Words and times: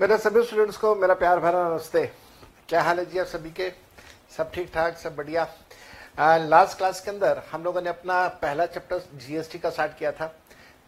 मेरे 0.00 0.16
सभी 0.18 0.42
स्टूडेंट्स 0.42 0.76
को 0.76 0.94
मेरा 0.94 1.14
प्यार 1.14 1.38
भरा 1.40 1.62
नमस्ते। 1.68 2.04
क्या 2.68 2.82
हाल 2.82 2.98
है 2.98 3.04
जी 3.06 3.18
आप 3.18 3.26
सभी 3.26 3.50
के? 3.50 3.68
सब 4.36 4.50
ठीक 4.52 4.70
ठाक, 4.74 4.96
सब 4.98 5.16
बढ़िया। 5.16 5.42
लास्ट 6.18 6.76
क्लास 6.78 7.00
के 7.00 7.10
अंदर 7.10 7.42
हम 7.50 7.64
लोगों 7.64 7.82
ने 7.82 7.88
अपना 7.88 8.26
पहला 8.42 8.66
चैप्टर 8.66 9.02
जीएसटी 9.16 9.58
का 9.58 9.70
स्टार्ट 9.70 9.98
किया 9.98 10.12
था, 10.12 10.32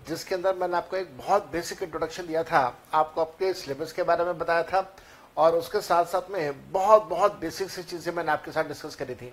जिसके 0.09 0.35
अंदर 0.35 0.55
मैंने 0.55 0.77
आपको 0.77 0.97
एक 0.97 1.17
बहुत 1.19 1.51
बेसिक 1.53 1.83
इंट्रोडक्शन 1.83 2.27
दिया 2.27 2.43
था। 2.43 2.63
आपको 2.93 3.21
आपके 3.21 3.53
सिलेबस 3.55 3.93
के 3.93 4.03
बारे 4.03 4.25
में 4.25 4.39
बताया 4.39 4.63
था 4.63 4.95
और 5.37 5.57
उसके 5.57 5.81
साथ 5.81 6.05
साथ 6.05 6.31
में 6.31 6.73
बहुत 6.73 7.05
बहुत 7.09 7.39
बेसिक 7.41 7.71
सी 7.71 7.83
चीज़ें 7.83 8.13
मैंने 8.15 8.33
आपके 8.33 8.53
साथ 8.53 8.65
डिस्कस 8.65 8.95
करी 8.95 9.15
थी। 9.15 9.33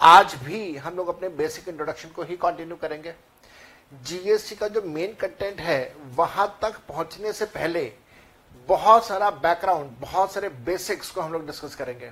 आज 0.00 0.34
भी 0.44 0.76
हम 0.76 0.96
लोग 0.96 1.08
अपने 1.08 1.28
बेसिक 1.34 1.68
इंट्रोडक्शन 1.68 2.08
को 2.08 2.22
ही 2.22 2.36
कंटिन्यू 2.36 2.76
करेंगे। 2.76 3.14
जीएसटी 4.04 4.56
का 4.56 4.68
जो 4.68 4.82
मेन 4.82 5.16
कंटेंट 5.20 5.60
है, 5.60 5.94
वहाँ 6.14 6.48
तक 6.62 6.80
पहुँचने 6.88 7.32
से 7.32 7.44
पहले 7.46 7.92
बहुत 8.68 9.06
सारा 9.06 9.30
बैकग्राउंड 9.30 9.90
बहुत 10.00 10.32
सारे 10.32 10.48
बेसिक्स 10.66 11.10
को 11.10 11.20
हम 11.20 11.32
लोग 11.32 11.46
डिस्कस 11.46 11.74
करेंगे। 11.74 12.10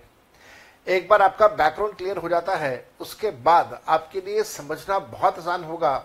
एक 0.87 1.09
बार 1.09 1.23
आपका 1.23 1.49
बैकग्राउंड 1.49 1.97
क्लियर 1.97 2.17
हो 2.17 2.29
जाता 2.29 2.57
है, 2.57 2.89
उसके 3.01 3.31
बाद 3.31 3.81
आपके 3.89 4.21
लिए 4.21 4.43
समझना 4.45 4.99
बहुत 4.99 5.39
आसान 5.39 5.65
होगा 5.65 5.97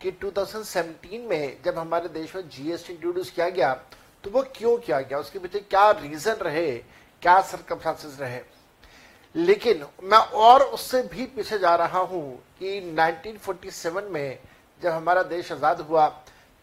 कि 0.00 0.10
2017 0.14 1.28
में 1.28 1.62
जब 1.64 1.78
हमारे 1.78 2.08
देश 2.10 2.34
में 2.36 2.48
जीएसटी 2.48 2.92
इंट्रोड्यूस 2.92 3.30
किया 3.30 3.48
गया 3.50 3.72
तो 4.24 4.30
वो 4.30 4.42
क्यों 4.56 4.76
किया 4.78 5.00
गया? 5.00 5.18
उसके 5.18 5.38
पीछे 5.38 5.58
क्या 5.60 5.90
रीजन 5.92 6.34
रहे, 6.34 6.72
क्या 7.22 7.40
सरकमस्टांसेस 7.42 8.20
रहे? 8.20 8.40
लेकिन 9.34 9.84
मैं 10.02 10.18
और 10.18 10.62
उससे 10.64 11.02
भी 11.04 11.26
पीछे 11.26 11.58
जा 11.58 11.74
रहा 11.76 11.98
हूँ 12.00 12.36
कि 12.58 12.80
1947 12.90 14.10
में 14.10 14.38
जब 14.82 14.90
हमारा 14.90 15.22
देश 15.24 15.52
आज़ाद 15.52 15.80
हुआ 15.80 16.06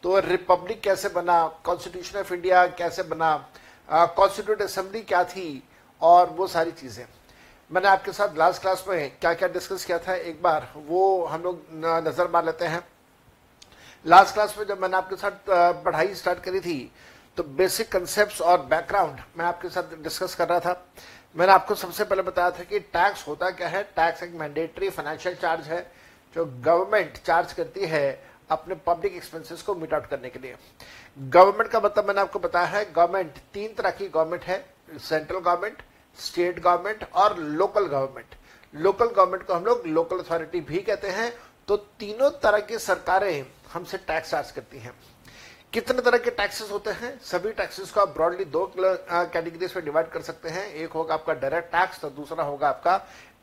तो 0.04 0.20
रिपब्लिक 0.20 0.82
कैसे 0.82 1.10
बना? 1.10 1.46
कॉन्स्टिट्यूशन 1.66 2.20
ऑफ़ 2.20 2.34
इंडिया 2.34 2.66
कैसे 2.68 3.04
बना? 3.06 3.36
कॉन्स्टिट्यूट 3.90 4.62
असेंबली 4.62 5.02
क्या 5.04 5.24
थी? 5.26 5.64
और 6.02 6.30
वो 6.30 6.48
सारी 6.48 6.72
चीज़ें। 6.72 7.06
मैंने 7.72 7.88
आपके 7.88 8.12
साथ 8.12 8.38
लास्ट 8.38 8.62
क्लास 8.62 8.84
में 8.88 9.18
क्या 9.20 9.34
क्या 9.34 9.48
डिस्कस 9.50 9.86
किया 9.86 9.98
था? 10.00 10.14
एक 10.14 10.42
बार 10.42 10.68
वो 10.78 11.26
हम 11.26 11.44
लोग 11.44 11.62
नज़र 12.08 12.28
मार 12.28 12.46
लेते 12.46 12.66
हैं। 12.66 12.82
लास्ट 14.06 14.34
क्लास 14.34 14.56
में 14.58 14.66
जब 14.66 14.82
मैंने 14.82 14.98
आपके 14.98 15.16
साथ 15.16 15.84
पढ़ाई 15.84 16.14
स्टार्ट 16.16 16.40
करी 16.44 16.60
थी 16.60 16.92
तो 17.38 17.44
बेसिक 17.44 17.92
कंसेप्ट 17.92 18.42
और 18.42 18.62
बैकग्राउंड 18.62 19.20
मैं 19.38 19.46
आपके 19.46 19.70
साथ 19.70 19.96
डिस्कस 20.04 20.36
कर 20.36 20.48
रहा 20.50 20.60
था। 20.60 20.86
मैंने 21.36 21.52
आपको 21.54 21.76
सबसे 21.76 22.04
पहले 22.04 22.22
बताया 22.22 22.52
था 22.52 22.64
कि 22.64 22.80
टैक्स 22.80 23.28
होता 23.28 23.50
क्या 23.52 23.68
है? 23.68 23.84
टैक्स 23.86 24.24
एक 24.24 24.34
मैंडेटरी 24.36 24.90
फाइनेंशियल 24.90 25.36
चार्ज 25.36 25.68
है, 25.68 25.82
जो 26.34 26.46
गवर्नमेंट 26.46 27.18
चार्ज 27.18 27.54
करती 27.54 27.86
है। 27.86 28.29
अपने 28.52 28.76
पब्लिक 28.86 29.14
एक्सपेंसेस 29.16 29.62
को 29.62 29.76
मीट 29.76 29.94
आउट 29.94 30.06
करने 30.08 30.30
के 30.30 30.40
लिए। 30.40 30.56
गवर्नमेंट 31.18 31.70
का 31.72 31.80
मतलब 31.80 32.08
मैंने 32.08 32.22
आपको 32.22 32.40
बताया 32.40 32.66
है 32.68 32.86
गवर्नमेंट 32.94 33.38
तीन 33.54 33.74
तरह 33.74 33.92
की 33.92 34.08
गवर्नमेंट 34.08 34.44
है 34.44 34.66
सेंट्रल 35.00 35.40
गवर्नमेंट 35.40 35.82
स्टेट 36.18 36.60
गवर्नमेंट 36.60 37.04
और 37.14 37.38
लोकल 37.40 37.86
गवर्नमेंट 37.86 38.36
लोकल 38.74 39.06
गवर्नमेंट 39.08 39.44
को 39.44 39.54
हम 39.54 39.66
लोग 39.66 39.86
लोकल 39.88 40.20
अथॉरिटी 40.20 40.60
भी 40.62 40.80
कहते 40.80 41.10
हैं 41.10 41.32
तो 41.68 41.78
तीनों 41.78 42.30
तरह 42.42 42.60
की 42.62 42.78
सरकारें 42.80 43.46
हमसे 43.74 43.98
टैक्स 44.00 44.32
चार्ज 44.32 44.52
करती 44.52 44.80
हैं। 44.80 44.94
कितने 45.74 46.02
तरह 46.02 46.18
के 46.18 46.30
टैक्सेस 46.32 46.72
होते 46.72 46.92
हैं? 46.92 47.20
सभी 47.22 47.52
टैक्सेस 47.52 47.92
को 47.92 48.02
आप 48.02 48.10
ब्रॉडली 48.10 48.46
दो 48.48 48.66
कैटेगरीज 48.76 49.74
में 49.76 49.84
डिवाइड 49.86 50.08
कर 50.12 50.22
सकते 50.22 50.50
हैं। 50.50 50.66
एक 50.66 50.92
होगा 50.92 51.14
आपका 51.14 51.34
डायरेक्ट 51.36 51.72
टैक्स 51.72 52.04
और 52.04 52.10
दूसरा 52.12 52.44
होगा 52.44 52.70
आपका 52.70 52.96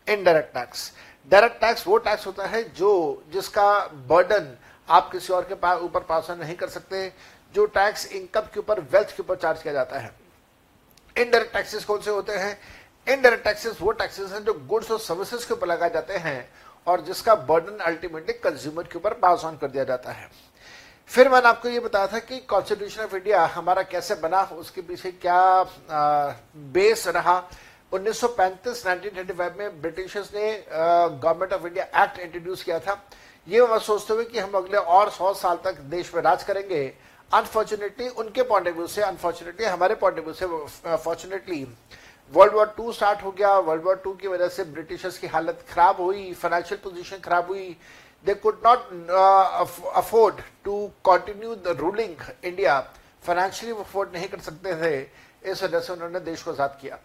इनडायरेक्ट 0.06 0.52
टैक्स 0.54 0.91
डायरेक्ट 1.30 1.60
टैक्स 1.60 1.86
वो 1.86 1.98
टैक्स 1.98 2.26
होता 2.26 2.46
है 2.46 2.62
जो, 2.70 3.22
जिसका 3.32 3.86
बर्डन 4.08 4.56
आप 4.88 5.10
किसी 5.12 5.32
और 5.32 5.44
के 5.44 5.54
पास 5.54 5.80
ऊपर 5.82 6.00
पास 6.00 6.30
नहीं 6.30 6.54
कर 6.56 6.68
सकते 6.68 7.12
जो 7.54 7.66
टैक्स 7.66 8.06
इनकम 8.12 8.48
के 8.54 8.60
ऊपर 8.60 8.80
वेल्थ 8.92 9.16
के 9.16 9.22
ऊपर 9.22 9.36
चार्ज 9.36 9.62
किया 9.62 9.74
जाता 9.74 9.98
है। 9.98 10.10
इनडायरेक्ट 11.16 11.52
टैक्सेस 11.52 11.84
कौन 11.84 12.00
से 12.00 12.10
होते 12.10 12.32
हैं? 12.32 12.58
इनडायरेक्ट 13.06 13.44
टैक्सेस 13.44 13.78
वो 13.80 13.91
टैक्सेस 13.92 14.32
हैं 14.32 14.44
जो 14.44 14.52
गुड्स 14.69 14.91
और 14.91 14.98
सर्विसेज़ 15.00 15.46
के 15.48 15.54
ऊपर 15.54 15.66
लगाए 15.66 15.91
जाते 15.91 16.16
हैं 16.19 16.48
और 16.86 17.00
जिसका 17.00 17.34
बर्डन 17.34 17.78
अल्टीमेटली 17.84 18.32
कंज्यूमर 18.34 18.82
के 18.82 18.98
ऊपर 18.98 19.14
पास 19.14 19.44
ऑन 19.44 19.56
कर 19.56 19.69
दिया 19.69 19.84
जाता 19.84 20.12
है। 20.12 20.28
फिर 21.10 21.28
मैंने 21.28 21.48
आपको 21.48 21.69
ये 21.69 21.80
बताया 21.80 22.06
था 22.06 22.19
कि 22.19 22.38
कॉन्स्टिट्यूशन 22.50 23.02
ऑफ़ 23.02 23.14
इंडिया 23.16 23.44
हमारा 23.46 23.82
कैसे 23.82 24.14
बना 24.14 24.42
उसके 24.54 24.80
पीछे 24.82 25.10
क्या 25.12 25.34
आ, 25.34 26.32
बेस 26.56 27.06
रहा। 27.08 27.38
1935 27.92 28.86
1935 28.86 29.56
में 29.58 29.80
ब्रिटिशर्स 29.82 30.34
ने 30.34 30.64
government 30.70 31.52
of 31.52 31.66
India 31.66 31.84
act 32.04 32.19
introduce 32.19 32.62
किया 32.62 32.78
था। 32.80 33.02
ये 33.46 33.60
वह 33.60 33.78
सोचते 33.78 34.12
हुए 34.14 34.24
कि 34.24 34.38
हम 34.38 34.52
अगले 34.54 34.78
और 34.78 35.10
सौ 35.10 35.32
साल 35.34 35.58
तक 35.64 35.80
देश 35.90 36.14
में 36.14 36.22
राज 36.22 36.42
करेंगे। 36.44 36.82
अनफॉर्चुनेटली 37.30 38.08
उनके 38.10 38.42
पॉइंट 38.44 38.68
ऑफ़ 38.68 38.74
व्यू 38.74 38.86
से 38.86 39.02
अनफॉर्चुनेटली 39.02 39.66
हमारे 39.66 39.94
पॉइंट 39.94 40.18
ऑफ़ 40.18 40.24
व्यू 40.24 40.34
से 40.34 40.96
fortunately 40.96 41.62
world 42.32 42.54
war 42.54 42.74
two 42.76 42.92
start 42.92 43.22
हो 43.24 43.30
गया। 43.32 43.52
वर्ल्ड 43.60 43.84
वॉर 43.84 43.96
टू 44.04 44.12
की 44.14 44.28
वजह 44.28 44.48
से 44.48 44.64
ब्रिटिशर्स 44.64 45.18
की 45.18 45.26
हालत 45.26 45.64
खराब 45.70 46.00
हुई 46.00 46.32
फाइनेंशियल 46.34 46.80
पोजीशन 46.84 47.18
खराब 47.24 47.46
हुई। 47.48 47.76
They 48.24 48.34
could 48.36 48.60
not 48.66 49.10
afford 49.96 50.40
to 50.64 50.86
continue 51.06 51.54
the 51.56 51.76
ruling 51.80 52.16
India 52.44 52.80
financially 53.26 53.78
afford 53.80 54.12
नहीं 54.14 54.28
कर 54.28 54.40
सकते 54.40 54.74
थे, 54.82 55.50
इस 55.50 55.62
वजह 55.62 55.80
से 55.80 55.92
उन्होंने 55.92 56.20
देश 56.20 56.42
को 56.42 56.50
आज़ाद 56.50 56.78
किया। 56.80 56.98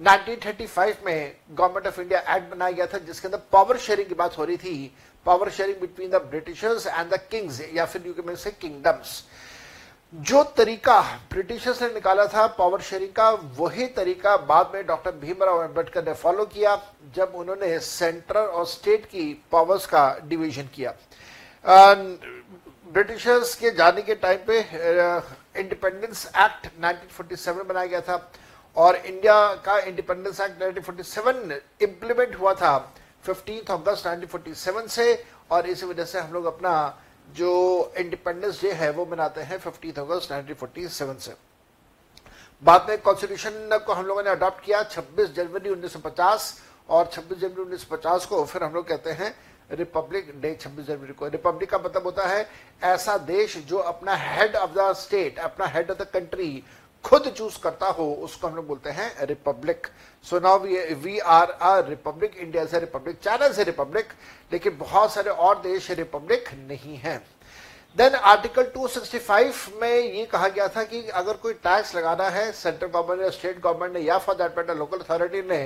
1935 0.00 0.96
में 1.06 1.36
गवर्नमेंट 1.50 1.86
ऑफ़ 1.86 2.00
इंडिया 2.00 2.20
एक्ट 2.36 2.50
बनाया 2.50 2.72
गया 2.72 2.86
था, 2.86 2.98
जिसके 2.98 3.28
अंदर 3.28 3.40
पावर 3.52 3.76
शेयरिंग 3.78 4.08
की 4.08 4.14
बात 4.14 4.38
हो 4.38 4.44
रही 4.44 4.56
थी। 4.56 4.92
Power 5.26 5.50
sharing 5.50 5.80
between 5.80 6.10
the 6.10 6.22
Britishers 6.30 6.86
and 6.86 7.10
the 7.10 7.18
kings 7.30 7.60
या 7.74 7.84
फिर 7.86 8.06
यू 8.06 8.12
कैन 8.14 8.34
से 8.36 8.50
किंगडम्स 8.52 9.22
जो 10.12 10.42
तरीका 10.56 11.00
ब्रिटिशर्स 11.30 11.82
ने 11.82 11.88
निकाला 11.94 12.26
था 12.26 12.46
पावर 12.48 12.80
शेयरिंग 12.80 13.12
का, 13.12 13.30
वही 13.30 13.86
तरीका 13.96 14.36
बाद 14.46 14.70
में 14.74 14.86
डॉक्टर 14.86 15.10
भीमराव 15.18 15.62
अंबेडकर 15.62 16.04
ने 16.04 16.12
फॉलो 16.14 16.44
किया, 16.46 16.76
जब 17.14 17.32
उन्होंने 17.34 17.78
सेंट्रल 17.80 18.46
और 18.46 18.66
स्टेट 18.66 19.04
की 19.06 19.32
पावर्स 19.52 19.86
का 19.86 20.04
डिवीज़न 20.24 20.68
किया। 20.74 20.94
ब्रिटिशर्स 22.88 23.54
के 23.54 23.70
जाने 23.72 24.02
के 24.02 24.14
टाइम 24.16 24.38
पे 24.46 24.58
इंडिपेंडेंस 25.60 26.26
एक्ट 26.26 26.66
1947 26.78 27.64
बनाया 27.64 27.86
गया 27.86 28.00
था, 28.00 28.30
और 28.76 28.96
इंडिया 28.96 29.54
का 29.64 29.78
इंडिपेंडेंस 29.80 30.40
एक्ट 30.40 30.62
1947 30.62 31.60
इंप्लीमेंट 31.82 32.38
हुआ 32.40 32.54
था। 32.54 32.76
15 33.26 33.70
अगस्त 33.70 34.06
1947 34.06 34.88
से, 34.88 35.24
और 35.50 35.66
इसी 35.66 35.86
वजह 35.86 36.04
से 36.04 36.20
हम 36.20 36.32
लोग 36.32 36.44
अपना 36.46 37.02
जो 37.28 37.92
इंडिपेंडेंस 37.98 38.60
डे 38.62 38.72
है, 38.72 38.90
वो 38.90 39.06
मनाते 39.06 39.40
हैं 39.40 39.58
15 39.60 39.98
अगस्त 39.98 40.32
1947 40.32 41.18
से। 41.18 41.34
बाद 42.62 42.86
में 42.88 43.00
कॉन्स्टिट्यूशन 43.02 43.78
को 43.86 43.92
हम 43.92 44.06
लोगों 44.06 44.22
ने 44.22 44.30
अडॉप्ट 44.30 44.64
किया 44.64 44.82
26 44.90 45.34
जनवरी 45.36 45.70
1950 45.70 46.52
और 46.88 47.10
26 47.12 47.38
जनवरी 47.40 47.64
1950 47.66 48.26
को 48.26 48.44
फिर 48.44 48.62
हम 48.64 48.74
लोग 48.74 48.88
कहते 48.88 49.10
हैं 49.12 49.34
रिपब्लिक 49.70 50.32
डे 50.40 50.56
26 50.60 50.86
जनवरी 50.86 51.12
को। 51.12 51.28
रिपब्लिक 51.28 51.70
का 51.70 51.78
मतलब 51.78 52.04
होता 52.04 52.26
है, 52.26 52.48
ऐसा 52.84 53.16
देश 53.18 53.56
जो 53.58 53.78
अपना 53.78 54.14
हेड 54.16 54.56
ऑफ़ 54.56 54.70
द 54.70 54.92
स्टेट 54.96 55.38
अपना 55.38 55.66
हेड 55.66 55.90
ऑफ़ 55.90 55.98
द 55.98 56.06
कंट्री 56.12 56.62
खुद 57.06 57.28
चूज़ 57.28 57.58
करता 57.62 57.86
हो, 57.88 58.12
उसको 58.22 58.48
हम 58.48 58.56
लोग 58.56 58.66
बोलते 58.66 58.90
हैं 58.90 59.26
republic 59.26 59.86
so 60.24 60.38
now 60.40 60.58
we 60.58 60.76
we 60.94 61.18
are 61.18 61.50
a 61.50 61.78
republic 61.88 62.36
India 62.36 62.64
से 62.66 62.78
रिपब्लिक 62.80 63.18
चाइना 63.22 63.50
से 63.52 63.64
रिपब्लिक 63.64 64.12
लेकिन 64.52 64.76
बहुत 64.78 65.12
सारे 65.12 65.30
और 65.30 65.58
देश 65.62 65.90
रिपब्लिक 65.92 66.48
नहीं 66.68 66.96
है। 66.96 67.16
देन 67.96 68.14
आर्टिकल 68.14 68.64
265 68.72 69.68
में 69.80 69.90
ये 69.90 70.24
कहा 70.26 70.48
गया 70.48 70.66
था 70.68 70.82
कि 70.84 71.02
अगर 71.14 71.36
कोई 71.36 71.52
टैक्स 71.62 71.94
लगाना 71.96 72.28
है 72.30 72.50
सेंट्रल 72.52 72.88
गवर्नमेंट 72.88 73.22
या 73.22 73.30
स्टेट 73.30 73.60
गवर्नमेंट 73.60 73.94
ने, 73.94 74.00
या 74.00 74.18
for 74.18 74.34
that 74.34 74.58
matter 74.58 74.76
local 74.76 74.98
authority 74.98 75.42
ने 75.48 75.62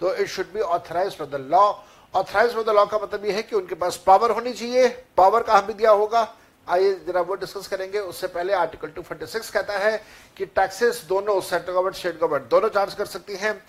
तो 0.00 0.14
it 0.14 0.28
should 0.28 0.52
be 0.54 0.60
authorise 0.60 1.16
for 1.16 1.26
the 1.28 1.46
law 1.50 1.72
authorise 2.14 2.54
for 2.54 2.64
the 2.64 2.70
law 2.70 2.84
का 2.86 2.98
मतलब 2.98 3.24
ये 3.24 3.32
है 3.32 3.42
कि 3.42 3.56
उनके 3.56 3.74
पास 3.76 3.96
पावर 4.06 4.30
होनी 4.30 4.52
चाहिए। 4.52 4.88
पावर 5.16 5.42
कहाँ 5.42 5.66
भी 5.66 5.72
दिया 5.74 5.90
होगा? 5.92 6.22
आइए 6.68 6.94
जरा 7.06 7.20
वो 7.20 7.34
डिस्कस 7.34 7.66
करेंगे। 7.66 7.98
उससे 8.00 8.26
पहले 8.28 8.52
आर्टिकल 8.54 8.88
246 8.90 9.50
कहता 9.50 9.78
है 9.78 9.96
कि 10.36 10.46
टैक्सेस 10.46 11.02
दोनों 11.08 11.40
सेंट्रल 11.40 11.72
गवर्नमेंट 11.72 11.96
स्टेट 11.96 12.18
गवर्नमेंट 12.18 12.50
दोनों 12.50 12.68
चार्ज 12.70 12.94
कर 12.94 13.06
सकती 13.06 13.36
हैं। 13.36 13.62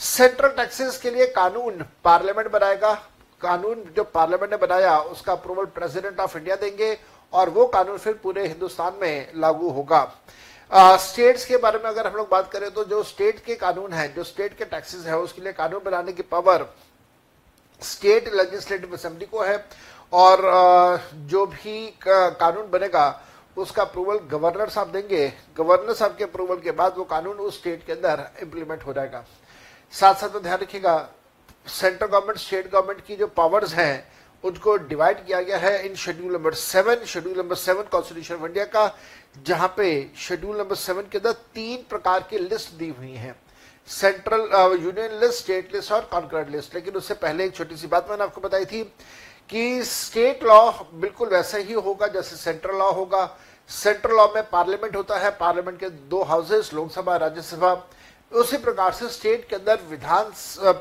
सेंट्रल 0.00 0.48
टैक्सेस 0.56 0.98
के 0.98 1.10
लिए 1.10 1.26
कानून 1.32 1.84
पार्लियामेंट 2.04 2.50
बनाएगा। 2.50 2.92
कानून 3.40 3.84
जो 3.96 4.04
पार्लियामेंट 4.04 4.50
ने 4.50 4.56
बनाया, 4.56 4.98
उसका 4.98 5.32
अप्रूवल 5.32 5.64
प्रेसिडेंट 5.66 6.20
ऑफ़ 6.20 6.36
इंडिया 6.38 6.56
देंगे 6.56 6.96
और 7.32 7.50
वो 7.50 7.66
कानून 7.68 7.98
फिर 7.98 8.14
पूरे 8.14 8.46
हिंदुस्तान 8.46 8.98
में 9.00 9.32
लागू 9.36 9.70
होगा। 9.70 10.04
स्टेट्स 10.98 11.44
के 11.44 11.56
बारे 11.56 11.78
में 11.78 11.84
अगर 11.84 12.06
हम 12.06 12.14
लोग 12.14 12.28
बात 12.28 12.50
करें 12.52 12.70
तो 12.70 12.84
जो 12.84 13.02
स्टेट 13.02 13.44
के 13.44 13.54
कानून 13.56 13.92
है, 13.92 14.12
जो 14.14 14.24
स्टेट 14.24 14.56
के 14.58 14.64
टैक्सेस 14.64 15.04
है, 15.06 15.18
उसके 15.18 15.42
लिए 15.42 15.52
कानून 15.52 15.80
बनाने 15.84 16.12
की 16.12 16.22
पावर 16.24 16.66
स्टेट 17.82 18.32
लेजिस्लेटिव 18.34 18.94
असेंबली 18.94 19.26
को 19.26 19.42
है। 19.42 19.56
और 20.12 21.00
जो 21.26 21.44
भी 21.46 21.86
कानून 22.02 22.70
बनेगा, 22.70 23.22
उसका 23.56 23.82
अप्रूवल 23.82 24.18
गवर्नर 24.30 24.68
साहब 24.68 24.90
देंगे। 24.92 25.26
गवर्नर 25.56 25.94
साहब 25.94 26.16
के 26.16 26.24
अप्रूवल 26.24 26.56
के 26.60 26.70
बाद 26.72 26.94
वो 26.96 27.04
कानून 27.06 27.36
उस 27.38 27.58
स्टेट 27.58 27.86
के 27.86 27.92
अंदर 27.92 28.28
इंप्लीमेंट 28.42 28.82
हो 28.86 28.92
जाएगा। 28.92 29.24
साथ 29.92 30.14
साथ 30.14 30.34
में 30.34 30.42
ध्यान 30.42 30.58
रखिएगा 30.58 30.98
सेंट्रल 31.66 32.06
गवर्नमेंट 32.08 32.38
स्टेट 32.38 32.70
गवर्नमेंट 32.72 33.06
की 33.06 33.16
जो 33.16 33.26
पावर्स 33.26 33.72
हैं, 33.74 34.08
उनको 34.44 34.76
डिवाइड 34.78 35.24
किया 35.26 35.40
गया 35.42 35.58
है 35.58 35.86
in 35.86 35.94
schedule 35.96 36.32
number 36.32 36.54
seven 36.54 37.04
schedule 37.06 37.38
number 37.38 37.56
seven 37.56 37.82
constitution 37.92 38.34
of 38.34 38.46
India 38.46 38.64
का, 38.66 38.96
जहाँ 39.46 39.72
पे 39.76 40.10
शेड्यूल 40.18 40.58
नंबर 40.58 40.74
सेवन 40.76 41.08
के 41.12 41.18
अंदर 41.18 41.32
तीन 41.54 41.84
प्रकार 41.90 42.26
की 42.30 42.38
लिस्ट 42.38 42.72
दी 42.74 42.88
हुई 42.88 43.12
है। 43.14 43.34
Central 43.88 44.48
union 44.82 45.18
list 45.20 45.42
state 45.42 45.74
list 45.74 45.92
और 45.92 46.08
कॉन्करेंट 46.12 46.48
लिस्ट 46.50 46.74
लेकिन 46.74 46.94
उससे 46.96 47.14
पहले 47.16 47.44
एक 47.44 47.54
छोटी 47.56 47.76
सी 47.76 47.86
बात 47.86 48.10
मैंने 48.10 48.24
आपको 48.24 48.40
बताई 48.40 48.64
थी 48.64 48.82
कि 49.50 49.82
स्टेट 49.84 50.42
लॉ 50.44 50.70
बिल्कुल 50.94 51.28
वैसा 51.28 51.58
ही 51.58 51.72
होगा 51.74 52.06
जैसे 52.06 52.36
सेंट्रल 52.36 52.76
लॉ 52.76 52.90
होगा। 52.92 53.24
सेंट्रल 53.70 54.16
लॉ 54.16 54.26
में 54.34 54.48
पार्लियामेंट 54.50 54.96
होता 54.96 55.18
है, 55.18 55.30
पार्लियामेंट 55.30 55.78
के 55.80 55.88
दो 55.90 56.22
हाउसेस, 56.22 56.70
लोकसभा, 56.74 57.16
राज्यसभा। 57.16 57.72
उसी 58.32 58.56
प्रकार 58.56 58.92
से 58.92 59.08
स्टेट 59.08 59.48
के 59.48 59.56
अंदर 59.56 59.80
विधान 59.90 60.32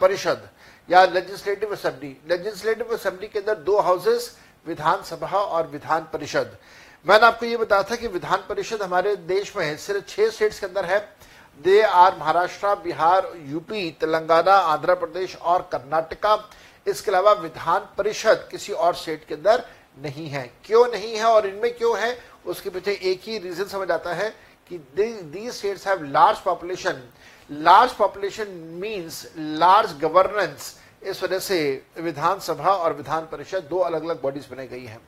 परिषद 0.02 0.48
या 0.90 1.04
लेजिस्लेटिव 1.06 1.74
असेंबली 1.74 2.16
लेजिस्लेटिव 2.30 2.94
असेंबली 2.94 3.28
के 3.28 3.40
अंदर 3.40 3.56
दो 3.56 3.80
हाउसेस 3.80 4.36
विधानसभा 4.66 5.38
और 5.38 5.68
विधान 5.68 6.08
परिषद। 6.14 6.58
मैंने 7.06 7.26
आपको 7.26 7.46
ये 7.46 7.58
बताया 7.58 7.84
था 7.84 7.96
कि 7.96 8.08
विधान 8.08 8.44
परिषद 8.50 8.82
हमारे 8.82 9.16
देश 9.16 9.56
में 9.58 9.66
है, 9.66 9.76
सिर्फ़ 9.78 10.06
छह 10.06 10.30
स्टेट्स 10.30 10.60
के 10.60 10.66
अंदर 10.66 10.86
है। 10.86 11.00
They 11.60 11.82
are 11.82 12.16
Maharashtra, 12.20 12.76
Bihar, 12.76 13.32
UP, 13.46 13.90
Telangana, 13.92 14.54
Andhra 14.54 14.96
Pradesh 14.96 15.36
और 15.36 15.70
कर्नाटका। 15.72 16.36
इसके 16.86 17.12
अलावा 17.12 17.32
विधान 17.34 17.88
परिषद 17.98 18.48
किसी 18.52 18.74
और 18.74 18.96
स्टेट 18.96 19.26
के 19.28 19.34
अंदर 19.34 19.66
नहीं 19.98 20.28
है। 20.30 20.50
क्यों 20.66 20.86
नहीं 20.88 21.16
है 21.16 21.26
और 21.26 21.48
इनमें 21.48 21.74
क्यों 21.78 21.98
है? 22.00 22.18
उसके 22.46 22.70
पीछे 22.70 23.00
एक 23.04 23.22
ही 23.24 23.38
रीजन 23.40 23.66
समझ 23.68 23.90
आता 23.92 24.14
है 24.14 24.30
कि 24.70 24.78
the 24.98 25.50
states 25.52 25.88
have 25.88 26.04
large 26.04 26.40
population 26.40 27.02
large 27.50 27.92
population 27.94 28.48
means 28.82 29.26
large 29.38 29.92
governance 30.02 30.76
इस 31.04 31.24
वजह 31.24 31.40
से 31.40 31.60
विधानसभा 32.02 32.72
और 32.74 32.94
विधान 32.94 33.28
परिषद 33.32 33.68
दो 33.70 33.80
अलग 33.80 34.04
अलग 34.04 34.22
बॉडीज 34.22 34.48
बनाई 34.52 34.68
गई 34.68 34.86
हैं। 34.86 35.00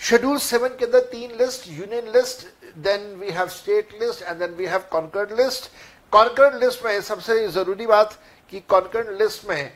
शेड्यूल 0.00 0.38
सेवन 0.38 0.76
के 0.78 0.84
अंदर 0.84 1.00
तीन 1.12 1.32
list 1.38 1.68
union 1.68 2.12
list 2.12 2.46
then 2.78 3.14
we 3.20 3.30
have 3.30 3.48
state 3.48 3.98
list 4.02 4.22
and 4.22 4.38
then 4.38 4.54
we 4.54 4.66
have 4.66 4.84
concurrent 4.90 5.32
list 5.40 5.70
concurrent 6.12 6.62
list 6.64 6.84
में 6.84 7.00
सबसे 7.00 7.46
ज़रूरी 7.48 7.86
बात 7.86 8.18
कि 8.52 8.60
कॉन्कर्ड 8.68 9.10
लिस्ट 9.22 9.48
में 9.48 9.72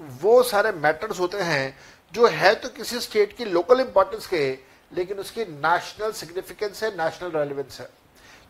वो 0.00 0.42
सारे 0.42 0.72
मैटर्स 0.74 1.20
होते 1.20 1.38
हैं 1.40 1.76
जो 2.14 2.26
है 2.28 2.54
तो 2.54 2.68
किसी 2.68 3.00
स्टेट 3.00 3.36
की 3.36 3.44
लोकल 3.44 3.80
इंपॉर्टेंस 3.80 4.26
के, 4.26 4.50
लेकिन 4.92 5.18
उसकी 5.18 5.44
नेशनल 5.44 6.12
सिग्निफिकेंस 6.12 6.82
है 6.82 6.90
नेशनल 6.96 7.30
रेलिवेंस 7.30 7.80
है। 7.80 7.88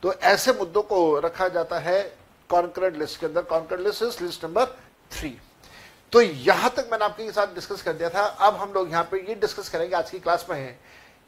तो 0.03 0.13
ऐसे 0.15 0.53
मुद्दों 0.53 0.83
को 0.85 1.19
रखा 1.21 1.49
जाता 1.49 1.79
है 1.79 2.03
कॉन्करेंट 2.51 2.97
लिस्ट 2.97 3.21
के 3.21 3.27
अंदर। 3.27 3.43
Concurrent 3.45 3.87
list 3.87 4.03
is 4.03 4.23
list 4.25 4.45
number 4.45 4.65
three 5.11 5.37
तो 6.13 6.21
यहाँ 6.21 6.71
तक 6.77 6.89
मैंने 6.93 7.05
आपके 7.05 7.31
साथ 7.33 7.55
डिस्कस 7.55 7.83
कर 7.83 7.93
दिया 7.93 8.09
था। 8.11 8.23
अब 8.23 8.57
हम 8.57 8.73
लोग 8.73 8.91
यहाँ 8.91 9.09
पे 9.11 9.19
ये 9.19 9.35
डिस्कस 9.37 9.69
करेंगे 9.69 9.97
आज 9.97 10.11
की 10.11 10.19
क्लास 10.19 10.47
में 10.51 10.79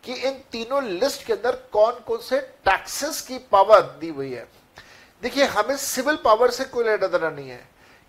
कि 0.04 0.14
इन 0.14 0.34
तीनों 0.52 0.82
लिस्ट 0.84 1.24
के 1.26 1.32
अंदर 1.32 1.56
कौन 1.72 2.00
कौन 2.06 2.18
से 2.22 2.40
टैक्सेस 2.64 3.20
की 3.20 3.38
पावर 3.52 3.80
दी 4.00 4.08
हुई 4.08 4.30
है। 4.32 4.46
देखिए, 5.22 5.44
हमें 5.46 5.76
सिविल 5.76 6.16
पावर 6.24 6.50
से 6.50 6.64
कोई 6.64 6.84
लेना 6.84 7.06
देना 7.06 7.30
नहीं 7.30 7.48
है। 7.50 7.60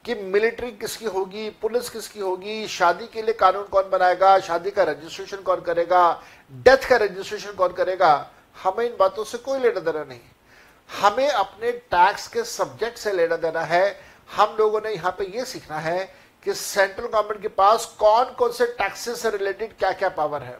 कि 0.09 0.15
मिलिट्री 0.15 0.71
किसकी 0.71 1.05
होगी, 1.05 1.49
पुलिस 1.61 1.89
किसकी 1.89 2.19
होगी, 2.19 2.67
शादी 2.67 3.07
के 3.07 3.21
लिए 3.21 3.33
कानून 3.35 3.63
कौन 3.65 3.89
बनाएगा, 3.89 4.39
शादी 4.39 4.71
का 4.71 4.83
रजिस्ट्रेशन 4.83 5.41
कौन 5.43 5.59
करेगा 5.61 6.01
डेथ 6.51 6.87
का 6.89 6.95
रजिस्ट्रेशन 6.97 7.51
कौन 7.51 7.73
करेगा, 7.73 8.29
हमें 8.55 8.85
इन 8.85 8.95
बातों 8.99 9.23
से 9.23 9.37
कोई 9.37 9.59
लेना 9.59 9.79
देना 9.81 10.03
नहीं। 10.03 10.19
हमें 10.89 11.29
अपने 11.29 11.71
टैक्स 11.71 12.27
के 12.27 12.43
सब्जेक्ट 12.45 12.97
से 12.97 13.13
लेना 13.13 13.35
देना 13.37 13.61
है। 13.63 13.99
हम 14.29 14.55
लोगों 14.59 14.81
ने 14.81 14.93
यहाँ 14.93 15.11
पे 15.11 15.25
ये 15.27 15.45
सीखना 15.45 15.79
है 15.79 15.99
कि 16.45 16.53
सेंट्रल 16.53 17.05
गवर्नमेंट 17.05 17.41
के 17.41 17.47
पास 17.53 17.85
कौन 17.99 18.33
कौन 18.33 18.51
से 18.51 18.65
टैक्सेस 18.73 19.21
से 19.21 19.29
रिलेटेड 19.29 19.77
क्या 19.77 19.91
क्या 19.91 20.09
पावर 20.09 20.43
है। 20.43 20.57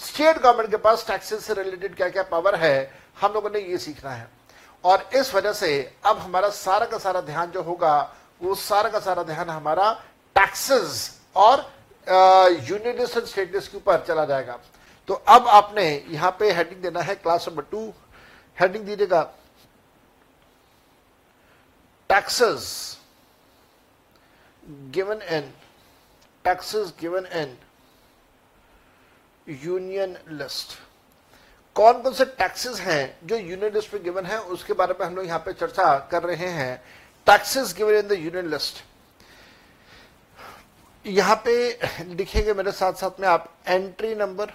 स्टेट 0.00 0.38
गवर्नमेंट 0.38 0.70
के 0.70 0.76
पास 0.78 1.04
टैक्सेस 1.06 1.44
से 1.46 1.54
रिलेटेड 1.54 1.96
क्या 1.96 2.08
क्या 2.08 2.22
पावर 2.24 2.54
है, 2.56 2.90
हम 3.20 3.32
लोगों 3.32 3.50
ने 3.50 3.60
ये 3.60 3.78
सीखना 3.78 4.10
है। 4.10 4.28
और 4.84 5.08
इस 5.16 5.34
वजह 5.34 5.52
से 5.54 5.70
अब 6.06 6.18
हमारा 6.18 6.48
सारा 6.50 6.86
का 6.86 6.98
सारा 6.98 7.20
ध्यान 7.22 7.50
जो 7.50 7.62
होगा 7.62 8.14
वो 8.40 8.54
सारा 8.56 8.88
का 8.88 9.00
सारा 9.00 9.22
ध्यान 9.22 9.50
हमारा 9.50 9.92
टैक्सेस 10.36 11.20
और 11.36 11.60
यूनियनिस्ट 12.68 13.38
एंड 13.38 13.52
के 13.52 13.76
ऊपर 13.76 14.04
चला 14.06 14.24
जाएगा। 14.24 14.58
तो 15.08 15.14
अब 15.14 15.48
आपने 15.48 15.84
यहाँ 16.08 16.30
पे 16.40 16.50
हेडिंग 16.52 16.82
देना 16.82 17.00
है 17.02 17.14
क्लास 17.16 17.48
नंबर 17.48 17.62
टू 17.70 17.86
हेडिंग 18.58 18.84
दीजिएगा। 18.84 19.22
Taxes 22.10 22.66
given 24.92 25.22
in 25.30 25.52
taxes 26.44 26.92
given 27.00 27.26
in 27.36 27.56
union 29.46 30.16
list 30.30 30.78
कौन 31.76 32.02
कौन 32.02 32.12
से 32.12 32.24
टैक्सेस 32.24 32.80
हैं 32.80 33.26
जो 33.26 33.36
यूनियन 33.36 33.72
लिस्ट 33.74 33.94
में 33.94 34.02
गिवन 34.04 34.26
है, 34.26 34.38
उसके 34.38 34.72
बारे 34.72 34.94
में 35.00 35.06
हम 35.06 35.16
लोग 35.16 35.26
यहाँ 35.26 35.38
पे 35.38 35.52
चर्चा 35.54 35.98
कर 36.10 36.22
रहे 36.22 36.48
हैं। 36.48 36.82
Taxes 37.28 37.74
given 37.78 37.94
in 37.94 38.06
the 38.08 38.12
union 38.12 38.48
list 38.50 38.84
यहाँ 41.04 41.34
पे 41.44 41.54
लिखेंगे 42.14 42.52
मेरे 42.54 42.72
साथ 42.72 42.92
साथ 42.92 43.20
में 43.20 43.28
आप 43.28 43.52
एंट्री 43.68 44.14
नंबर 44.14 44.52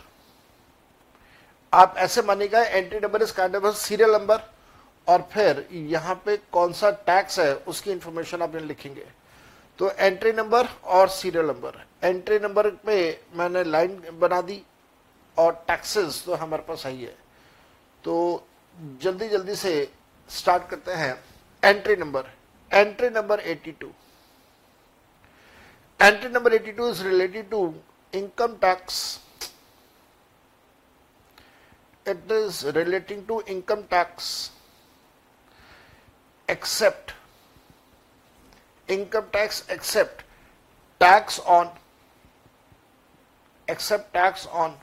आप 1.73 1.95
ऐसे 1.97 2.21
मानिएगा 2.21 2.61
entry 2.61 2.99
number 2.99 3.21
is 3.23 3.33
kind 3.33 3.55
of 3.55 3.75
serial 3.77 4.11
number 4.11 4.41
और 5.07 5.27
फिर 5.33 5.65
यहाँ 5.71 6.15
पे 6.25 6.37
कौन 6.51 6.73
सा 6.73 6.91
टैक्स 7.07 7.39
है 7.39 7.53
उसकी 7.67 7.91
इंफॉर्मेशन 7.91 8.41
आप 8.41 8.55
लिखेंगे। 8.55 9.05
तो 9.79 9.89
एंट्री 9.91 10.31
नंबर 10.33 10.67
और 10.97 11.07
सीरियल 11.11 11.45
नंबर 11.45 11.83
एंट्री 12.03 12.39
नंबर 12.39 12.69
पे 12.85 12.97
मैंने 13.35 13.63
लाइन 13.63 14.01
बना 14.19 14.41
दी 14.41 14.61
और 15.37 15.51
टैक्सेस 15.67 16.23
तो 16.25 16.35
हमारे 16.35 16.63
पास 16.67 16.85
आई 16.85 17.01
है। 17.01 17.15
तो 18.03 18.47
जल्दी 19.03 19.29
जल्दी 19.29 19.55
से 19.55 19.73
स्टार्ट 20.29 20.69
करते 20.69 20.91
हैं 20.93 21.15
entry 21.63 21.95
number 21.95 22.31
entry 22.73 23.09
number 23.09 23.39
82. 23.43 23.93
Entry 25.99 26.29
number 26.29 26.51
82 26.53 26.85
is 26.87 27.03
related 27.03 27.49
to 27.51 27.73
income 28.11 28.57
tax. 28.59 29.19
It 32.05 32.19
is 32.29 32.65
relating 32.65 33.25
to 33.27 33.41
income 33.47 33.85
tax 33.89 34.51
except 36.49 37.13
income 38.89 39.27
tax 39.31 39.63
except 39.69 40.23
tax 40.99 41.39
on 41.39 41.69
except 43.69 44.13
tax 44.13 44.45
on 44.47 44.75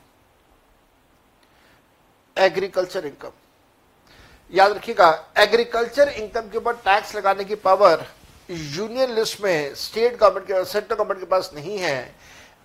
agriculture 2.35 3.05
income 3.05 3.33
याद 4.51 4.71
रखिएगा 4.71 5.09
एग्रीकल्चर 5.39 6.09
इनकम 6.09 6.49
के 6.49 6.57
ऊपर 6.57 6.75
tax 6.85 7.15
लगाने 7.15 7.43
की 7.43 7.55
power 7.57 8.05
union 8.49 9.11
list 9.15 9.41
में 9.41 9.75
state 9.75 10.17
government 10.17 10.47
के 10.47 10.63
central 10.65 10.95
government 10.95 11.19
के 11.19 11.25
पास 11.25 11.51
नहीं 11.55 11.77
है। 11.79 12.15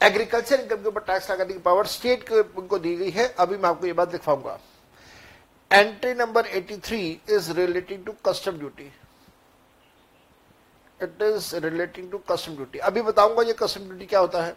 एग्रीकल्चर 0.00 0.61
इनकम 0.61 0.83
के 0.83 0.88
ऊपर 0.88 1.00
टैक्स 1.02 1.31
लगाने 1.31 1.52
की 1.52 1.59
पावर 1.59 1.87
स्टेट 1.87 2.25
को 2.28 2.78
दी 2.78 2.95
गई 2.97 3.11
है। 3.11 3.26
अभी 3.38 3.57
मैं 3.57 3.69
आपको 3.69 3.87
ये 3.87 3.93
बात 3.93 4.09
दिखाऊँगा 4.09 4.59
entry 5.71 6.12
number 6.14 6.47
83 6.49 6.99
is 7.31 7.52
relating 7.52 8.05
to 8.07 8.12
custom 8.26 8.59
duty 8.59 8.93
it 11.00 11.23
is 11.23 11.55
relating 11.57 12.11
to 12.11 12.19
custom 12.31 12.55
duty 12.55 12.78
अभी 12.88 13.02
बताऊँगा 13.02 13.43
ये 13.43 13.52
कस्टम 13.59 13.85
ड्यूटी 13.85 14.07
क्या 14.07 14.21
होता 14.21 14.43
है। 14.45 14.57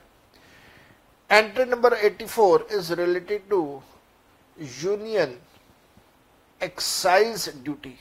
Entry 1.29 1.65
number 1.65 1.93
84 1.99 2.59
is 2.71 2.93
related 2.93 3.47
to 3.49 3.61
union 4.57 5.37
excise 6.61 7.49
duty 7.55 7.97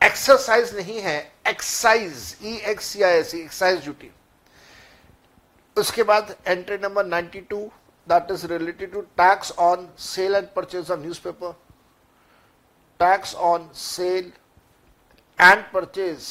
exercise 0.00 0.74
नहीं 0.76 1.00
है 1.00 1.18
एक्साइज 1.48 2.36
ई 2.42 2.54
एक्स 2.70 2.96
या 2.96 3.08
एस 3.10 3.34
एक्साइज 3.34 3.82
ड्यूटी 3.82 4.10
उसके 5.76 6.02
बाद 6.02 6.34
entry 6.46 6.78
number 6.78 7.06
92 7.06 7.60
that 8.06 8.30
is 8.30 8.46
related 8.46 8.92
to 8.92 9.00
tax 9.18 9.52
on 9.60 9.88
sale 9.98 10.34
and 10.34 10.48
purchase 10.56 10.90
of 10.90 11.00
newspaper 11.00 11.52
tax 13.00 13.34
on 13.44 13.68
sale 13.76 14.32
and 15.38 15.64
purchase 15.72 16.28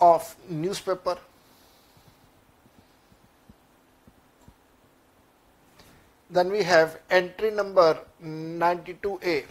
of 0.00 0.34
newspaper 0.50 1.20
Then 6.34 6.50
we 6.50 6.64
have 6.64 6.98
entry 7.10 7.52
number 7.52 7.96
92A, 8.20 9.44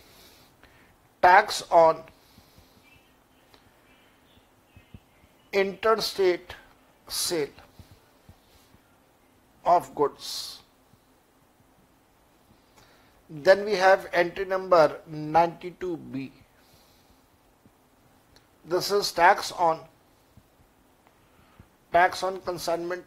tax 1.22 1.64
on 1.72 2.04
interstate 5.54 6.56
sale 7.08 7.48
of 9.64 9.96
goods. 9.96 10.60
Then 13.30 13.64
we 13.64 13.76
have 13.76 14.10
entry 14.12 14.44
number 14.44 15.00
92B. 15.10 16.32
This 18.66 18.92
is 18.92 19.14
tax 19.14 19.54
on 19.54 19.80
tax 21.94 22.24
on 22.24 22.42
consignment 22.42 23.06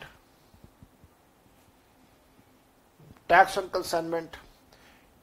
tax 3.29 3.57
on 3.57 3.69
consignment, 3.71 4.37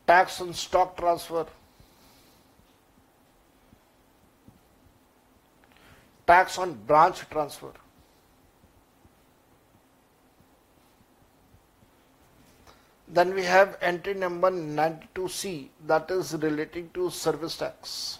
tax 0.07 0.41
on 0.41 0.53
stock 0.53 0.97
transfer, 0.97 1.45
tax 6.27 6.57
on 6.57 6.73
branch 6.73 7.27
transfer. 7.29 7.71
Then 13.07 13.35
we 13.35 13.43
have 13.43 13.77
entry 13.81 14.15
number 14.15 14.49
92C 14.49 15.69
that 15.85 16.09
is 16.09 16.33
relating 16.33 16.89
to 16.95 17.11
service 17.11 17.57
tax. 17.57 18.17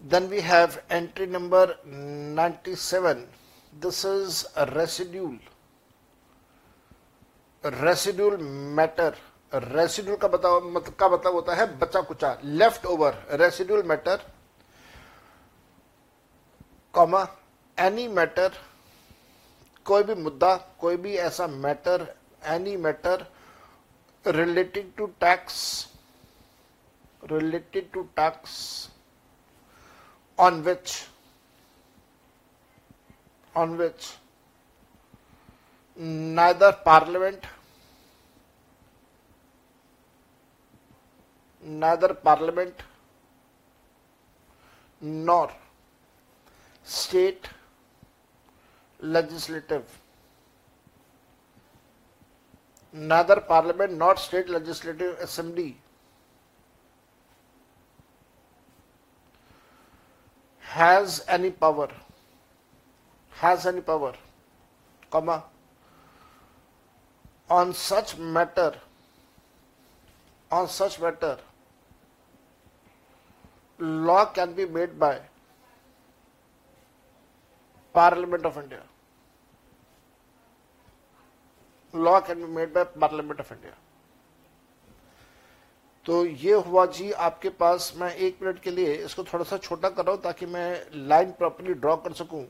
Then 0.00 0.28
we 0.28 0.40
have 0.40 0.82
entry 0.90 1.26
number 1.26 1.76
97. 1.84 3.26
This 3.80 4.04
is 4.04 4.46
a 4.56 4.66
residual. 4.66 5.38
Residual 7.74 8.36
matter 8.76 9.16
residual 9.54 10.16
का 10.16 10.28
बताओ 10.28 10.60
मतलब 10.70 10.94
का 11.00 11.08
मतलब 11.08 11.34
होता 11.34 11.54
है 11.54 11.66
बचा 11.78 12.00
कुचा 12.00 12.36
left 12.44 12.86
over 12.86 13.22
residual 13.40 13.82
matter, 13.86 14.20
comma 16.94 17.26
any 17.78 18.08
matter 18.08 18.52
कोई 19.86 20.02
भी 20.02 20.14
मुद्दा, 20.22 20.56
कोई 20.80 20.96
भी 20.96 21.16
ऐसा 21.28 21.46
matter 21.46 22.06
any 22.54 22.76
matter 22.76 23.26
related 24.26 24.94
to 24.96 25.06
tax 25.20 25.56
related 27.32 27.90
to 27.92 28.02
tax 28.16 28.54
on 30.38 30.62
which 30.64 31.06
on 33.54 33.78
which, 33.78 34.08
neither 36.38 36.72
parliament 36.72 37.46
neither 41.66 42.14
parliament 42.14 42.74
nor 45.00 45.50
state 46.84 47.48
legislative. 49.00 49.84
Neither 52.92 53.40
parliament 53.40 53.92
nor 53.92 54.16
state 54.16 54.48
legislative 54.48 55.18
assembly. 55.18 55.76
Has 60.60 61.24
any 61.28 61.50
power 61.50 61.88
has 63.40 63.66
any 63.66 63.80
power 63.80 64.14
comma 65.10 65.44
on 67.50 67.72
such 67.74 68.16
matter 68.16 68.72
on 70.50 70.68
such 70.68 70.98
matter 71.00 71.36
law 73.80 74.24
can 74.26 74.52
be 74.54 74.66
made 74.66 74.98
by 74.98 75.18
parliament 77.94 78.44
of 78.44 78.56
india 78.58 78.82
law 81.94 82.20
can 82.20 82.38
be 82.38 82.46
made 82.48 82.72
by 82.72 82.84
parliament 82.84 83.40
of 83.40 83.52
india 83.52 83.74
तो 86.06 86.24
ये 86.24 86.54
हुआ 86.66 86.84
जी 86.86 87.10
आपके 87.26 87.48
पास 87.60 87.92
मैं 87.96 88.14
एक 88.14 88.42
minute 88.42 88.58
के 88.62 88.70
लिए 88.70 88.94
इसको 88.94 89.22
थोड़ा 89.24 89.44
सा 89.44 89.56
छोटा 89.58 89.88
कर 89.88 90.04
रहा 90.04 90.14
हूँ 90.14 90.22
ताकि 90.22 90.46
मैं 90.46 90.68
लाइन 91.08 91.30
प्रॉपरली 91.38 91.74
ड्रॉ 91.74 91.96
कर 92.04 92.12
सकूँ 92.12 92.44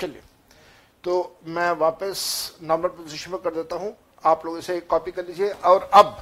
चलिए 0.00 0.22
तो 1.04 1.36
मैं 1.46 1.70
वापस 1.78 2.22
नॉर्मल 2.62 2.88
पोजीशन 2.88 3.30
में 3.30 3.40
कर 3.42 3.54
देता 3.54 3.76
हूँ। 3.76 3.94
आप 4.24 4.44
लोग 4.46 4.58
इसे 4.58 4.78
कॉपी 4.82 5.10
कर 5.10 5.26
लीजिए। 5.26 5.50
और 5.50 5.88
अब 5.94 6.16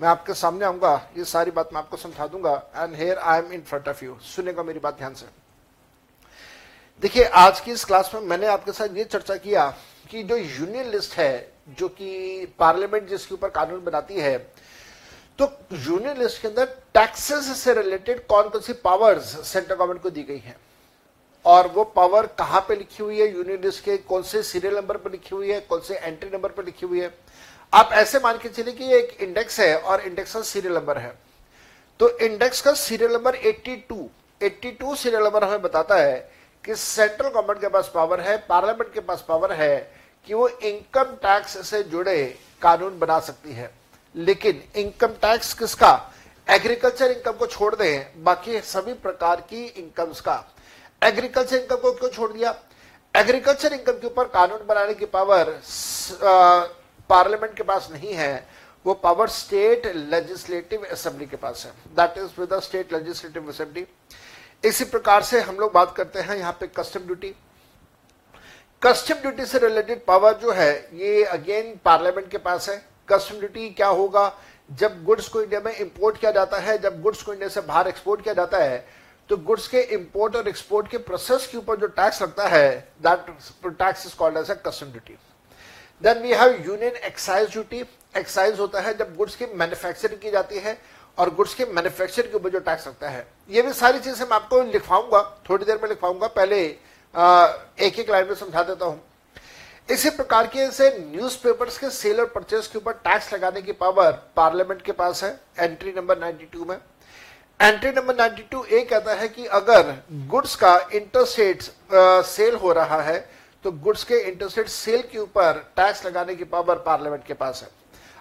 मैं 0.00 0.08
आपके 0.08 0.34
सामने 0.34 0.64
आऊँगा। 0.64 0.94
ये 1.16 1.24
सारी 1.24 1.50
बात 1.50 1.70
मैं 1.72 1.80
आपको 1.80 1.96
समझा 1.96 2.26
दूँगा। 2.26 2.54
And 2.76 2.94
here 2.96 3.18
I 3.18 3.38
am 3.38 3.52
in 3.52 3.62
front 3.62 3.88
of 3.88 4.04
you 4.04 4.16
सुनेगा 4.24 4.62
मेरी 4.62 4.78
बात 4.78 4.98
ध्यान 4.98 5.14
से। 5.14 5.26
देखिए, 7.02 7.24
आज 7.24 7.60
की 7.60 7.70
इस 7.72 7.84
क्लास 7.84 8.10
में 8.14 8.20
मैंने 8.22 8.46
आपके 8.46 8.72
साथ 8.72 8.96
ये 8.96 9.04
चर्चा 9.04 9.36
किया 9.36 9.68
कि 10.10 10.22
जो 10.22 10.36
यूनियन 10.36 10.90
लिस्ट 10.90 11.14
है, 11.14 11.52
जो 11.68 11.88
कि 11.88 12.46
पार्लियामेंट 12.58 13.08
जिसके 13.08 13.34
ऊपर 13.34 13.48
कानून 13.50 13.84
बनाती 13.84 14.14
है 14.14 14.36
तो 15.38 15.44
यूनियन 15.72 16.18
लिस्ट 16.18 16.40
के 16.42 16.48
अंदर 16.48 16.64
टैक्सेस 16.94 17.56
से 17.58 17.74
रिलेटेड 17.74 18.26
कौन 18.26 18.48
कौन 18.48 18.60
सी 18.60 18.72
पावर्स 18.84 19.24
सेंट्रल 19.48 19.76
गवर्नमेंट 19.76 20.02
को 20.02 20.10
दी 20.10 20.22
गई 20.22 20.38
है? 20.38 20.56
और 21.44 21.68
वो 21.68 21.84
पावर 21.84 22.26
कहाँ 22.26 22.60
पे 22.60 22.76
लिखी 22.76 23.02
हुई 23.02 23.20
है? 23.20 23.34
यूनियन 23.34 23.62
लिस्ट 23.62 23.84
के 23.84 23.96
कौन 23.96 24.22
से 24.22 24.42
सीरियल 24.42 24.76
नंबर 24.76 24.96
पर 24.96 25.10
लिखी 25.10 25.34
हुई 25.34 25.50
है? 25.50 25.60
कौन 25.60 25.80
से 25.80 25.94
एंट्री 25.94 26.30
नंबर 26.30 26.48
पर 26.48 26.64
लिखी 26.64 26.86
हुई 26.86 27.00
है? 27.00 27.14
आप 27.72 27.90
ऐसे 27.92 28.18
मान 28.18 28.38
के 28.38 28.48
चलिए 28.48 28.74
कि 28.74 28.92
एक 28.94 29.16
इंडेक्स 29.20 29.60
है 29.60 29.78
और 29.78 30.00
इंडेक्स 30.00 30.34
का 30.34 30.42
सीरियल 30.42 30.74
नंबर 30.74 30.98
है। 30.98 31.18
तो 32.00 32.18
इंडेक्स 32.18 32.60
का 32.60 32.72
सीरियल 32.72 33.12
नंबर 33.12 33.34
82 33.34 34.08
82 34.40 34.96
सीरियल 34.96 35.22
नंबर 35.22 35.44
हमें 35.44 35.62
बताता 35.62 35.96
है 35.96 36.32
कि 36.64 36.74
सेंट्रल 36.74 37.28
गवर्नमेंट 37.28 37.60
के 37.60 37.68
पास 37.68 37.90
पावर 37.94 38.20
है 38.20 38.36
पार्लियामेंट 38.38 38.92
के 38.94 39.00
पास 39.00 39.24
पावर 39.28 39.52
है 39.52 39.92
कि 40.26 40.34
वो 40.34 40.48
इनकम 40.48 41.02
टैक्स 41.02 41.66
से 41.70 41.82
जुड़े 41.82 42.38
कानून 42.62 42.98
बना 42.98 43.20
सकती 43.20 43.52
है। 43.52 43.70
लेकिन 44.16 44.62
इनकम 44.76 45.08
टैक्स 45.08 45.54
किसका? 45.54 46.12
एग्रीकल्चर 46.50 47.10
इनकम 47.10 47.32
को 47.32 47.46
छोड़ 47.46 47.74
दें, 47.74 48.24
बाकी 48.24 48.60
सभी 48.60 48.92
प्रकार 48.92 49.40
की 49.40 49.64
इनकम्स 49.66 50.20
का। 50.20 50.51
एग्रीकल्चर 51.02 51.56
इनकम 51.56 51.76
को 51.76 51.92
क्यों 51.92 52.10
छोड़ 52.10 52.32
दिया? 52.32 52.54
एग्रीकल्चर 53.14 53.72
इनकम 53.72 53.92
के 53.92 54.06
ऊपर 54.06 54.24
कानून 54.28 54.66
बनाने 54.66 54.94
की 54.94 55.06
पावर 55.06 55.50
पार्लियामेंट 57.10 57.56
के 57.56 57.62
पास 57.62 57.88
नहीं 57.92 58.12
है। 58.14 58.46
वो 58.84 58.94
पावर 58.94 59.28
स्टेट 59.28 59.86
लेजिस्लेटिव 59.86 60.84
असेंबली 60.92 61.26
के 61.26 61.36
पास 61.36 61.64
है। 61.66 61.72
That 61.96 62.18
is 62.18 62.40
with 62.40 62.58
state 62.60 62.92
legislative 62.92 63.48
assembly 63.48 63.86
इसी 64.64 64.84
प्रकार 64.84 65.22
से 65.22 65.40
हम 65.40 65.56
लोग 65.56 65.72
बात 65.72 65.94
करते 65.96 66.20
हैं 66.20 66.36
यहाँ 66.36 66.52
पे 66.60 66.66
कस्टम 66.76 67.00
ड्यूटी 67.00 67.34
कस्टम 68.82 69.14
ड्यूटी 69.14 69.44
से 69.46 69.58
रिलेटेड 69.58 70.04
पावर 70.06 70.32
जो 70.38 70.52
है, 70.52 70.72
ये 70.94 71.24
अगेन 71.24 71.78
पार्लियामेंट 71.84 72.30
के 72.30 72.38
पास 72.38 72.68
है। 72.68 72.76
कस्टम 73.08 73.38
ड्यूटी 73.38 73.68
क्या 73.70 73.86
होगा? 73.88 74.32
जब 74.70 75.04
गुड्स 75.04 75.28
को 75.28 75.42
इंडिया 75.42 75.60
में 75.60 75.74
इंपोर्ट 75.74 76.16
किया 76.18 76.30
जाता 76.30 76.58
है, 76.58 76.76
जब 76.78 77.00
गुड्स 77.02 77.22
को 77.22 77.32
इंडिया 77.32 77.48
से 77.48 77.60
बाहर 77.60 77.88
एक्सपोर्ट 77.88 78.22
किया 78.22 78.34
जाता 78.34 78.58
है 78.58 78.84
तो 79.30 79.36
गुड्स 79.38 79.66
के 79.68 79.80
इंपोर्ट 79.94 80.36
और 80.36 80.48
एक्सपोर्ट 80.48 80.88
के 80.90 80.98
प्रोसेस 81.00 81.46
के 81.46 81.58
ऊपर 81.58 81.76
जो 81.80 81.86
टैक्स 81.98 82.22
लगता 82.22 82.48
है 82.48 82.68
that 83.02 83.26
tax 83.66 84.06
is 84.06 84.16
called 84.16 84.36
as 84.38 84.50
a 84.50 84.54
custom 84.66 84.86
duty 84.92 85.18
then 86.02 86.22
we 86.22 86.32
have 86.34 86.64
union 86.66 86.96
excise 87.04 87.50
duty 87.52 87.84
excise 88.16 88.58
होता 88.60 88.80
है 88.80 88.96
जब 88.98 89.14
गुड्स 89.16 89.36
की 89.36 89.46
मैन्युफैक्चरिंग 89.54 90.20
की 90.20 90.30
जाती 90.30 90.58
है 90.58 90.76
और 91.18 91.34
गुड्स 91.34 91.54
के 91.54 91.64
मैन्युफैक्चर 91.66 92.26
के 92.26 92.36
ऊपर 92.36 92.50
जो 92.50 92.58
टैक्स 92.60 92.86
लगता 92.86 93.08
है। 93.08 93.26
ये 93.50 93.62
भी 93.62 93.72
सारी 93.72 93.98
चीज़ें 93.98 94.24
मैं 94.26 94.36
आपको 94.36 94.60
लिखवाऊँगा, 94.62 95.22
थोड़ी 95.48 95.64
देर 95.64 95.78
में 95.82 95.88
लिखवाऊँगा, 95.88 96.26
पहले 96.28 96.60
एक 97.86 97.98
एक 97.98 98.10
लाइन 98.10 98.26
में 98.26 98.34
समझा 98.34 98.62
देता 98.62 98.86
हूँ। 98.86 99.00
इसी 99.88 100.10
प्रकार 100.10 100.46
के 100.46 100.70
से 100.70 100.88
न्यूज़पेपर्स 101.00 101.78
के 101.78 101.90
सेल 101.90 102.20
और 102.20 102.26
परचेज 102.34 102.66
के 102.66 102.78
ऊपर 102.78 102.92
टैक्स 103.04 103.32
लगाने 103.34 103.62
की 103.62 103.72
पावर 103.74 104.12
पार्लियामेंट 104.36 104.82
के 104.82 104.92
पास 104.92 105.22
है 105.24 105.38
एंट्री 105.58 105.92
नंबर 105.92 106.18
92 106.20 106.66
में। 106.68 106.76
एंट्री 107.62 107.90
नंबर 107.90 108.14
92 108.16 108.64
ए 108.66 108.80
कहता 108.84 109.12
है 109.14 109.26
कि 109.28 109.44
अगर 109.56 109.90
गुड्स 110.28 110.54
का 110.56 110.74
इंटरस्टेट 110.94 111.62
सेल 112.26 112.54
हो 112.54 112.72
रहा 112.72 113.00
है 113.02 113.18
तो 113.64 113.72
गुड्स 113.84 114.02
के 114.04 114.18
इंटरस्टेट 114.20 114.68
सेल 114.68 115.02
के 115.12 115.18
ऊपर 115.18 115.60
टैक्स 115.76 116.04
लगाने 116.06 116.34
की 116.34 116.44
पावर 116.44 116.78
पार्लियामेंट 116.86 117.24
के 117.26 117.34
पास 117.34 117.62
है। 117.62 117.68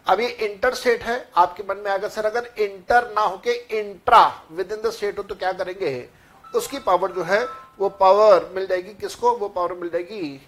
अब 0.07 0.19
ये 0.19 0.27
इंटर 0.27 0.73
स्टेट 0.73 1.03
है, 1.03 1.17
आपके 1.37 1.63
मन 1.63 1.77
में 1.77 1.89
आएगा, 1.91 2.07
सर, 2.07 2.25
अगर 2.25 2.49
इंटर 2.59 3.11
ना 3.15 3.21
होके 3.21 3.53
intra 3.79 4.23
with 4.51 4.71
in 4.71 4.81
the 4.81 4.91
state 4.91 5.17
हो 5.17 5.23
तो 5.23 5.35
क्या 5.35 5.51
करेंगे? 5.53 6.07
उसकी 6.53 6.79
पावर 6.79 7.11
जो 7.11 7.23
है, 7.23 7.43
वो 7.79 7.89
पावर 7.89 8.49
मिल 8.55 8.67
जाएगी 8.67 8.93
किसको? 9.01 9.31
वो 9.31 9.47
पावर 9.49 9.73
मिल 9.73 9.89
जाएगी 9.89 10.39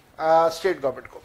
स्टेट 0.56 0.80
गवर्नमेंट 0.80 1.06
को। 1.06 1.22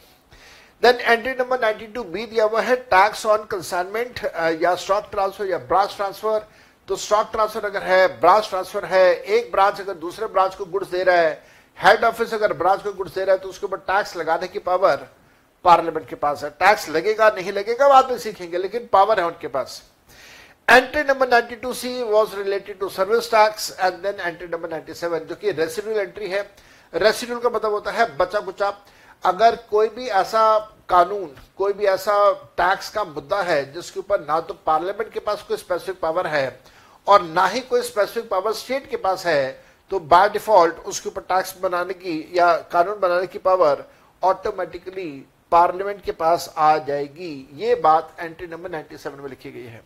देन 0.84 1.00
एंट्री 1.02 1.32
नंबर 1.34 1.60
92 1.62 2.04
बी 2.06 2.26
दिया 2.26 2.46
हुआ 2.46 2.62
है 2.62 2.76
टैक्स 2.88 3.26
ऑन 3.26 3.44
कंसाइनमेंट 3.52 4.20
या 4.62 4.76
स्टॉक 4.78 5.10
ट्रांसफ़र 5.12 5.46
या 5.48 5.58
ब्रांच 5.60 5.96
ट्रांसफ़र 5.96 6.48
तो 6.90 6.96
स्टॉक 6.96 7.28
ट्रांसफ़र 7.32 7.66
अगर 7.66 7.84
है 7.84 8.08
ब्रांच 8.20 8.48
ट्रांसफ़र 8.50 8.86
है, 8.86 9.14
एक 9.14 9.52
ब्रांच 9.52 9.80
अगर 9.82 9.94
दूसरे 9.96 10.28
ब्रांच 10.28 10.56
को 10.56 10.66
गुड्स 10.66 10.88
दे 10.90 11.04
रहा 11.04 11.16
है 11.16 11.42
हेड 11.78 12.04
ऑफ़िस 12.04 12.34
अगर 12.34 12.54
ब्रांच 12.54 12.82
को 12.84 12.94
गुड्स 12.94 13.14
दे 13.16 13.24
रहा 13.24 13.36
है 13.36 13.42
तो 13.42 13.50
उसके 13.50 13.66
ऊपर 13.66 13.78
टैक्स 13.88 14.16
लगाने 14.18 14.48
की 14.48 14.60
पावर 14.60 15.08
पार्लियामेंट 15.66 16.08
के 16.08 16.16
पास 16.16 16.44
है। 16.44 16.50
टैक्स 16.52 16.88
लगेगा, 16.90 17.30
नहीं 17.30 17.52
लगेगा 17.52 17.88
बाद 17.90 18.10
में 18.10 18.18
सीखेंगे, 18.18 18.58
लेकिन 18.58 18.88
पावर 18.94 19.20
है 19.20 19.26
उनके 19.26 19.48
पास। 19.48 19.82
Entry 20.68 21.04
number 21.04 21.30
92 21.30 21.74
C 21.74 21.92
was 22.04 22.34
related 22.36 22.80
to 22.80 22.90
service 22.90 23.30
tax 23.32 23.70
and 23.80 24.02
then 24.04 24.20
entry 24.20 24.48
number 24.48 24.70
97 24.70 25.28
जो 25.30 25.36
कि 25.36 25.52
रेसिडुअल 25.52 26.00
एंट्री 26.00 26.30
है। 26.30 26.42
रेसिडुअल 26.94 27.40
का 27.40 27.50
मतलब 27.50 27.72
होता 27.72 27.92
है 27.92 28.06
बचा 28.18 28.40
कुचा। 28.40 28.74
अगर 29.24 29.56
कोई 29.72 29.88
भी 29.90 30.08
ऐसा 30.08 30.58
कानून, 30.90 31.30
कोई 31.58 31.74
भी 31.74 31.86
ऐसा 31.88 32.32
टैक्स 32.58 32.90
का 32.90 33.04
मुद्दा 33.06 33.42
है, 33.44 33.72
जिसके 33.74 34.00
ऊपर 34.00 34.20
ना 34.22 34.40
तो 34.42 34.54
पार्लियामेंट 34.66 35.14
के 35.14 35.20
पास 35.22 35.44
कोई 35.48 35.58
स्पेसिफिक 35.58 36.00
पावर 36.02 36.28
है 36.28 36.48
और 37.10 37.22
ना 37.24 37.46
ही 37.48 37.60
कोई 37.62 37.82
स्पेसिफिक 37.82 38.30
पावर 38.30 38.54
स्टेट 38.54 38.90
के 38.90 38.98
पास 38.98 39.26
है 39.26 39.70
तो 39.92 40.00
बाय 40.00 40.30
डिफ़ॉल्ट 40.30 40.76
उसके 40.86 41.10
ऊपर 41.10 41.22
टैक्स 41.30 41.58
बनाने 41.60 41.94
की 41.94 42.16
या 42.34 42.56
कानून 42.72 43.00
बनाने 43.00 43.28
की 43.28 43.38
पावर 43.40 43.84
ऑटोमेटिकली 44.24 45.10
पार्लियामेंट 45.52 46.02
के 46.04 46.12
पास 46.12 46.54
आ 46.58 46.78
जाएगी। 46.78 47.32
ये 47.56 47.76
बात 47.76 48.16
एंट्री 48.20 48.48
नंबर 48.48 48.70
97 48.72 49.20
में 49.20 49.30
लिखी 49.30 49.52
गई 49.52 49.64
है। 49.64 49.82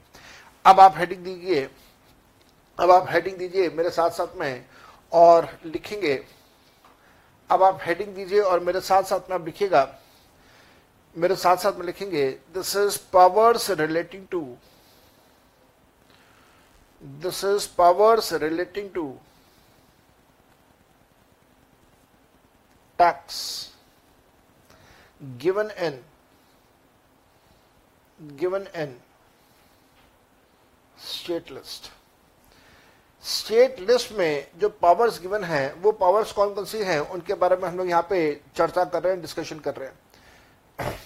अब 0.65 0.79
आप 0.79 0.97
हेडिंग 0.97 1.23
दीजिए। 1.23 1.69
अब 2.77 2.91
आप 2.91 3.07
हेडिंग 3.09 3.37
दीजिए 3.37 3.69
मेरे 3.69 3.89
साथ 3.89 4.09
साथ 4.09 4.35
में 4.37 4.65
और 5.11 5.47
लिखेंगे। 5.65 6.13
अब 7.49 7.63
आप 7.63 7.79
हेडिंग 7.83 8.13
दीजिए 8.15 8.39
और 8.41 8.59
मेरे 8.59 8.81
साथ 8.81 9.03
साथ 9.03 9.29
में 9.29 9.37
आप 9.37 9.45
लिखिएगा। 9.45 9.87
मेरे 11.15 11.35
साथ 11.35 11.57
साथ 11.57 11.79
में 11.79 11.85
लिखेंगे 11.85 12.29
this 12.53 12.75
is 12.75 12.97
powers 13.13 13.69
relating 13.71 14.25
to 14.31 14.41
this 17.03 17.43
is 17.43 17.67
powers 17.77 18.33
relating 18.33 18.89
to 18.93 19.07
tax 22.99 23.41
given 25.21 25.71
in 25.77 26.03
given 28.21 28.67
in 28.75 28.97
state 30.97 31.51
list 31.51 31.91
state 33.23 33.79
list 33.79 34.11
में 34.11 34.47
जो 34.57 34.69
पावर्स 34.69 35.19
गिवन 35.21 35.43
है, 35.43 35.73
वो 35.73 35.91
पावर्स 35.91 36.31
कौन 36.31 36.53
कौन 36.53 36.65
सी 36.65 36.77
हैं? 36.77 36.99
उनके 36.99 37.33
बारे 37.33 37.55
में 37.55 37.67
हम 37.69 37.77
लोग 37.77 37.89
यहाँ 37.89 38.07
पे 38.09 38.41
चर्चा 38.55 38.83
कर 38.85 39.03
रहे 39.03 39.13
हैं 39.13 39.21
डिस्कशन 39.21 39.59
कर 39.59 39.75
रहे 39.75 39.89
हैं। 39.89 40.99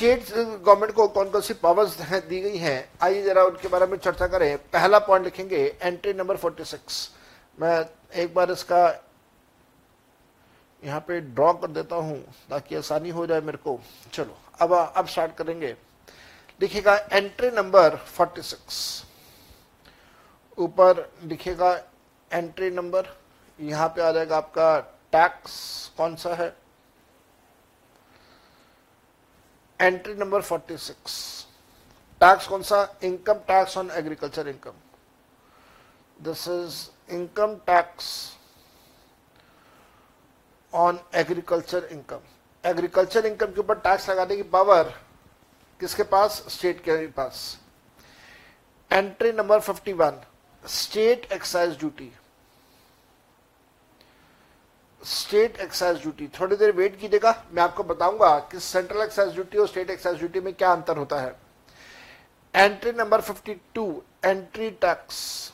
स्टेट 0.00 0.28
गवर्नमेंट 0.64 0.92
को 0.94 1.06
कौन 1.08 1.30
कौन 1.30 1.40
सी 1.40 1.54
पावर्स 1.54 1.96
दी 2.00 2.40
गई 2.40 2.58
हैं? 2.58 2.88
आइए 3.02 3.22
जरा 3.22 3.42
उनके 3.44 3.68
बारे 3.68 3.86
में 3.86 3.96
चर्चा 3.98 4.26
करें। 4.26 4.56
पहला 4.72 4.98
पॉइंट 4.98 5.24
लिखेंगे 5.24 5.56
एंट्री 5.82 6.12
नंबर 6.12 6.36
46 6.36 7.08
मैं 7.58 7.84
एक 8.16 8.32
बार 8.34 8.50
इसका 8.50 8.80
यहाँ 10.82 11.00
पे 11.08 11.20
ड्रॉ 11.20 11.52
कर 11.52 11.68
देता 11.68 11.96
हूँ, 11.96 12.18
ताकि 12.50 12.76
आसानी 12.76 13.10
हो 13.10 13.26
जाए 13.26 13.40
मेरे 13.40 13.58
को। 13.58 13.78
चलो, 14.12 14.36
अब 14.60 14.72
अब 14.72 15.06
स्टार्ट 15.06 15.34
करेंगे। 15.36 15.74
लिखेगा 16.60 16.96
एंट्री 17.12 17.50
नंबर 17.50 17.98
46 18.16 19.04
ऊपर 20.58 21.08
लिखेगा 21.24 21.72
एंट्री 22.30 22.70
नंबर 22.70 23.16
यहाँ 23.58 23.88
पे 23.88 24.02
आ 24.02 24.10
जाएगा 24.12 24.36
आपका 24.36 24.78
टैक्स 25.12 25.52
कौन 25.96 26.16
सा 26.16 26.34
है? 26.34 26.48
एंट्री 29.80 30.14
नंबर 30.14 30.42
46 30.42 31.12
टैक्स 32.20 32.46
कौन 32.48 32.62
सा? 32.62 32.82
Income 33.02 33.34
tax 33.48 33.76
on 33.78 33.90
agriculture 33.90 34.48
income 34.48 34.72
this 36.24 36.46
is 36.48 37.14
income 37.14 37.54
tax 37.66 38.08
on 40.72 40.98
agriculture 41.14 41.88
income 41.92 42.20
agriculture 42.64 43.26
income 43.26 43.52
के 43.52 43.60
ऊपर 43.60 43.78
टैक्स 43.78 44.08
लगाने 44.10 44.36
की 44.36 44.42
पावर 44.50 44.94
किसके 45.80 46.02
पास? 46.02 46.42
स्टेट 46.48 46.80
के 46.84 47.06
पास. 47.08 47.58
Entry 48.90 49.32
number 49.32 49.60
51 49.60 50.14
state 50.64 51.32
excise 51.32 51.76
duty 51.78 52.12
state 55.02 55.58
excise 55.60 55.98
duty 55.98 56.26
थोड़ी 56.40 56.56
देर 56.56 56.72
वेट 56.72 56.98
कीजिएगा, 57.00 57.44
मैं 57.52 57.62
आपको 57.62 57.82
बताऊँगा 57.84 58.38
कि 58.50 58.58
सेंट्रल 58.60 59.02
एक्साइज 59.02 59.32
ड्यूटी 59.34 59.58
और 59.58 59.68
स्टेट 59.68 59.90
एक्साइज 59.90 60.18
ड्यूटी 60.18 60.40
में 60.40 60.52
क्या 60.54 60.72
अंतर 60.72 60.96
होता 60.96 61.20
है। 61.20 61.36
एंट्री 62.54 62.92
नंबर 62.92 63.20
52 63.22 63.88
एंट्री 64.24 64.70
टैक्स 64.70 65.52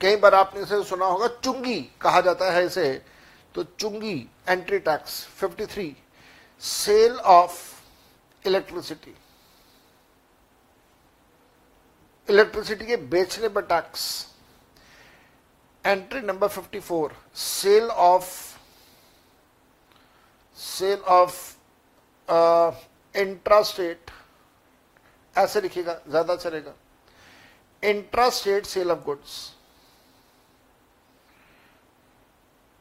कई 0.00 0.16
बार 0.16 0.34
आपने 0.34 0.62
इसे 0.62 0.82
सुना 0.84 1.06
होगा, 1.06 1.26
चुंगी 1.26 1.80
कहा 2.00 2.20
जाता 2.20 2.50
है 2.52 2.64
इसे। 2.66 3.02
तो 3.54 3.62
चुंगी 3.64 4.14
entry 4.48 4.78
tax 4.80 5.26
53 5.42 5.90
sale 6.62 7.16
of 7.16 7.60
electricity 8.44 9.14
electricity 12.28 12.86
के 12.86 12.96
बेचने 12.96 13.48
पर 13.48 13.62
tax 13.62 14.04
entry 15.84 16.20
number 16.20 16.48
54 16.48 17.12
sale 17.44 17.88
of 17.90 18.30
sale 20.58 21.00
of 21.16 21.40
intrastate 23.14 24.10
ऐसे 25.36 25.60
लिखिएगा 25.60 26.00
ज़्यादा 26.08 26.36
चलेगा 26.36 26.74
intrastate 27.82 28.66
sale 28.66 28.90
of 28.90 29.04
goods 29.04 29.34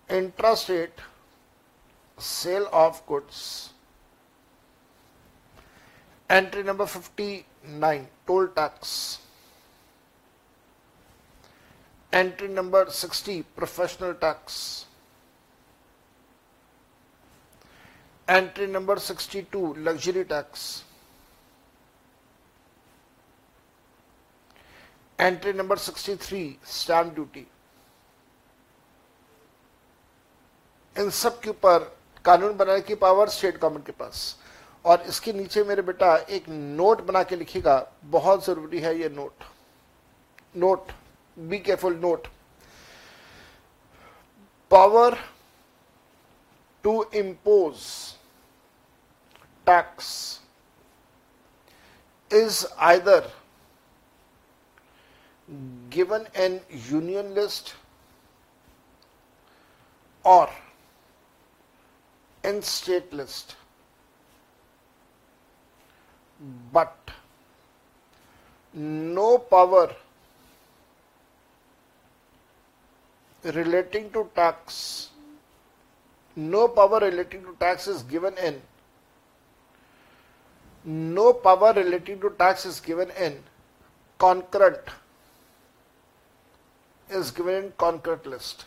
intrastate 0.10 1.00
sale 2.18 2.68
of 2.74 3.06
goods. 3.08 3.74
Entry 6.30 6.64
number 6.64 6.86
59 6.86 8.08
toll 8.28 8.48
tax. 8.50 9.20
Entry 12.14 12.50
number 12.50 12.90
60 12.90 13.44
professional 13.56 14.14
tax. 14.14 14.86
Entry 18.28 18.68
number 18.68 18.98
62 18.98 19.76
luxury 19.76 20.26
tax. 20.26 20.84
Entry 25.20 25.54
number 25.54 25.78
63 25.78 26.60
stamp 26.64 27.16
duty. 27.16 27.46
इन 30.96 31.10
सब 31.10 31.40
के 31.42 31.50
ऊपर 31.50 31.84
कानून 32.26 32.56
बनाने 32.58 32.82
की 32.82 32.96
पावर 33.02 33.30
स्टेट 33.30 33.58
गवर्नमेंट 33.60 33.86
के 33.86 33.92
पास 34.00 34.24
और 34.86 35.02
इसके 35.10 35.34
नीचे 35.34 35.64
मेरे 35.64 35.82
बेटा 35.82 36.16
एक 36.38 36.50
नोट 36.50 37.02
बना 37.08 37.22
के 37.24 37.36
लिखेगा 37.36 37.76
बहुत 38.16 38.46
ज़रूरी 38.46 38.80
है 38.80 38.98
ये 39.00 39.10
note 39.10 39.44
note 40.58 40.92
be 41.50 41.60
careful 41.60 41.92
note. 41.92 42.28
Power 44.70 45.18
to 46.84 47.06
impose 47.12 48.16
tax 49.66 50.40
is 52.30 52.66
either 52.80 53.24
given 55.90 56.26
an 56.36 56.62
union 56.70 57.34
list 57.36 57.74
or 60.24 60.50
in 62.44 62.62
state 62.62 63.12
list. 63.12 63.56
But 66.72 67.12
no 68.74 69.38
power 69.38 69.94
relating 73.44 74.10
to 74.12 74.30
tax, 74.36 75.10
no 76.38 76.68
power 76.68 77.00
relating 77.00 77.42
to 77.44 77.56
tax 77.60 77.88
is 77.88 78.04
given 78.04 78.34
in, 78.38 78.62
no 80.86 81.34
power 81.34 81.74
relating 81.74 82.20
to 82.20 82.30
tax 82.32 82.66
is 82.66 82.80
given 82.80 83.10
in 83.20 83.38
concurrent, 84.20 84.90
is 87.10 87.32
given 87.32 87.56
in 87.56 87.74
concurrent 87.78 88.26
list. 88.26 88.66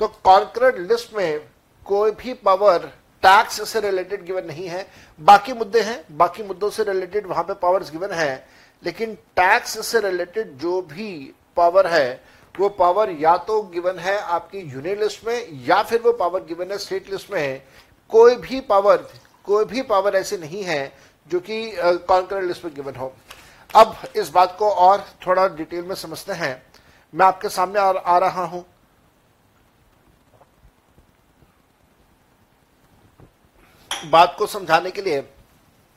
तो 0.00 0.06
concurrent 0.24 0.78
list 0.90 1.12
में 1.14 1.40
कोई 1.86 2.10
भी 2.10 2.32
power 2.44 2.86
tax 3.22 3.60
से 3.68 3.80
related 3.80 4.24
given 4.26 4.44
नहीं 4.46 4.66
है 4.68 4.86
बाकी 5.20 5.52
मुद्दे 5.52 5.80
हैं 5.80 6.16
बाकी 6.18 6.42
मुद्दों 6.42 6.70
से 6.70 6.84
रिलेटेड 6.84 7.26
वहाँ 7.26 7.44
पे 7.44 7.54
पावर्स 7.62 7.90
गिवन 7.90 8.12
है 8.12 8.46
लेकिन 8.82 9.14
टैक्स 9.36 9.78
से 9.86 10.00
रिलेटेड 10.00 10.56
जो 10.58 10.80
भी 10.82 11.10
पावर 11.56 11.86
है 11.86 12.08
वो 12.54 12.68
पावर 12.68 13.10
या 13.10 13.36
तो 13.46 13.60
गिवन 13.62 13.98
है 13.98 14.18
आपकी 14.18 14.58
यूनियन 14.58 14.98
लिस्ट 15.00 15.26
में 15.26 15.64
या 15.66 15.82
फिर 15.82 16.00
वो 16.02 16.12
पावर 16.12 16.44
गिवन 16.44 16.70
है 16.70 16.78
स्टेट 16.78 17.10
लिस्ट 17.10 17.30
में 17.30 17.40
है। 17.40 17.56
कोई 18.12 18.36
भी 18.36 18.60
पावर 18.60 19.08
कोई 19.44 19.64
भी 19.64 19.82
पावर 19.82 20.14
ऐसी 20.16 20.36
नहीं 20.36 20.62
है 20.64 20.92
जो 21.30 21.40
कि 21.40 21.72
कॉन्करेंट 21.78 22.44
लिस्ट 22.44 22.64
में 22.64 22.74
गिवन 22.74 22.94
हो। 22.94 23.12
अब 23.74 23.96
इस 24.16 24.28
बात 24.30 24.56
को 24.58 24.70
और 24.70 25.04
थोड़ा 25.26 25.46
डिटेल 25.48 25.84
में 25.84 25.94
समझते 25.94 26.32
हैं। 26.32 26.62
मैं 27.14 27.26
आपके 27.26 27.48
सामने 27.48 27.78
आ, 27.80 27.90
आ 27.90 28.18
रहा 28.18 28.44
हूँ। 28.44 28.64
बात 33.90 34.34
को 34.38 34.46
समझाने 34.46 34.90
के 34.90 35.02
लिए 35.02 35.20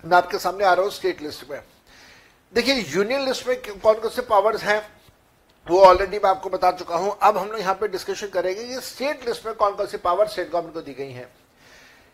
मैं 0.04 0.17
आपके 0.17 0.39
सामने 0.39 0.65
आ 0.65 0.74
रहा 0.74 0.84
हूँ 0.84 0.91
स्टेट 0.91 1.22
लिस्ट 1.22 1.50
में। 1.50 1.62
देखिए 2.54 2.76
यूनियन 2.76 3.26
लिस्ट 3.26 3.48
में 3.48 3.62
कौन 3.62 3.93
कौन 3.93 4.10
से 4.10 4.22
पावर्स 4.24 4.63
हैं? 4.63 4.82
वो 5.69 5.80
ऑलरेडी 5.82 6.17
मैं 6.17 6.30
आपको 6.30 6.49
बता 6.49 6.71
चुका 6.71 6.95
हूँ। 6.95 7.17
अब 7.21 7.38
हम 7.38 7.47
लोग 7.47 7.60
यहाँ 7.60 7.73
पे 7.75 7.88
डिस्कशन 7.88 8.27
करेंगे 8.27 8.63
कि 8.63 8.80
स्टेट 8.82 9.27
लिस्ट 9.27 9.45
में 9.45 9.56
कौन 9.56 9.75
कौन 9.75 9.88
सी 9.88 9.97
पावर 9.97 10.27
स्टेट 10.27 10.49
गवर्नमेंट 10.49 10.73
को 10.73 10.82
दी 10.82 10.93
गई 10.93 11.12
है। 11.12 11.27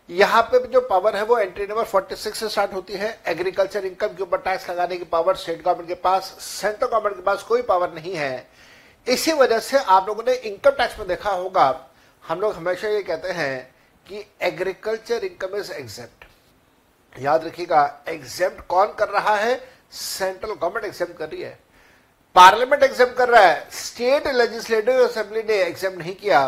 यहाँ 0.08 0.42
पे 0.42 0.58
जो 0.68 0.80
पावर 0.80 1.16
है 1.16 1.22
वो 1.24 1.38
एंट्री 1.38 1.66
नंबर 1.66 1.84
46 1.84 2.34
से 2.34 2.48
स्टार्ट 2.48 2.72
होती 2.74 2.92
है। 2.92 3.18
एग्रीकल्चर 3.26 3.84
इनकम 3.84 4.08
के 4.08 4.22
ऊपर 4.22 4.38
टैक्स 4.38 4.68
लगाने 4.70 4.96
की 4.96 5.04
पावर 5.06 5.36
स्टेट 5.36 5.62
गवर्नमेंट 5.62 5.88
के 5.88 5.94
पास 5.94 6.34
सेंट्रल 6.40 6.88
गवर्नमेंट 6.88 7.16
के 7.16 7.22
पास 7.22 7.42
कोई 7.42 7.62
पावर 7.62 7.92
नहीं 7.94 8.14
है। 8.14 8.46
इसी 9.06 9.32
वजह 9.32 9.58
से 9.60 9.78
आप 9.78 10.08
लोगों 10.08 10.22
ने 10.22 10.34
इनकम 10.34 10.70
टैक्स 10.72 10.98
में 10.98 11.08
देखा 11.08 11.30
होगा। 11.30 11.68
हम 12.22 12.40
लोग 12.40 12.54
हमेशा 12.54 12.88
ये 12.88 13.02
कहते 13.02 13.32
हैं 13.32 13.74
कि 14.06 14.24
एग्रीकल्चर 14.42 15.24
इनकम 15.24 15.56
इज़ 15.56 15.72
एग्जेप्ट 15.72 17.20
याद 17.20 17.44
रखिएगा 17.44 18.04
एग्जेप्ट 18.08 18.66
कौन 18.66 18.94
कर 18.98 19.08
रहा 19.08 19.36
है? 19.36 19.60
सेंट्रल 19.92 20.52
गवर्नमेंट 20.52 20.84
एग्जेप्ट 20.84 21.16
कर 21.18 21.28
रही 21.28 21.42
है। 21.42 21.58
पार्लियामेंट 22.36 22.82
एग्जेप्ट 22.82 23.16
कर 23.16 23.28
रहा 23.28 23.42
है। 23.42 23.66
स्टेट 23.72 24.26
लेजिस्लेटिव 24.28 25.04
असेंबली 25.04 25.42
ने 25.42 25.56
एग्जेप्ट 25.62 25.98
नहीं 25.98 26.14
किया। 26.14 26.40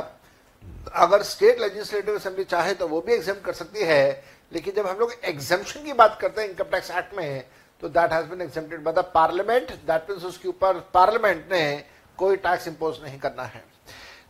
अगर 0.94 1.22
स्टेट 1.25 1.61
लेजिस्लेटिव 1.61 2.16
असेंबली 2.16 2.44
चाहे 2.44 2.72
तो 2.75 2.88
वो 2.88 3.01
भी 3.01 3.12
एग्ज़ाम 3.14 3.40
कर 3.44 3.53
सकती 3.55 3.85
है। 3.85 4.25
लेकिन 4.53 4.75
जब 4.75 4.87
हम 4.87 4.99
लोग 4.99 5.12
एग्जामेशन 5.25 5.85
की 5.85 5.92
बात 5.94 6.18
करते 6.20 6.40
हैं 6.40 6.49
इनकम 6.49 6.64
टैक्स 6.72 6.90
एक्ट 6.92 7.14
में 7.16 7.44
तो 7.83 7.88
that 7.88 8.12
has 8.12 8.27
been 8.27 8.40
exempted 8.42 8.83
by 8.83 8.94
the 8.94 9.05
parliament 9.14 9.70
that 9.87 10.11
mean 10.11 10.27
उसके 10.27 10.49
ऊपर 10.49 10.79
पार्लियामेंट 10.94 11.53
ने 11.53 11.85
कोई 12.18 12.37
टैक्स 12.38 12.68
इंपोज 12.68 12.99
नहीं 13.03 13.18
करना 13.20 13.42
है। 13.44 13.64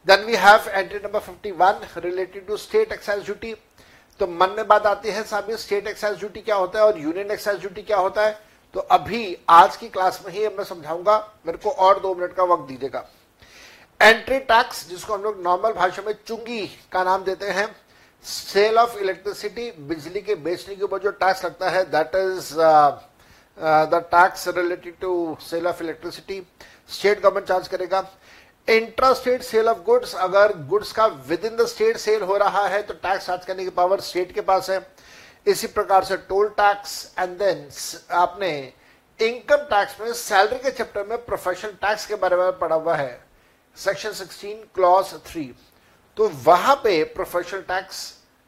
Then 0.06 0.24
we 0.24 0.36
have 0.36 0.68
entry 0.68 0.98
number 0.98 1.20
51 1.22 1.98
related 1.98 2.46
to 2.46 2.56
state 2.58 2.92
excise 2.92 3.24
duty 3.24 3.54
तो 4.20 4.26
मन 4.26 4.50
में 4.56 4.66
बात 4.68 4.86
आती 4.86 5.10
है, 5.10 5.22
साहब 5.24 5.50
स्टेट 5.56 5.86
एक्साइज 5.88 6.18
ड्यूटी 6.18 6.40
क्या 6.40 6.56
होता 6.56 6.78
है 6.78 6.84
और 6.84 6.98
यूनियन 6.98 7.30
एक्साइज 7.30 7.60
ड्यूटी 7.60 7.82
क्या 7.82 7.96
होता 7.98 8.26
है? 8.26 8.38
तो 8.76 8.80
अभी 8.82 9.36
आज 9.48 9.76
की 9.76 9.88
क्लास 9.88 10.20
में 10.24 10.32
ही 10.32 10.48
मैं 10.48 10.64
समझाऊँगा, 10.64 11.16
मेरे 11.46 11.58
को 11.58 11.70
और 11.70 12.00
दो 12.00 12.14
मिनट 12.14 12.32
का 12.36 12.44
वक्त 12.44 12.66
दीजिएगा। 12.68 13.04
एंट्री 14.00 14.38
टैक्स 14.40 14.88
जिसको 14.88 15.14
हम 15.14 15.22
लोग 15.22 15.40
नॉर्मल 15.42 15.72
भाषा 15.72 16.02
में 16.06 16.12
चुंगी 16.26 16.66
का 16.92 17.04
नाम 17.04 17.22
देते 17.24 17.50
हैं 17.50 17.66
सेल 18.24 18.78
ऑफ़ 18.78 18.98
इलेक्ट्रिसिटी 18.98 19.70
बिजली 19.88 20.20
के 20.20 20.34
बेचने 20.34 20.76
के 20.76 20.82
ऊपर 20.84 20.98
जो 20.98 21.10
टैक्स 21.12 21.44
लगता 21.44 21.70
है 21.70 21.84
that 21.90 22.16
is 22.16 22.52
the 23.90 24.02
tax 24.12 24.46
related 24.48 24.98
to 25.00 25.36
sale 25.42 25.66
of 25.66 25.82
electricity 25.82 26.40
state 26.90 27.22
government 27.22 27.48
charge 27.48 27.68
करेगा। 27.68 28.04
Intra 28.68 29.12
state 29.14 29.42
sale 29.44 29.68
of 29.68 29.82
goods 29.86 30.14
अगर 30.26 30.56
गुड्स 30.68 30.92
का 30.92 31.06
with 31.28 31.44
in 31.44 31.56
the 31.56 31.66
state 31.68 31.96
sale 31.98 32.22
हो 32.22 32.36
रहा 32.36 32.66
है 32.66 32.82
तो 32.82 32.94
टैक्स 32.94 33.26
चार्ज 33.26 33.44
करने 33.44 33.64
की 33.64 33.70
पावर 33.72 34.00
स्टेट 34.02 34.32
के 34.34 34.40
पास 34.42 34.70
है। 34.70 34.78
इसी 35.46 35.66
प्रकार 35.68 36.04
से 36.04 36.16
टोल 36.28 36.48
टैक्स 36.58 37.14
एंड 37.18 37.36
देन 37.38 37.68
आपने 38.14 38.50
इनकम 39.20 39.56
टैक्स 39.66 40.00
में 40.00 40.12
सैलरी 40.14 40.58
के 40.58 40.70
चैप्टर 40.70 41.06
में 41.06 41.24
प्रोफेशनल 41.24 41.72
टैक्स 41.82 42.06
के 42.06 42.14
बारे 42.16 42.36
में 42.36 42.58
पढ़ा 42.58 42.76
हुआ 42.76 42.96
है। 42.96 43.24
सेक्शन 43.76 44.12
16 44.14 44.64
क्लॉज 44.74 45.14
थ्री 45.26 45.44
तो 46.16 46.28
वहाँ 46.44 46.74
पे 46.84 47.02
प्रोफेशनल 47.14 47.60
टैक्स 47.62 47.98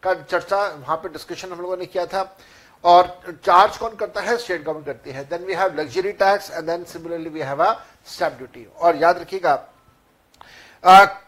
का 0.02 0.14
चर्चा, 0.14 0.56
वहाँ 0.56 0.96
पे 0.96 1.08
डिस्कशन 1.08 1.52
हम 1.52 1.60
लोगों 1.60 1.76
ने 1.76 1.86
किया 1.86 2.06
था। 2.06 2.36
और 2.84 3.38
चार्ज 3.44 3.76
कौन 3.76 3.94
करता 3.96 4.20
है? 4.20 4.36
स्टेट 4.38 4.62
गवर्नमेंट 4.64 4.86
करती 4.86 5.10
है। 5.10 5.24
Then 5.28 5.44
we 5.44 5.54
have 5.54 5.74
luxury 5.78 6.12
tax 6.14 6.50
and 6.50 6.66
then 6.66 6.84
similarly 6.84 7.30
we 7.30 7.40
have 7.40 7.64
a 7.64 7.72
stamp 8.06 8.36
duty 8.38 8.66
और 8.76 8.96
याद 8.96 9.18
रखिएगा 9.18 9.54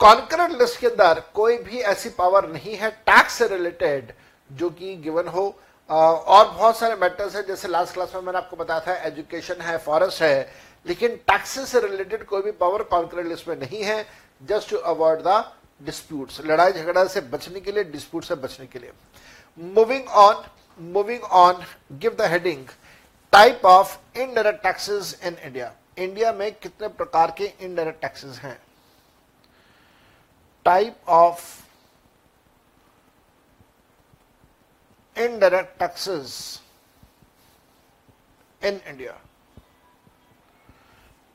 कॉन्करेंट 0.01 0.59
लिस्ट 0.61 0.81
के 0.81 0.87
अंदर 0.87 1.23
कोई 1.35 1.57
भी 1.59 1.79
ऐसी 1.93 2.09
पावर 2.19 2.49
नहीं 2.49 2.77
है। 2.77 2.91
टैक्स 2.91 3.35
से 3.35 3.47
रिलेटेड 3.49 4.13
जो 4.53 4.71
कि 4.71 4.95
गिवन 4.97 5.29
हो। 5.29 5.45
और 5.91 6.49
बहुत 6.49 6.77
सारे 6.79 6.95
मैटर्स 6.97 7.37
है, 7.37 7.43
जैसे 7.47 7.69
लास्ट 7.69 7.95
क्लास 7.95 8.13
में 8.15 8.23
मैंने 8.23 8.39
आपको 8.39 8.57
बताया 8.57 8.81
था 8.81 8.95
एजुकेशन 9.07 9.61
है 9.61 9.77
फॉरेस्ट 9.79 10.23
है, 10.23 10.53
लेकिन 10.87 11.17
टैक्सेस 11.29 11.69
से 11.69 11.81
रिलेटेड 11.81 12.25
कोई 12.27 12.43
भी 12.43 12.51
पावर 12.53 12.83
कॉन्करेंट 12.85 13.29
लिस्ट 13.29 13.49
में 13.49 13.57
नहीं 13.57 13.83
है 13.85 14.05
just 14.43 14.71
to 14.71 14.77
avoid 14.77 15.21
the 15.27 15.45
disputes 15.81 16.41
लड़ाई 16.47 16.73
झगड़ा 16.73 17.05
से 17.07 17.21
बचने 17.21 17.61
के 17.61 17.73
लिए 17.73 17.85
डिस्प्यूट 17.85 18.25
से 18.25 18.35
बचने 18.37 18.67
के 18.67 18.79
लिए। 18.79 18.93
Moving 19.59 20.09
on 20.09 20.45
moving 20.79 21.23
on 21.25 21.65
give 21.93 22.17
the 22.19 22.31
heading 22.31 22.67
type 23.33 23.67
of 23.67 24.19
indirect 24.19 24.63
taxes 24.63 25.21
in 25.25 25.37
India 25.45 25.73
India 25.99 26.33
में 26.33 26.51
कितने 26.53 26.89
प्रकार 26.89 27.35
के 27.39 27.53
इनडायरेक्ट 27.61 28.01
टैक्सेस 28.03 28.39
हैं? 28.39 28.61
Type 30.67 31.09
of 31.09 31.41
indirect 35.21 35.79
taxes 35.79 36.61
in 38.63 38.81
India 38.87 39.19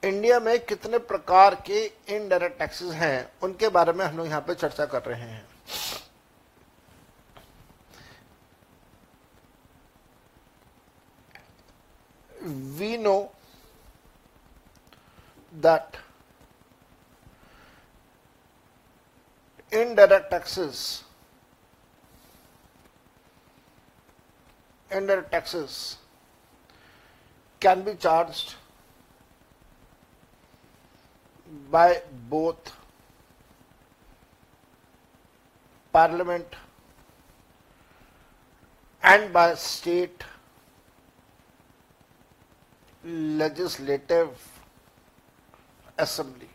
India 0.03 0.39
में 0.39 0.59
कितने 0.65 0.97
प्रकार 1.09 1.55
के 1.67 1.85
इनडायरेक्ट 2.15 2.57
टैक्सेस 2.59 2.93
हैं, 2.93 3.31
उनके 3.43 3.69
बारे 3.69 3.93
में 3.93 4.05
हम 4.05 4.17
लोग 4.17 4.27
यहाँ 4.27 4.41
पे 4.47 4.53
चर्चा 4.55 4.85
कर 4.85 5.03
रहे 5.03 5.21
हैं। 5.21 5.45
We 12.77 12.97
know 12.97 13.19
that 15.53 16.03
indirect 19.71 20.29
taxes 20.31 21.04
indirect 24.91 25.31
taxes 25.31 25.97
can 27.59 27.83
be 27.83 27.95
charged 27.95 28.55
by 31.71 32.01
both 32.29 32.73
parliament 35.91 36.45
and 39.03 39.31
by 39.31 39.53
state 39.55 40.23
legislative 43.03 44.29
assembly. 45.97 46.49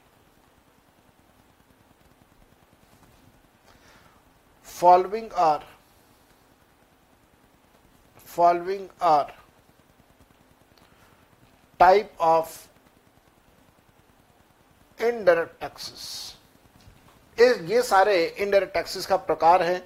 Following 4.62 5.30
are 5.32 5.62
following 8.32 8.88
are 9.00 9.30
type 11.80 12.12
of 12.32 12.58
indirect 14.98 15.60
taxes 15.60 16.02
ये 17.70 17.82
सारे 17.82 18.14
इनडायरेक्ट 18.26 18.72
टैक्सेस 18.74 19.06
का 19.06 19.16
प्रकार 19.28 19.62
है 19.62 19.78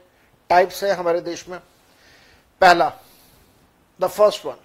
टाइप्स 0.50 0.83
है 0.85 0.94
हमारे 0.96 1.20
देश 1.20 1.48
में। 1.48 1.59
पहला 2.61 2.88
the 4.00 4.07
first 4.07 4.46
one 4.46 4.57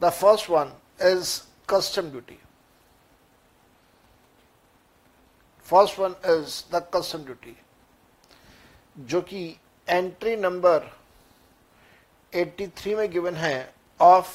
the 0.00 0.10
first 0.10 0.50
one 0.50 0.72
is 1.12 1.40
custom 1.70 2.10
duty 2.10 2.38
first 5.66 5.98
one 5.98 6.16
is 6.34 6.62
the 6.74 6.86
custom 6.96 7.24
duty 7.24 7.56
जो 8.96 9.20
कि 9.30 9.44
एंट्री 9.88 10.36
नंबर 10.36 10.90
83 12.36 12.94
में 12.96 13.10
गिवन 13.10 13.34
है 13.34 13.74
of 14.00 14.28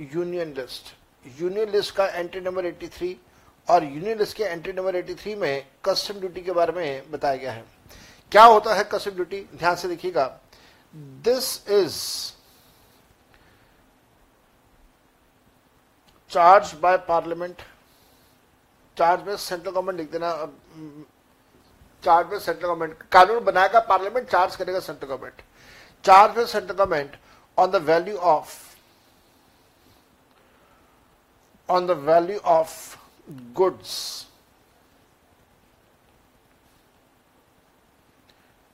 union 0.00 0.54
list 0.54 0.94
union 1.40 1.70
list 1.70 1.94
का 1.96 2.06
एंट्री 2.06 2.40
नंबर 2.40 2.66
83 2.66 3.14
और 3.68 3.84
यूनियन 3.84 4.18
लिस्ट 4.18 4.36
के 4.36 4.44
एंट्री 4.44 4.72
नंबर 4.72 4.96
83 4.96 5.36
में 5.36 5.66
कस्टम 5.84 6.20
ड्यूटी 6.20 6.40
के 6.40 6.52
बारे 6.52 6.72
में 6.72 7.10
बताया 7.10 7.36
गया 7.36 7.52
है। 7.52 7.64
क्या 8.32 8.44
होता 8.44 8.74
है 8.74 8.84
कस्टम 8.92 9.10
ड्यूटी 9.10 9.40
ध्यान 9.56 9.76
से 9.76 9.88
देखिएगा। 9.88 10.26
This 10.94 11.68
is 11.68 11.96
charge 16.30 16.74
by 16.82 16.96
parliament 17.08 17.62
charge 18.96 19.26
में 19.26 19.36
सेंट्रल 19.36 19.70
गवर्नमेंट 19.72 19.98
लिख 19.98 20.10
देना। 20.12 20.30
चार्ज 22.04 22.30
में 22.30 22.38
सेंट्रल 22.38 22.66
गवर्नमेंट 22.66 23.02
कानून 23.12 23.44
बनाएगा 23.44 23.80
पार्लियामेंट 23.80 24.28
चार्ज 24.30 24.56
करेगा 24.56 24.80
central 24.80 25.08
government 25.08 25.42
charges 26.04 26.54
at 26.54 26.68
the 26.68 26.74
government 26.74 27.10
on 27.56 27.70
the 27.70 27.80
value 27.80 28.18
of 28.18 28.60
on 31.68 31.86
the 31.86 31.94
value 31.94 32.40
of 32.44 32.98
goods. 33.54 34.26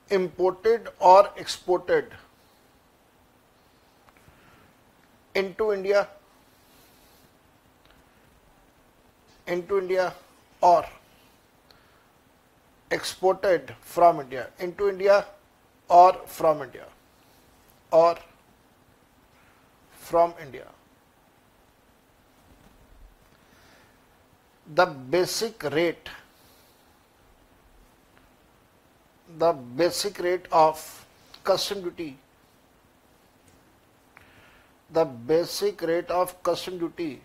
Imported 0.09 0.89
or 0.99 1.29
exported 1.37 2.07
into 5.33 5.71
India 5.71 6.07
into 9.47 9.79
India 9.79 10.13
or 10.59 10.85
exported 12.91 13.73
from 13.79 14.19
India 14.19 14.47
into 14.59 14.89
India 14.89 15.25
or 15.87 16.13
from 16.25 16.61
India 16.63 16.90
or 17.91 18.15
from 19.91 20.33
India. 20.41 20.67
The 24.73 24.85
basic 24.85 25.63
rate 25.63 26.09
the 29.37 29.53
basic 29.53 30.19
rate 30.19 30.45
of 30.51 31.05
custom 31.43 31.81
duty 31.81 32.17
the 34.91 35.05
basic 35.05 35.81
rate 35.81 36.09
of 36.11 36.41
custom 36.43 36.77
duty 36.77 37.21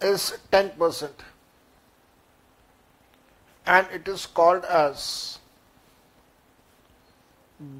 is 0.00 0.36
10% 0.50 1.10
and 3.66 3.86
it 3.92 4.08
is 4.08 4.26
called 4.26 4.64
as 4.64 5.38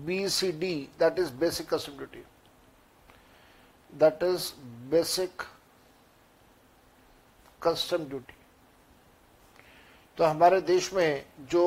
BCD 0.06 0.88
that 0.98 1.18
is 1.18 1.30
basic 1.30 1.70
duty 1.70 2.22
that 3.92 4.22
is 4.22 4.54
basic 4.90 5.30
custom 7.60 8.04
duty. 8.04 8.34
तो 10.18 10.24
हमारे 10.24 10.60
देश 10.60 10.92
में 10.94 11.24
जो 11.50 11.64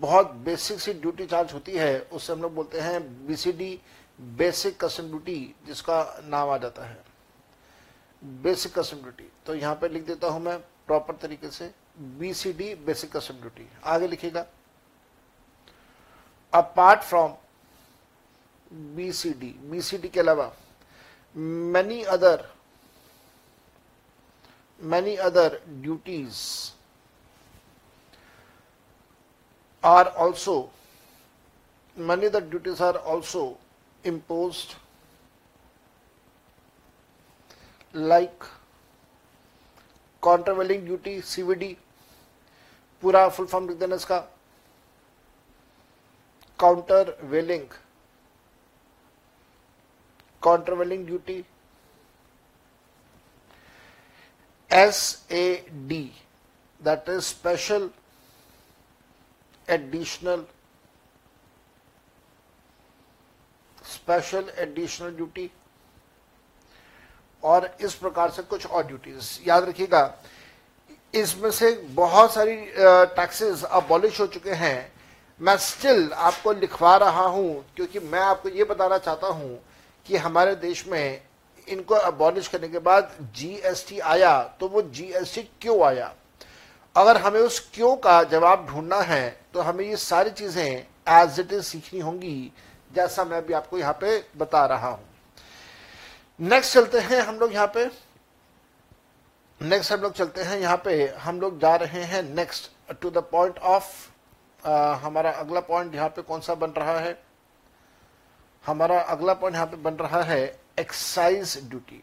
बहुत 0.00 0.30
basic 0.44 0.80
सी 0.80 0.92
duty 0.92 1.26
charge 1.26 1.52
होती 1.52 1.72
है 1.72 2.00
उससे 2.12 2.32
हम 2.32 2.42
लोग 2.42 2.54
बोलते 2.54 2.80
हैं 2.80 3.26
बीसीडी 3.26 3.78
बेसिक 4.38 4.84
कस्टम 4.84 5.08
ड्यूटी 5.08 5.54
जिसका 5.66 6.02
नाम 6.24 6.50
आ 6.50 6.56
जाता 6.58 6.84
है। 6.84 7.04
बेसिक 8.42 8.78
कस्टम 8.78 9.00
ड्यूटी 9.02 9.30
तो 9.46 9.54
यहाँ 9.54 9.74
पे 9.80 9.88
लिख 9.88 10.06
देता 10.06 10.28
हूँ 10.28 10.40
मैं 10.42 10.58
प्रॉपर 10.86 11.16
तरीके 11.22 11.50
से 11.50 11.70
बीसीडी 12.18 12.74
बेसिक 12.86 13.16
कस्टम 13.16 13.34
ड्यूटी 13.40 13.68
आगे 13.84 14.06
लिखेगा 14.08 14.46
अपार्ट 16.52 17.02
फ्रॉम 17.02 17.34
बीसीडी 18.74 19.54
बीसीडी 19.70 20.08
के 20.08 20.20
अलावा 20.20 20.52
many 21.72 22.02
other 22.14 22.44
many 24.80 25.14
other 25.26 25.60
duties 25.68 26.40
are 29.84 30.06
also 30.24 30.56
many 31.96 32.26
other 32.26 32.44
duties 32.44 32.82
are 32.82 32.96
also 33.14 33.46
impose 34.04 34.64
like 37.94 38.44
countervailing 40.22 40.84
duty 40.84 41.20
CVD 41.22 41.76
पूरा 43.02 43.28
फुल 43.28 43.46
फॉर्म 43.46 43.68
लिख 43.68 43.78
देना 43.78 43.96
इसका 43.96 44.18
countervailing 47.28 47.66
countervailing 50.44 51.06
duty 51.06 51.44
S 54.70 55.26
A 55.32 55.66
D 55.88 56.02
that 56.80 57.08
is 57.08 57.20
special 57.24 57.90
additional 59.68 60.44
special 63.86 64.50
additional 64.58 65.10
duty 65.16 65.50
और 67.42 67.64
इस 67.80 67.94
प्रकार 67.94 68.30
से 68.30 68.42
कुछ 68.42 68.66
और 68.66 68.86
ड्यूटीज़ 68.86 69.38
याद 69.48 69.64
रखिएगा, 69.64 70.14
इसमें 71.14 71.50
से 71.50 71.70
बहुत 71.94 72.32
सारी 72.34 72.56
टैक्सेस 73.16 73.62
अबॉलिश 73.64 74.20
हो 74.20 74.26
चुके 74.26 74.52
हैं। 74.52 74.92
मैं 75.40 75.56
स्टिल 75.58 76.12
आपको 76.12 76.52
लिखवा 76.52 76.96
रहा 76.96 77.26
हूँ, 77.26 77.64
क्योंकि 77.76 77.98
मैं 78.00 78.20
आपको 78.20 78.48
यह 78.48 78.64
बताना 78.64 78.98
चाहता 78.98 79.26
हूँ 79.28 79.58
कि 80.06 80.16
हमारे 80.16 80.54
देश 80.56 80.86
में 80.86 81.20
इनको 81.68 81.94
अबॉलिश 81.94 82.48
करने 82.48 82.68
के 82.68 82.78
बाद 82.80 83.16
जीएसटी 83.34 83.98
आया 84.00 84.42
तो 84.60 84.68
वो 84.68 84.82
जीएसटी 84.82 85.42
क्यों 85.62 85.80
आया? 85.86 86.12
अगर 86.96 87.16
हमें 87.16 87.40
उस 87.40 87.58
क्यों 87.74 87.94
का 87.96 88.22
जवाब 88.24 88.66
ढूंढना 88.66 89.00
है 89.02 89.36
तो 89.54 89.60
हमें 89.60 89.84
ये 89.84 89.96
सारी 89.96 90.30
चीज़ें 90.30 90.64
एज 90.64 91.40
इट 91.40 91.52
इज़ 91.52 91.62
सीखनी 91.62 92.00
होंगी, 92.00 92.52
जैसा 92.94 93.24
मैं 93.24 93.38
अभी 93.38 93.52
आपको 93.52 93.78
यहाँ 93.78 93.92
पे 94.00 94.18
बता 94.36 94.64
रहा 94.66 94.88
हूँ। 94.88 95.04
नेक्स्ट 96.40 96.74
चलते 96.74 96.98
हैं 97.00 97.20
हम 97.20 97.38
लोग 97.38 97.52
यहाँ 97.52 97.66
पे। 97.74 97.90
नेक्स्ट 99.60 99.92
हम 99.92 100.00
लोग 100.00 100.12
चलते 100.12 100.42
हैं 100.42 100.58
यहाँ 100.60 100.76
पे। 100.84 101.06
हम 101.18 101.40
लोग 101.40 101.58
जा 101.60 101.74
रहे 101.76 102.02
हैं 102.04 102.22
next 102.24 102.70
to 103.00 103.10
the 103.10 103.18
point 103.32 103.58
of 103.58 103.92
हमारा 105.04 105.30
अगला 105.32 105.60
पॉइंट 105.62 105.94
यहाँ 105.94 106.08
पे 106.08 106.22
कौन 106.22 106.40
सा 106.40 106.54
बन 106.54 106.70
रहा 106.70 106.98
है? 106.98 107.12
हमारा 108.66 109.00
अगला 109.00 109.34
पॉइंट 109.34 109.54
यहाँ 109.54 109.66
पे 109.66 109.76
बन 109.82 109.94
रहा 109.96 110.22
है 110.22 110.40
excise 110.78 111.58
duty 111.70 112.02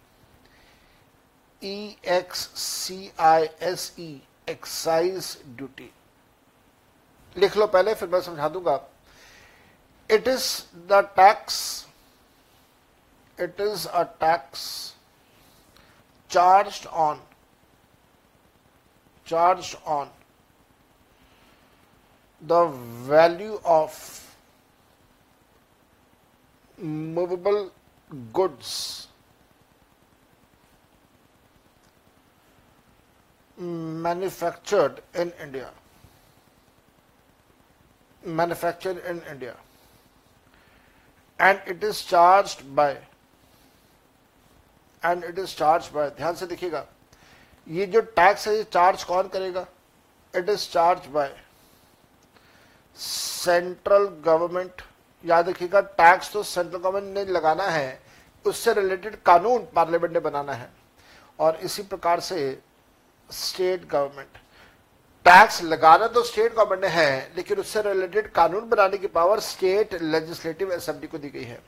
E 1.61 1.95
X 2.09 2.39
C 2.57 3.11
I 3.19 3.47
S 3.61 3.93
E 3.99 4.21
excise 4.49 5.37
duty 5.47 5.91
लिख 7.35 7.57
लो 7.57 7.67
पहले, 7.67 7.93
फिर 7.93 8.09
मैं 8.09 8.21
समझा 8.21 8.47
दूँगा। 8.49 8.79
It 10.09 10.27
is 10.27 10.47
the 10.89 11.01
tax 11.15 11.57
it 13.37 13.59
is 13.61 13.87
a 13.87 14.03
tax 14.21 14.63
charge 16.29 16.85
on 16.87 17.21
charge 19.27 19.75
on 19.87 20.11
the 22.41 22.51
value 23.09 23.55
of 23.55 23.97
movable 26.80 27.70
goods 28.32 29.08
manufactured 33.58 35.02
in 35.14 35.32
India. 35.42 35.70
Manufactured 38.22 39.02
in 39.06 39.22
India. 39.30 39.56
And 41.38 41.60
it 41.66 41.82
is 41.84 42.02
charged 42.02 42.74
by 42.74 42.96
and 45.02 45.22
it 45.24 45.38
is 45.38 45.54
charged 45.54 45.92
by 45.92 46.10
ध्यान 46.10 46.34
से 46.34 46.46
देखिएगा 46.46 46.84
ये 47.66 47.86
जो 47.86 48.00
tax 48.16 48.46
है 48.48 48.56
ये 48.56 48.64
charge 48.72 49.02
कौन 49.04 49.28
करेगा 49.28 49.66
it 50.34 50.48
is 50.48 50.68
charge 50.72 51.06
by 51.14 51.34
central 52.96 54.06
government 54.24 54.82
याद 55.23 55.49
रखिएगा 55.49 55.81
टैक्स 55.81 56.31
तो 56.33 56.43
सेंट्रल 56.43 56.79
गवर्नमेंट 56.79 57.17
ने 57.17 57.33
लगाना 57.33 57.63
है, 57.63 58.01
उससे 58.45 58.73
रिलेटेड 58.73 59.15
कानून 59.23 59.67
पार्लियामेंट 59.75 60.13
ने 60.13 60.19
बनाना 60.19 60.53
है। 60.53 60.69
और 61.39 61.55
इसी 61.63 61.83
प्रकार 61.83 62.19
से 62.19 62.61
स्टेट 63.29 63.87
गवर्नमेंट 63.89 64.37
टैक्स 65.25 65.61
लगाना 65.63 66.07
तो 66.07 66.23
स्टेट 66.23 66.53
गवर्नमेंट 66.53 66.81
ने 66.83 66.87
है, 66.91 67.31
लेकिन 67.35 67.57
उससे 67.57 67.81
रिलेटेड 67.81 68.31
कानून 68.31 68.69
बनाने 68.69 68.97
की 68.97 69.07
पावर 69.09 69.39
स्टेट 69.39 69.93
लेजिस्लेटिव 70.01 70.73
असेंबली 70.73 71.07
को 71.07 71.17
दी 71.17 71.29
गई 71.29 71.43
है। 71.43 71.61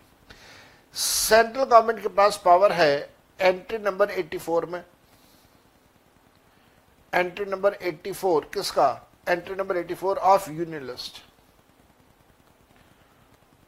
सेंट्रल 0.96 1.64
गवर्नमेंट 1.64 2.02
के 2.02 2.08
पास 2.10 2.42
पावर 2.46 2.72
है 2.72 3.10
एंट्री 3.40 3.78
नंबर 3.80 4.12
84 4.12 4.66
में। 4.66 4.84
एंट्री 7.14 7.46
नंबर 7.46 7.74
84 7.84 8.42
किसका? 8.54 9.10
Entry 9.28 9.56
number 9.56 9.78
84 9.78 10.18
of 10.18 10.50
union 10.52 10.86
list 10.86 11.22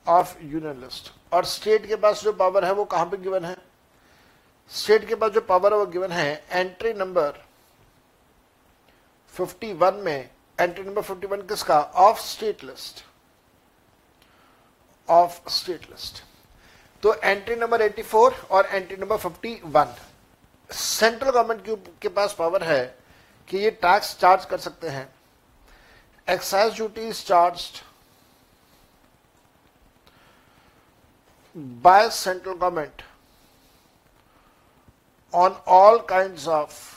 of 0.08 0.36
union 0.42 0.82
list 0.82 1.12
और 1.34 1.46
स्टेट 1.46 1.86
के 1.88 1.96
पास 1.96 2.24
जो 2.24 2.34
पावर 2.34 2.66
है, 2.66 2.72
वो 2.72 2.86
कहाँ 2.86 3.06
पे 3.06 3.18
गिवन 3.18 3.46
है? 3.46 3.56
स्टेट 4.72 5.08
के 5.08 5.16
पास 5.16 5.32
जो 5.32 5.42
पावर 5.42 5.74
है, 5.74 5.80
वो 5.80 5.86
गिवन 5.86 6.12
है 6.12 6.46
एंट्री 6.52 6.94
नंबर 6.94 7.44
51 9.34 9.94
में। 9.96 10.30
एंट्री 10.60 10.84
नंबर 10.84 11.02
51 11.04 11.48
किसका? 11.48 11.80
Of 11.80 12.20
state 12.22 12.64
list 12.64 13.04
of 15.08 15.50
state 15.50 15.90
list 15.92 16.24
तो 17.04 17.14
एंट्री 17.14 17.56
नंबर 17.56 17.82
84 17.82 18.34
और 18.52 18.66
एंट्री 18.66 18.98
नंबर 18.98 19.18
51 19.20 19.88
सेंट्रल 20.70 21.30
गवर्नमेंट 21.32 21.90
के 22.02 22.10
पास 22.10 22.36
पावर 22.40 22.64
है 22.64 22.98
कि 23.48 23.58
ये 23.58 23.72
टैक्स 23.72 24.18
चार्ज 24.20 24.46
कर 24.46 24.58
सकते 24.58 24.90
हैं। 24.90 25.08
Excise 26.28 26.74
duty 26.74 27.02
is 27.02 27.24
charge 27.26 27.70
by 31.58 32.10
central 32.10 32.54
government 32.54 33.02
on 35.34 35.52
all 35.52 36.00
kind 36.00 36.48
of 36.48 36.96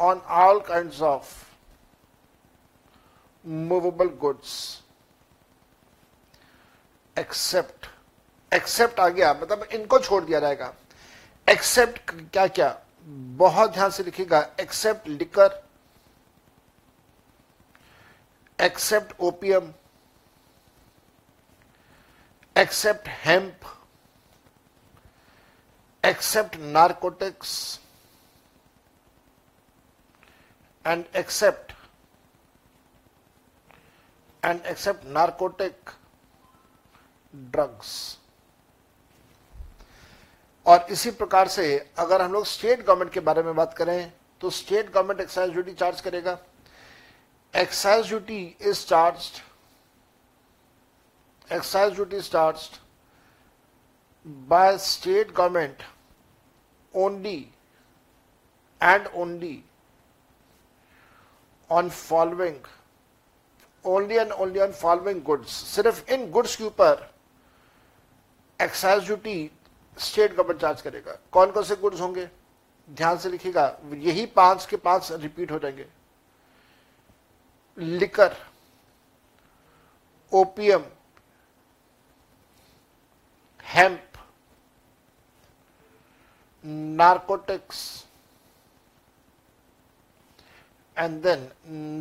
on 0.00 0.20
all 0.30 0.60
kinds 0.60 1.00
of 1.02 1.30
movable 3.44 4.10
goods. 4.24 4.50
Except 7.18 7.86
except 8.54 9.00
आ 9.00 9.08
गया 9.08 9.32
मतलब 9.34 9.62
इनको 9.62 9.98
छोड़ 9.98 10.24
दिया 10.24 10.40
जाएगा। 10.40 10.74
एक्सेप्ट 11.48 12.10
क्या 12.10 12.46
क्या? 12.46 12.80
बहुत 13.38 13.72
ध्यान 13.72 13.90
से 13.90 14.02
लिखिएगा। 14.02 14.50
Except 14.60 15.08
liquor 15.08 15.66
except 18.60 19.20
opium 19.20 19.72
except 22.58 23.08
hemp 23.24 23.74
except 26.04 26.56
narcotics 26.78 27.58
and 30.84 31.04
accept 31.20 31.72
and 34.42 34.68
accept 34.70 35.02
narcotic 35.16 35.90
drugs 37.54 37.90
और 40.66 40.86
इसी 40.90 41.10
प्रकार 41.10 41.48
से 41.48 41.66
अगर 41.98 42.22
हम 42.22 42.32
लोग 42.32 42.46
स्टेट 42.46 42.84
गवर्नमेंट 42.84 43.12
के 43.12 43.20
बारे 43.20 43.42
में 43.42 43.54
बात 43.56 43.74
करें 43.78 44.12
तो 44.40 44.50
state 44.50 44.90
government 44.92 45.20
excise 45.20 45.50
duty 45.52 45.72
charge 45.74 46.00
करेगा। 46.00 46.38
Excise 47.54 48.06
duty 48.08 48.40
is 48.60 48.84
charge 48.86 49.30
excise 51.52 51.94
duty 51.94 52.20
charge 52.20 52.70
by 54.26 54.78
state 54.78 55.30
government 55.32 55.82
only 56.94 57.38
and 58.82 59.06
only 59.06 59.64
on 61.70 61.88
following 61.90 62.66
only 63.84 64.16
and 64.16 64.32
only 64.32 64.60
on 64.60 64.72
following 64.72 65.22
goods 65.22 65.50
सिर्फ़ 65.50 66.10
इन 66.10 66.30
गुड्स 66.30 66.56
के 66.56 66.64
ऊपर 66.64 67.14
excise 68.60 69.04
duty 69.04 69.50
state 69.98 70.34
government 70.34 70.60
charge 70.60 70.80
करेगा 70.82 71.18
कौन 71.32 71.50
कौन 71.50 71.62
से 71.62 71.76
goods 71.76 72.00
होंगे? 72.00 72.28
ध्यान 72.90 73.18
से 73.18 73.30
लिखिएगा। 73.30 73.78
यही 73.84 74.26
पाँच 74.26 74.66
के 74.66 74.76
पाँच 74.76 75.12
रिपीट 75.12 75.50
हो 75.52 75.58
जाएँगे। 75.58 75.86
Liquor 77.78 78.36
opium 80.32 80.84
hemp 83.78 84.16
narcotics 86.98 87.80
and 90.96 91.20
then 91.22 91.48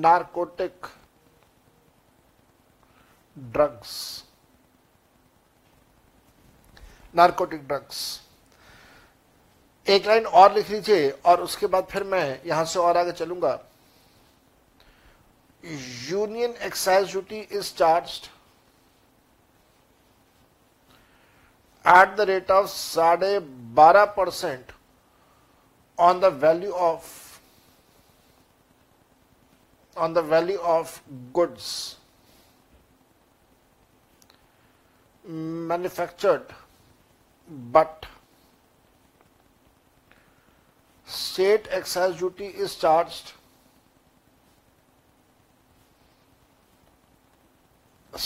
narcotic 0.03 0.85
drugs 3.35 3.93
narcotic 7.15 7.67
drugs 7.67 7.99
एक 9.87 10.07
लाइन 10.07 10.25
और 10.25 10.53
लिख 10.55 10.69
लीजिए 10.69 11.09
और 11.25 11.41
उसके 11.41 11.67
बाद 11.67 11.87
फिर 11.91 12.03
मैं 12.03 12.41
यहाँ 12.45 12.65
से 12.65 12.79
और 12.79 12.97
आगे 12.97 13.11
चलूँगा। 13.11 13.53
Union 16.09 16.55
excise 16.65 17.11
duty 17.11 17.39
is 17.39 17.73
charge 17.75 18.19
at 21.95 22.17
the 22.17 22.25
rate 22.29 22.49
of 22.53 22.69
sade 22.69 23.29
bara 23.75 24.05
percent 24.15 24.71
on 26.07 26.19
the 26.25 26.29
value 26.29 26.73
of 26.87 27.13
on 30.05 30.13
the 30.17 30.23
value 30.33 30.59
of 30.73 31.01
goods 31.37 31.69
manufactured 35.71 36.53
but 37.77 38.05
state 41.05 41.67
excise 41.79 42.19
duty 42.19 42.51
is 42.67 42.75
charged 42.83 43.33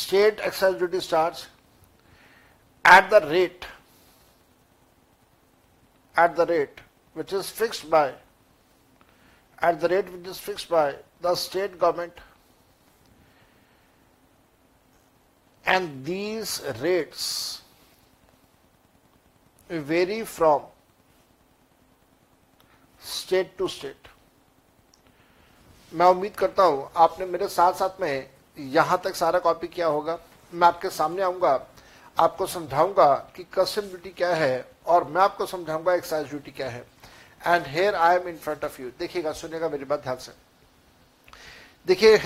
state 0.02 0.46
excise 0.52 0.78
duty 0.84 0.98
is 1.06 1.08
charged 1.16 1.48
at 2.86 3.10
the 3.10 3.22
rate 3.28 3.66
at 6.16 6.36
the 6.36 6.46
rate 6.46 6.82
which 7.16 7.34
is 7.34 7.50
fixed 7.50 7.90
by 7.90 8.14
at 9.60 9.80
the 9.80 9.88
rate 9.88 10.12
which 10.12 10.28
is 10.28 10.38
fixed 10.40 10.70
by 10.70 10.96
the 11.22 11.36
state 11.36 11.80
government 11.80 12.14
and 15.66 16.06
these 16.06 16.62
rates 16.82 17.62
vary 19.70 20.22
from 20.24 20.62
state 23.02 23.54
to 23.58 23.68
state 23.68 24.08
मैं 25.92 26.06
उम्मीद 26.06 26.36
करता 26.38 26.64
हूँ 26.64 26.90
आपने 27.04 27.26
मेरे 27.26 27.48
साथ 27.50 27.74
साथ 27.74 28.02
में 28.02 28.30
यहाँ 28.58 29.00
तक 29.04 29.16
सारा 29.16 29.40
कॉपी 29.40 29.68
किया 29.68 29.88
होगा 29.88 30.18
मैं 30.54 30.68
आपके 30.68 30.90
सामने 30.90 31.22
आऊँगा 31.24 31.56
आपको 32.18 32.46
समझाऊँगा 32.48 33.14
कि 33.36 33.44
कस्टम 33.54 33.82
ड्यूटी 33.82 34.10
क्या 34.10 34.34
है 34.36 34.66
और 34.88 35.04
मैं 35.04 35.22
आपको 35.22 35.46
समझाऊँगा 35.46 35.94
एक्साइज 35.94 36.28
ड्यूटी 36.30 36.52
क्या 36.52 36.70
है। 36.70 36.86
And 37.42 37.66
here 37.68 37.96
I 37.96 38.16
am 38.16 38.28
in 38.30 38.38
front 38.38 38.64
of 38.66 38.82
you 38.82 38.90
देखिएगा, 39.00 39.32
सुनिएगा 39.32 39.70
मेरी 39.70 39.86
बात 39.86 40.04
ध्यान 40.04 40.18
से। 40.18 40.32
देखिए 41.88 42.18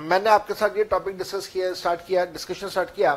मैंने 0.00 0.30
आपके 0.30 0.54
साथ 0.54 0.76
ये 0.76 0.84
टॉपिक 0.86 1.18
डिस्कस 1.18 1.46
किया 1.46 1.72
स्टार्ट 1.74 2.06
किया 2.06 2.24
डिस्कशन 2.26 2.68
स्टार्ट 2.68 2.94
किया 2.94 3.14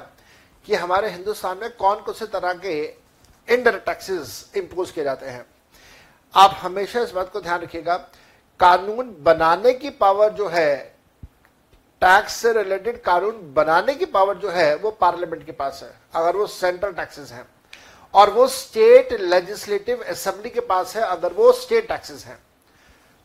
कि 0.67 0.75
हमारे 0.75 1.09
हिंदुस्तान 1.09 1.57
में 1.57 1.69
कौन 1.71 2.01
कौन 2.01 2.13
से 2.15 2.25
तरह 2.27 2.53
के 2.55 2.81
इनडायरेक्ट 2.83 3.85
टैक्सेस 3.85 4.51
इंपोज 4.57 4.91
किए 4.91 5.03
जाते 5.03 5.25
हैं। 5.25 5.45
आप 6.33 6.57
हमेशा 6.62 7.01
इस 7.01 7.12
बात 7.12 7.31
को 7.31 7.41
ध्यान 7.41 7.62
रखिएगा, 7.62 7.95
कानून 8.59 9.15
बनाने 9.21 9.73
की 9.73 9.89
पावर 9.91 10.33
जो 10.33 10.47
है 10.47 10.98
टैक्स 12.01 12.33
से 12.33 12.53
रिलेटेड 12.53 13.01
कानून 13.01 13.53
बनाने 13.53 13.95
की 13.95 14.05
पावर 14.05 14.35
जो 14.35 14.49
है, 14.49 14.75
वो 14.75 14.91
पार्लियामेंट 14.91 15.45
के 15.45 15.51
पास 15.51 15.79
है, 15.83 15.99
अगर 16.15 16.38
वो 16.38 16.47
सेंट्रल 16.47 16.91
टैक्सेस 16.91 17.31
हैं। 17.31 17.47
और 18.13 18.29
वो 18.29 18.47
स्टेट 18.47 19.13
लेजिस्लेटिव 19.13 20.03
असेंबली 20.03 20.49
के 20.49 20.59
पास 20.59 20.95
है, 20.95 21.01
अगर 21.01 21.33
वो 21.33 21.51
स्टेट 21.51 21.88
टैक्सेस 21.88 22.25
हैं। 22.25 22.39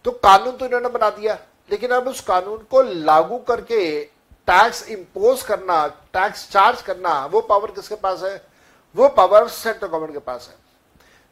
तो 0.04 0.10
कानून 0.10 0.56
तो 0.56 0.66
इन्होंने 0.66 0.88
बना 0.88 1.10
दिया, 1.10 1.38
लेकिन 1.70 1.90
अब 1.90 2.08
उस 2.08 2.20
कानून 2.20 2.58
को 2.58 2.82
लागू 2.82 3.38
करके 3.38 4.04
टैक्स 4.46 4.88
इंपोज 4.88 5.42
करना, 5.42 5.86
टैक्स 5.86 6.50
चार्ज 6.50 6.82
करना, 6.82 7.26
वो 7.26 7.40
पावर 7.40 7.70
किसके 7.70 7.94
पास 7.94 8.22
है? 8.22 8.46
वो 8.96 9.08
पावर 9.08 9.48
सेंट्रल 9.48 9.88
गवर्नमेंट 9.88 10.12
के 10.12 10.18
पास 10.18 10.50
है। 10.50 10.64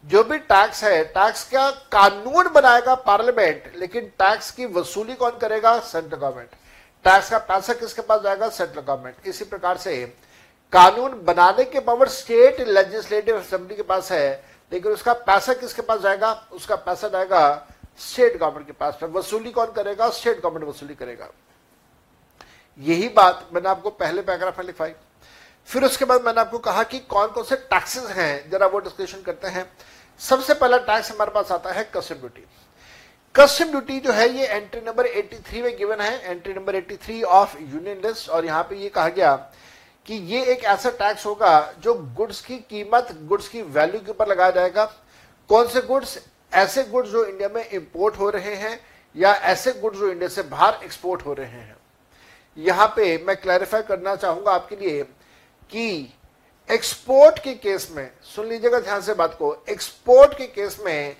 जो 0.04 0.24
भी 0.24 0.38
टैक्स 0.38 0.84
है, 0.84 1.04
टैक्स 1.04 1.44
का 1.44 1.70
कानून 1.70 2.48
बनाएगा 2.48 2.94
पार्लियामेंट, 2.94 3.72
लेकिन 3.76 4.06
टैक्स 4.06 4.50
की 4.50 4.66
वसूली 4.66 5.14
कौन 5.14 5.30
करेगा? 5.30 5.78
Central 5.80 6.18
government. 6.18 6.50
टैक्स 7.04 7.30
का 7.30 7.38
पैसा 7.38 7.72
किसके 7.74 8.02
पास 8.02 8.20
जाएगा? 8.22 8.48
सेंट्रल 8.48 8.82
गवर्नमेंट 8.82 9.26
इसी 9.26 9.44
प्रकार 9.44 9.76
से 9.76 10.04
कानून 10.72 11.20
बनाने 11.24 11.64
के 11.64 11.80
पावर 11.80 12.08
स्टेट 12.08 12.60
लेजिस्लेटिव 12.60 13.38
असेंबली 13.38 13.76
के 13.76 13.82
पास 13.82 14.10
है, 14.12 14.44
लेकिन 14.72 14.92
उसका 14.92 15.12
पैसा 15.12 15.54
किसके 15.54 15.82
पास 15.82 16.00
जाएगा? 16.00 16.32
उसका 16.52 16.76
पैसा 16.76 17.08
जाएगा 17.08 17.68
स्टेट 18.00 18.36
गवर्नमेंट 18.36 18.66
के 18.66 18.72
पास। 18.72 18.98
वसूली 19.02 19.50
कौन 19.50 19.72
करेगा? 19.72 20.08
स्टेट 20.10 20.40
गवर्नमेंट 20.40 20.68
वसूली 20.68 20.94
करेगा। 20.94 21.28
यही 22.78 23.08
बात 23.08 23.48
मैंने 23.54 23.68
आपको 23.68 23.90
पहले 23.90 24.22
पैराग्राफ 24.22 24.58
में 24.58 24.66
लिखवाई। 24.66 24.94
फिर 25.68 25.84
उसके 25.84 26.04
बाद 26.04 26.22
मैंने 26.22 26.40
आपको 26.40 26.58
कहा 26.58 26.82
कि 26.82 26.98
कौन 27.00 27.28
कौन 27.28 27.44
से 27.44 27.56
टैक्सेस 27.56 28.06
हैं, 28.08 28.50
जरा 28.50 28.66
वो 28.66 28.78
डिस्कशन 28.78 29.22
करते 29.22 29.48
हैं। 29.48 29.70
सबसे 30.20 30.54
पहला 30.54 30.78
टैक्स 30.78 31.10
हमारे 31.12 31.30
पास 31.30 31.52
आता 31.52 31.72
है 31.72 31.84
कस्टम 31.94 32.14
ड्यूटी 32.14 32.44
कस्टम 33.34 33.70
ड्यूटी 33.70 33.98
जो 34.00 34.12
है, 34.12 34.28
ये 34.28 34.46
एंट्री 34.46 34.80
नंबर 34.80 35.06
83 35.08 35.62
में 35.62 35.76
गिवन 35.76 36.00
है 36.00 36.30
entry 36.30 36.54
number 36.54 36.74
83 36.74 37.22
of 37.24 37.56
union 37.60 38.00
list 38.04 38.28
और 38.30 38.44
यहाँ 38.46 38.62
पे 38.62 38.76
ये 38.76 38.88
कहा 38.88 39.08
गया 39.08 39.34
कि 40.06 40.14
ये 40.32 40.42
एक 40.52 40.64
ऐसा 40.64 40.90
टैक्स 40.90 41.24
होगा 41.26 41.72
जो 41.80 41.94
गुड्स 42.16 42.40
की 42.40 42.58
कीमत 42.60 43.16
गुड्स 43.28 43.48
की 43.48 43.62
वैल्यू 43.62 44.00
के 44.00 44.10
ऊपर 44.10 44.28
लगाया 44.28 44.50
जाएगा। 44.50 44.84
कौन 45.50 45.68
से 45.68 45.80
गुड्स 45.82 46.18
ऐसे 46.52 46.84
गुड्स 46.84 47.10
जो 47.10 47.24
इंडिया 47.24 47.48
में 47.48 47.64
इंपोर्ट 47.64 48.18
हो 48.18 48.30
रहे 48.30 48.54
हैं, 48.54 48.78
या 49.14 49.32
ऐसे 49.32 49.72
गुड्स 49.72 49.98
जो 49.98 50.10
इंडिया 50.10 50.28
से 50.28 50.42
बाहर 50.44 50.84
एक्सपोर्ट 50.84 51.26
हो 51.26 51.32
रहे 51.32 51.46
हैं। 51.48 51.76
यहाँ 52.56 52.86
पे 52.96 53.16
मैं 53.26 53.36
क्लैरिफाई 53.36 53.82
करना 53.82 54.16
चाहूँगा 54.16 54.52
आपके 54.52 54.76
लिए 54.76 55.02
कि 55.70 56.14
एक्सपोर्ट 56.68 57.38
के 57.38 57.54
केस 57.56 57.90
में, 57.92 58.10
सुन 58.24 58.48
लीजिएगा 58.48 58.80
ध्यान 58.80 59.00
से 59.02 59.14
बात 59.14 59.34
को 59.34 59.56
एक्सपोर्ट 59.70 60.38
के 60.38 60.46
केस 60.48 60.80
में 60.84 61.16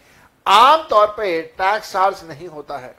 आम 0.46 0.86
तौर 0.90 1.06
पे 1.16 1.40
टैक्स 1.58 1.92
चार्ज 1.92 2.20
नहीं 2.28 2.48
होता 2.48 2.78
है। 2.78 2.94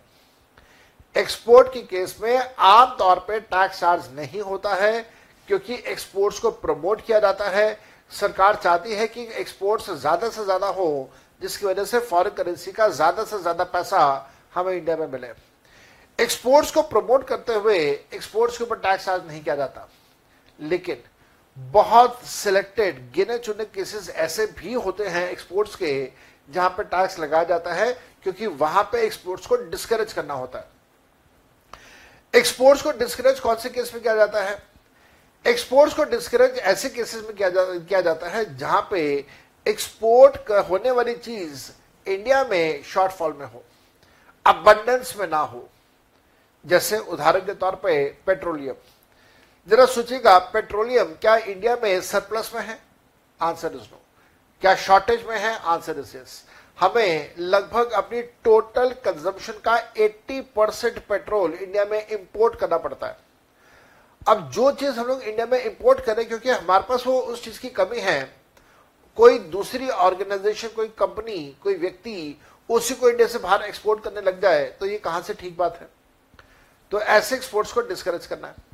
एक्सपोर्ट 1.15 1.67
के 1.73 1.81
केस 1.81 2.17
में 2.21 2.37
आम 2.59 2.95
तौर 2.99 3.19
पे 3.27 3.39
टैक्स 3.41 3.79
चार्ज 3.79 4.07
नहीं 4.15 4.41
होता 4.41 4.73
है, 4.75 5.01
क्योंकि 5.47 5.73
एक्सपोर्ट्स 5.75 6.39
को 6.39 6.51
प्रमोट 6.51 7.05
किया 7.05 7.19
जाता 7.19 7.49
है। 7.49 7.77
सरकार 8.11 8.55
चाहती 8.55 8.93
है 8.93 9.07
कि 9.07 9.27
एक्सपोर्ट्स 9.33 9.89
ज़्यादा 9.91 10.29
से 10.29 10.43
ज़्यादा 10.43 10.67
हो, 10.69 11.09
जिसकी 11.41 11.65
वजह 11.65 11.85
से 11.85 11.99
फॉरेन 12.01 12.33
करेंसी 12.35 12.71
का 12.71 12.87
ज़्यादा 12.89 13.23
से 13.23 13.39
ज़्यादा 13.41 13.63
पैसा 13.65 14.29
हमें 14.55 14.73
इंडिया 14.73 14.95
में 14.97 15.07
मिले। 15.07 15.27
एक्सपोर्ट्स 16.19 16.71
को 16.71 16.81
प्रमोट 16.83 17.27
करते 17.27 17.53
हुए 17.53 17.77
एक्सपोर्ट्स 17.77 18.57
के 18.57 18.63
ऊपर 18.63 18.75
टैक्स 18.79 19.05
चार्ज 19.05 19.27
नहीं 19.27 19.41
किया 19.43 19.55
जाता। 19.55 19.87
लेकिन 20.59 21.03
बहुत 21.57 22.19
सिलेक्टेड 22.25 22.99
गिने 23.13 23.37
चुने 23.37 23.65
केसेस 23.65 24.09
ऐसे 24.09 24.45
भी 24.59 24.73
होते 24.75 25.07
हैं 25.07 25.29
एक्सपोर्ट्स 25.31 25.75
के 25.75 25.91
जहाँ 26.49 26.69
पर 26.69 26.83
टैक्स 26.83 27.19
लगाया 27.19 27.43
जाता 27.43 27.73
है 27.73 27.91
क्योंकि 28.23 28.47
वहाँ 28.47 28.83
पे 28.83 29.01
एक्सपोर्ट्स 29.01 29.47
को 29.47 29.55
डिस्करेज 29.55 30.13
करना 30.13 30.33
होता 30.33 30.59
है। 30.59 30.67
एक्सपोर्ट्स 32.33 32.83
को 32.83 32.91
डिस्करेज 32.91 33.39
कौन 33.39 33.55
से 33.55 33.69
केस 33.69 33.93
में 33.93 34.03
किया 34.03 34.15
जाता 34.15 34.43
है? 34.43 34.61
एक्सपोर्ट्स 35.45 35.95
को 35.95 36.03
डिस्करेज 36.03 36.57
ऐसे 36.57 36.89
केसेस 36.89 37.23
में 37.23 37.33
किया, 37.33 37.49
जा, 37.49 37.63
किया 37.65 38.01
जाता 38.01 38.29
है 38.29 38.57
जहाँ 38.57 38.87
पे 38.91 39.25
एक्सपोर्ट 39.65 40.51
होने 40.69 40.91
वाली 40.91 41.15
चीज़ 41.15 41.69
इंडिया 42.07 42.43
में 42.43 42.83
शॉर्टफॉल 42.83 43.33
में 43.33 43.45
हो 43.45 43.63
अबंडेंस 44.45 45.15
में 45.17 45.27
ना 45.27 45.39
हो। 45.39 45.67
जैसे 46.65 46.97
उदाहरण 46.97 47.39
के 47.39 47.53
तौर 47.53 47.75
पे 47.75 48.05
पेट्रोलियम 48.27 48.75
जरा 49.67 49.85
सोचिएगा 49.85 50.37
पेट्रोलियम 50.53 51.13
क्या 51.15 51.35
इंडिया 51.35 51.75
में 51.83 52.01
सरप्लस 52.01 52.51
में 52.55 52.61
है? 52.61 52.79
आंसर 53.41 53.73
इज़ 53.73 53.81
नो 53.83 54.01
क्या 54.63 54.73
शॉर्टेज 54.75 55.23
में 55.27 55.37
है? 55.37 55.55
आंसर 55.55 55.97
इज़ 55.99 56.15
यस 56.17 56.43
हमें 56.79 57.33
लगभग 57.37 57.91
अपनी 57.93 58.21
टोटल 58.43 58.89
कंजम्पशन 59.05 59.53
का 59.65 59.73
80 59.95 60.39
परसेंट 60.55 60.99
पेट्रोल 61.07 61.53
इंडिया 61.53 61.83
में 61.85 62.07
इंपोर्ट 62.07 62.55
करना 62.59 62.77
पड़ता 62.77 63.07
है। 63.07 63.17
अब 64.27 64.49
जो 64.51 64.71
चीज़ 64.71 64.99
हम 64.99 65.07
लोग 65.07 65.21
इंडिया 65.21 65.45
में 65.45 65.59
इंपोर्ट 65.59 65.99
करें, 66.01 66.25
क्योंकि 66.27 66.49
हमारे 66.49 66.83
पास 66.89 67.05
वो 67.07 67.19
उस 67.19 67.43
चीज़ 67.43 67.59
की 67.59 67.69
कमी 67.71 67.99
है, 67.99 68.21
कोई 69.17 69.39
दूसरी 69.39 69.89
ऑर्गेनाइजेशन 69.89 70.67
कोई 70.75 70.87
कंपनी 70.99 71.39
कोई 71.63 71.75
व्यक्ति 71.75 72.41
उसी 72.69 72.95
को 72.95 73.09
इंडिया 73.09 73.27
से 73.27 73.39
बाहर 73.39 73.63
एक्सपोर्ट 73.63 74.03
करने 74.03 74.21
लग 74.21 74.41
जाए 74.41 74.65
तो 74.79 74.85
ये 74.85 74.97
कहाँ 74.99 75.21
से 75.21 75.33
ठीक 75.33 75.57
बात 75.57 75.79
है? 75.81 75.89
तो 76.91 77.01
ऐसे 77.01 77.35
एक्सपोर्ट्स 77.35 77.73
को 77.73 77.81
डिस्करेज 77.83 78.25
करना 78.25 78.47
है। 78.47 78.71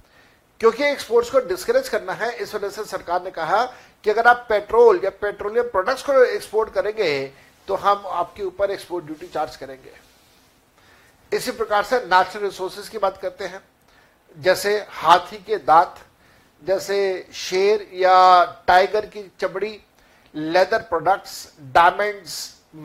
क्योंकि 0.61 0.83
एक्सपोर्ट्स 0.83 1.29
को 1.29 1.39
डिस्करेज 1.39 1.89
करना 1.89 2.13
है, 2.13 2.31
इस 2.33 2.53
वजह 2.55 2.69
से 2.69 2.83
सरकार 2.85 3.23
ने 3.23 3.31
कहा 3.31 3.63
कि 4.03 4.09
अगर 4.09 4.27
आप 4.27 4.45
पेट्रोल 4.49 4.99
या 5.03 5.09
पेट्रोलियम 5.21 5.67
प्रोडक्ट्स 5.69 6.03
को 6.03 6.23
एक्सपोर्ट 6.23 6.73
करेंगे 6.73 7.25
तो 7.67 7.75
हम 7.77 8.03
आपके 8.09 8.43
ऊपर 8.43 8.71
एक्सपोर्ट 8.71 9.05
ड्यूटी 9.05 9.27
चार्ज 9.27 9.55
करेंगे। 9.55 9.91
इसी 11.31 11.51
प्रकार 11.51 11.83
से 11.83 11.97
नेचुरल 12.05 12.45
रिसोर्सेज 12.45 12.87
की 12.89 12.97
बात 12.97 13.17
करते 13.17 13.45
हैं। 13.45 13.61
जैसे 14.37 14.77
हाथी 14.91 15.37
के 15.37 15.57
दांत, 15.59 15.95
जैसे 16.61 17.27
शेर 17.35 17.87
या 17.93 18.43
टाइगर 18.67 19.05
की 19.05 19.23
चमड़ी 19.39 19.79
leather 20.35 20.81
products 20.89 21.53
diamonds 21.73 22.35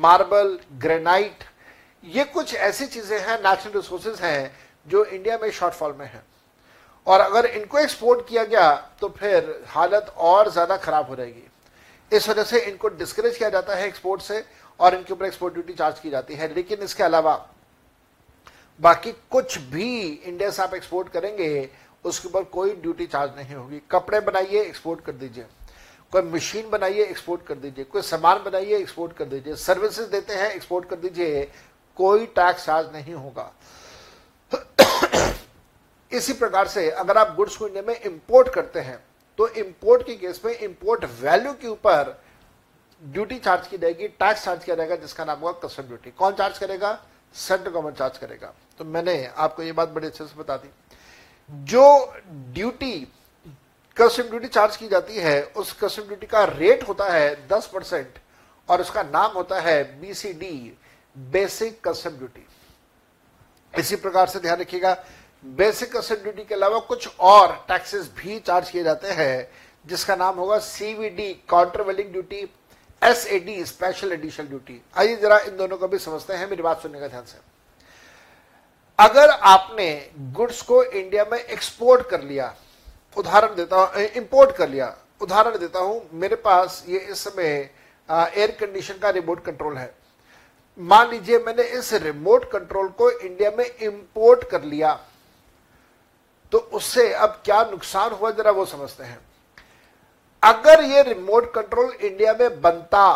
marble 0.02 0.58
granite 0.80 1.44
ये 2.04 2.24
कुछ 2.26 2.54
ऐसी 2.56 2.86
चीज़ें 2.86 3.18
हैं 3.18 3.38
नेचुरल 3.40 3.74
रिसोर्सेज 3.74 4.20
हैं, 4.20 4.56
जो 4.86 5.04
इंडिया 5.04 5.38
में 5.42 5.50
शॉर्टफॉल 5.50 5.94
में 5.98 6.06
है। 6.06 6.22
और 7.06 7.20
अगर 7.20 7.46
इनको 7.46 7.78
एक्सपोर्ट 7.78 8.26
किया 8.28 8.44
गया 8.44 8.70
तो 9.00 9.08
फिर 9.18 9.64
हालत 9.68 10.14
और 10.18 10.50
ज़्यादा 10.50 10.76
खराब 10.76 11.08
हो 11.08 11.16
जाएगी। 11.16 11.48
इस 12.12 12.28
वजह 12.28 12.42
से 12.44 12.60
इनको 12.60 12.88
डिस्करेज 12.90 13.36
किया 13.36 13.48
जाता 13.50 13.74
है 13.74 13.86
एक्सपोर्ट 13.86 14.22
से 14.22 14.44
और 14.80 14.94
इनके 14.94 15.12
ऊपर 15.12 15.26
एक्सपोर्ट 15.26 15.54
ड्यूटी 15.54 15.72
चार्ज 15.74 15.98
की 16.00 16.10
जाती 16.10 16.34
है। 16.34 16.52
लेकिन 16.54 16.82
इसके 16.82 17.02
अलावा, 17.02 17.34
बाकी 18.80 19.12
कुछ 19.30 19.58
भी 19.70 20.00
इंडिया 20.02 20.50
से 20.50 20.62
आप 20.62 20.74
एक्सपोर्ट 20.74 21.08
करेंगे, 21.08 21.68
उसके 22.04 22.28
ऊपर 22.28 22.44
कोई 22.44 22.74
ड्यूटी 22.76 23.06
चार्ज 23.06 23.36
नहीं 23.36 23.54
होगी। 23.54 23.80
कपड़े 23.90 24.20
बनाइए 24.20 24.62
एक्सपोर्ट 24.62 25.04
कर 25.04 25.12
दीजिए। 25.14 25.46
कोई 26.12 26.22
मशीन 26.22 26.68
बनाइए 26.70 27.04
एक्सपोर्ट 27.04 27.46
कर 27.46 27.54
दीजिए। 27.56 27.84
कोई 27.84 28.02
सामान 28.02 28.42
बनाइए 28.44 28.76
एक्सपोर्ट 28.76 29.16
कर 29.16 29.24
दीजिए। 29.26 29.54
सर्विसेज़ 29.56 30.10
देते 30.10 30.34
हैं 30.34 30.50
एक्सपोर्ट 30.52 30.88
कर 30.88 30.96
दीजिए। 30.96 31.44
कोई 31.96 32.26
टैक्स 32.28 32.66
चार्ज 32.66 32.92
नहीं 32.92 33.14
होगा। 33.14 33.50
इसी 36.16 36.32
प्रकार 36.32 36.68
से 36.68 36.88
अगर 36.90 37.18
आप 37.18 37.34
गुड्स 37.36 37.56
को 37.56 37.66
इंडिया 37.68 37.82
में 37.86 38.00
इंपोर्ट 38.00 38.48
करते 38.54 38.80
हैं 38.80 38.98
तो 39.38 39.48
इंपोर्ट 39.48 40.02
के 40.06 40.14
केस 40.16 40.40
में 40.44 40.52
इंपोर्ट 40.54 41.04
वैल्यू 41.20 41.52
के 41.52 41.68
ऊपर 41.68 42.18
ड्यूटी 43.02 43.38
चार्ज 43.38 43.66
की 43.66 43.78
जाएगी 43.78 44.08
टैक्स 44.08 44.44
चार्ज 44.44 44.64
किया 44.64 44.76
जाएगा, 44.76 44.96
जिसका 44.96 45.24
नाम 45.24 45.38
होगा 45.38 45.66
कस्टम 45.66 45.82
ड्यूटी 45.82 46.10
कौन 46.10 46.34
चार्ज 46.34 46.58
करेगा? 46.58 46.92
सेंट्रल 47.34 47.72
गवर्नमेंट 47.72 47.96
चार्ज 47.98 48.18
करेगा। 48.18 48.52
तो 48.78 48.84
मैंने 48.84 49.24
आपको 49.26 49.62
ये 49.62 49.72
बात 49.72 49.88
बड़े 49.88 50.06
अच्छे 50.06 50.24
से 50.24 50.38
बता 50.38 50.56
दी। 50.56 50.68
जो 51.50 52.14
ड्यूटी 52.54 52.92
कस्टम 53.96 54.28
ड्यूटी 54.28 54.48
चार्ज 54.48 54.76
की 54.76 54.88
जाती 54.88 55.16
है, 55.16 55.42
उस 55.46 55.72
कस्टम 55.80 56.02
ड्यूटी 56.02 56.26
का 56.26 56.44
रेट 56.44 56.88
होता 56.88 57.08
है 57.12 57.34
दस 57.48 57.66
परसेंट 57.74 58.18
और 58.68 58.80
उसका 58.80 59.02
नाम 59.04 59.32
होता 59.32 59.60
है 59.60 59.82
बीसीडी 60.00 60.78
बेसिक 61.16 61.80
कस्टम 61.88 62.16
ड्यूटी 62.18 62.46
इसी 63.74 63.96
प्रकार 63.96 64.28
से 64.28 64.40
ध्यान 64.40 64.60
रखिएगा 64.60 64.96
बेसिक 65.44 65.96
कस्टम 65.96 66.22
ड्यूटी 66.22 66.44
के 66.44 66.54
अलावा 66.54 66.78
कुछ 66.80 67.08
और 67.20 67.52
टैक्सेस 67.68 68.10
भी 68.16 68.38
चार्ज 68.40 68.70
किए 68.70 68.82
जाते 68.82 69.08
हैं, 69.08 69.48
जिसका 69.84 70.16
नाम 70.16 70.36
होगा 70.36 70.58
CVD 70.58 71.32
countervailing 71.48 72.10
duty 72.12 72.48
S 73.02 73.26
A 73.26 73.38
D 73.38 73.64
special 73.66 74.12
additional 74.12 74.46
duty 74.46 74.80
आइए 74.96 75.16
जरा 75.16 75.38
इन 75.40 75.56
दोनों 75.56 75.76
को 75.76 75.88
भी 75.88 75.98
समझते 75.98 76.34
हैं, 76.34 76.48
मेरी 76.50 76.62
बात 76.62 76.82
सुनने 76.82 77.00
का 77.00 77.08
ध्यान 77.08 77.24
से। 77.24 77.38
अगर 78.98 79.30
आपने 79.30 80.10
गुड्स 80.32 80.62
को 80.62 80.82
इंडिया 80.84 81.24
में 81.32 81.38
एक्सपोर्ट 81.38 82.08
कर 82.10 82.22
लिया, 82.22 82.54
उदाहरण 83.16 83.54
देता 83.54 83.76
हूँ 83.76 84.04
इंपोर्ट 84.06 84.56
कर 84.56 84.68
लिया, 84.68 84.94
उदाहरण 85.20 85.58
देता 85.58 85.78
हूँ, 85.78 86.02
मेरे 86.14 86.36
पास 86.38 86.84
ये 86.88 86.98
इस 87.00 87.24
समय 87.24 87.70
एयर 88.08 88.56
कंडीशन 88.60 88.98
का 88.98 89.10
रिमोट 89.12 89.44
कंट्रोल 89.44 89.76
है। 89.76 89.94
मान 90.78 91.10
लीजिए 91.10 91.38
मैंने 91.38 91.62
इस 91.78 91.92
रिमोट 92.02 92.50
कंट्रोल 92.52 92.88
को 92.90 93.10
इंडिया 93.10 93.50
में 93.50 93.64
इंपोर्ट 93.66 94.50
कर 94.50 94.62
लिया। 94.64 95.00
तो 96.54 96.58
उससे 96.58 97.12
अब 97.14 97.40
क्या 97.44 97.62
नुकसान 97.70 98.12
हुआ 98.12 98.30
जरा 98.30 98.50
वो 98.52 98.64
समझते 98.64 99.04
हैं। 99.04 99.18
अगर 100.42 100.82
ये 100.84 101.02
रिमोट 101.02 101.52
कंट्रोल 101.54 101.90
इंडिया 101.92 102.32
में 102.40 102.60
बनता 102.60 103.06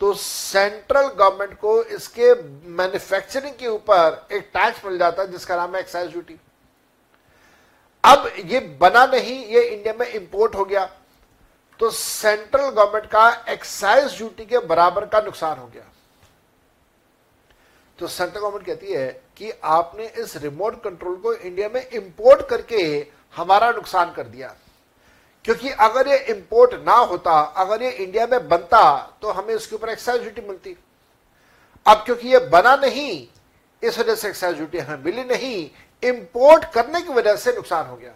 तो 0.00 0.12
सेंट्रल 0.14 1.06
गवर्नमेंट 1.08 1.58
को 1.60 1.82
इसके 1.84 2.32
मैन्युफैक्चरिंग 2.78 3.54
के 3.54 3.66
ऊपर 3.68 4.26
एक 4.32 4.50
टैक्स 4.54 4.84
मिल 4.84 4.98
जाता 4.98 5.24
जिसका 5.26 5.56
नाम 5.56 5.74
है 5.74 5.80
एक्साइज 5.80 6.10
ड्यूटी 6.10 6.38
अब 8.04 8.30
ये 8.46 8.60
बना 8.80 9.04
नहीं, 9.06 9.44
ये 9.44 9.62
इंडिया 9.64 9.94
में 10.00 10.06
इंपोर्ट 10.06 10.54
हो 10.54 10.64
गया 10.64 10.84
तो 11.80 11.90
सेंट्रल 11.90 12.68
गवर्नमेंट 12.70 13.06
का 13.12 13.28
एक्साइज 13.52 14.16
ड्यूटी 14.16 14.46
के 14.46 14.58
बराबर 14.66 15.06
का 15.06 15.20
नुकसान 15.20 15.58
हो 15.58 15.66
गया। 15.66 15.84
तो 17.98 18.06
सेंट्रल 18.06 18.40
गवर्नमेंट 18.40 18.66
कहती 18.66 18.92
है 18.92 19.08
कि 19.36 19.50
आपने 19.64 20.06
इस 20.18 20.36
रिमोट 20.36 20.82
कंट्रोल 20.82 21.16
को 21.16 21.32
इंडिया 21.34 21.68
में 21.68 21.88
इंपोर्ट 21.88 22.46
करके 22.48 22.82
हमारा 23.36 23.70
नुकसान 23.70 24.12
कर 24.12 24.26
दिया। 24.26 24.54
क्योंकि 25.44 25.70
अगर 25.70 26.08
ये 26.08 26.18
इंपोर्ट 26.26 26.74
ना 26.86 26.94
होता, 26.94 27.40
अगर 27.40 27.82
ये 27.82 27.90
इंडिया 27.90 28.26
में 28.26 28.48
बनता 28.48 28.96
तो 29.22 29.30
हमें 29.30 29.54
इसके 29.54 29.76
ऊपर 29.76 29.88
एक्साइज 29.88 30.22
ड्यूटी 30.22 30.48
मिलती। 30.48 30.76
अब 31.86 32.02
क्योंकि 32.04 32.28
ये 32.28 32.38
बना 32.48 32.74
नहीं, 32.76 33.26
इस 33.82 33.98
वजह 33.98 34.14
से 34.14 34.28
एक्साइज 34.28 34.56
ड्यूटी 34.56 34.78
हमें 34.78 35.04
मिली 35.04 35.24
नहीं 35.24 35.70
इंपोर्ट 36.02 36.64
करने 36.72 37.02
की 37.02 37.12
वजह 37.12 37.36
से 37.36 37.52
नुकसान 37.52 37.86
हो 37.86 37.96
गया। 37.96 38.14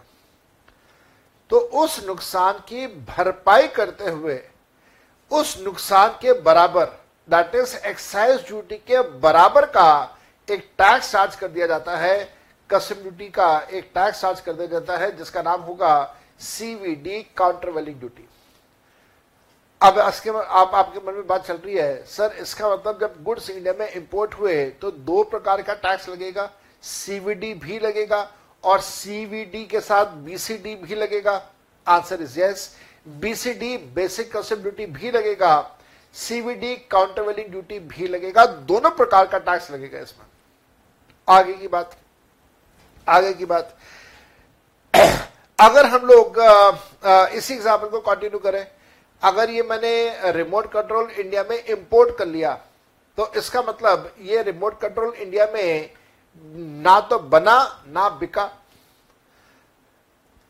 तो 1.49 1.59
उस 1.59 2.05
नुकसान 2.07 2.59
की 2.67 2.87
भरपाई 2.87 3.67
करते 3.67 4.09
हुए, 4.09 4.41
उस 5.31 5.57
नुकसान 5.61 6.09
के 6.21 6.33
बराबर 6.41 6.99
दैट 7.27 7.55
इज़ 7.55 7.75
एक्साइज 7.77 8.41
ड्यूटी 8.47 8.75
के 8.77 9.01
बराबर 9.19 9.65
का 9.67 10.17
एक 10.47 10.69
टैक्स 10.77 11.11
चार्ज 11.11 11.35
कर 11.35 11.47
दिया 11.47 11.67
जाता 11.67 11.97
है। 11.97 12.17
कस्टम 12.69 13.01
ड्यूटी 13.01 13.27
का 13.29 13.59
एक 13.71 13.91
टैक्स 13.95 14.21
चार्ज 14.21 14.41
कर 14.41 14.53
दिया 14.53 14.67
जाता 14.69 14.97
है, 14.97 15.15
जिसका 15.17 15.41
नाम 15.41 15.61
होगा 15.61 16.15
सीवीडी 16.41 17.21
काउंटरवेलिंग 17.37 17.97
ड्यूटी 17.97 18.27
अब 19.81 19.97
इसके 19.99 20.29
आप, 20.29 20.71
आपके 20.75 20.99
मन 20.99 21.13
में 21.13 21.27
बात 21.27 21.45
चल 21.45 21.55
रही 21.55 21.75
है, 21.75 22.03
सर, 22.05 22.35
इसका 22.41 22.69
मतलब 22.69 22.99
जब 22.99 23.23
गुड्स 23.23 23.49
इंडिया 23.49 23.73
में 23.79 23.89
इंपोर्ट 23.89 24.33
हुए 24.33 24.65
तो 24.71 24.91
दो 24.91 25.23
प्रकार 25.25 25.61
का 25.61 25.73
टैक्स 25.75 26.09
लगेगा। 26.09 26.49
सीवीडी 26.83 27.53
भी 27.55 27.79
लगेगा 27.79 28.29
और 28.63 28.81
सीवीडी 28.81 29.63
के 29.65 29.79
साथ 29.81 30.13
बीसीडी 30.25 30.75
भी 30.75 30.95
लगेगा। 30.95 31.41
Answer 31.87 32.21
is 32.21 32.39
yes 32.39 32.69
BCD 33.19 33.77
basic 33.95 34.35
custom 34.35 34.61
duty 34.61 34.85
भी 34.87 35.11
लगेगा। 35.11 35.59
सीवीडी 36.15 36.75
काउंटरवेलिंग 36.91 37.49
ड्यूटी 37.49 37.79
भी 37.81 38.07
लगेगा। 38.07 38.45
दोनों 38.45 38.89
प्रकार 38.91 39.27
का 39.27 39.37
टैक्स 39.39 39.71
लगेगा 39.71 39.99
इसमें। 39.99 40.25
आगे 41.27 41.53
की 41.53 41.67
बात। 41.67 41.97
आगे 43.07 43.33
की 43.33 43.45
बात। 43.45 43.77
अगर 45.59 45.85
हम 45.85 46.05
लोग 46.05 46.37
इसी 47.35 47.53
एग्ज़ाम्पल 47.53 47.87
को 47.87 47.99
कंटिन्यू 48.01 48.39
करें। 48.39 48.65
अगर 49.23 49.49
ये 49.49 49.63
मैंने 49.63 50.31
रिमोट 50.33 50.71
कंट्रोल 50.71 51.09
इंडिया 51.11 51.43
में 51.49 51.57
इंपोर्ट 51.57 52.17
कर 52.17 52.27
लिया 52.27 52.53
तो 53.17 53.31
इसका 53.37 53.61
मतलब 53.61 54.11
ये 54.21 54.41
रिमोट 54.43 54.79
कंट्रोल 54.81 55.13
इंडिया 55.13 55.45
में 55.53 55.89
ना 56.83 56.99
तो 57.01 57.19
बना, 57.19 57.83
ना 57.87 58.09
बिका। 58.11 58.49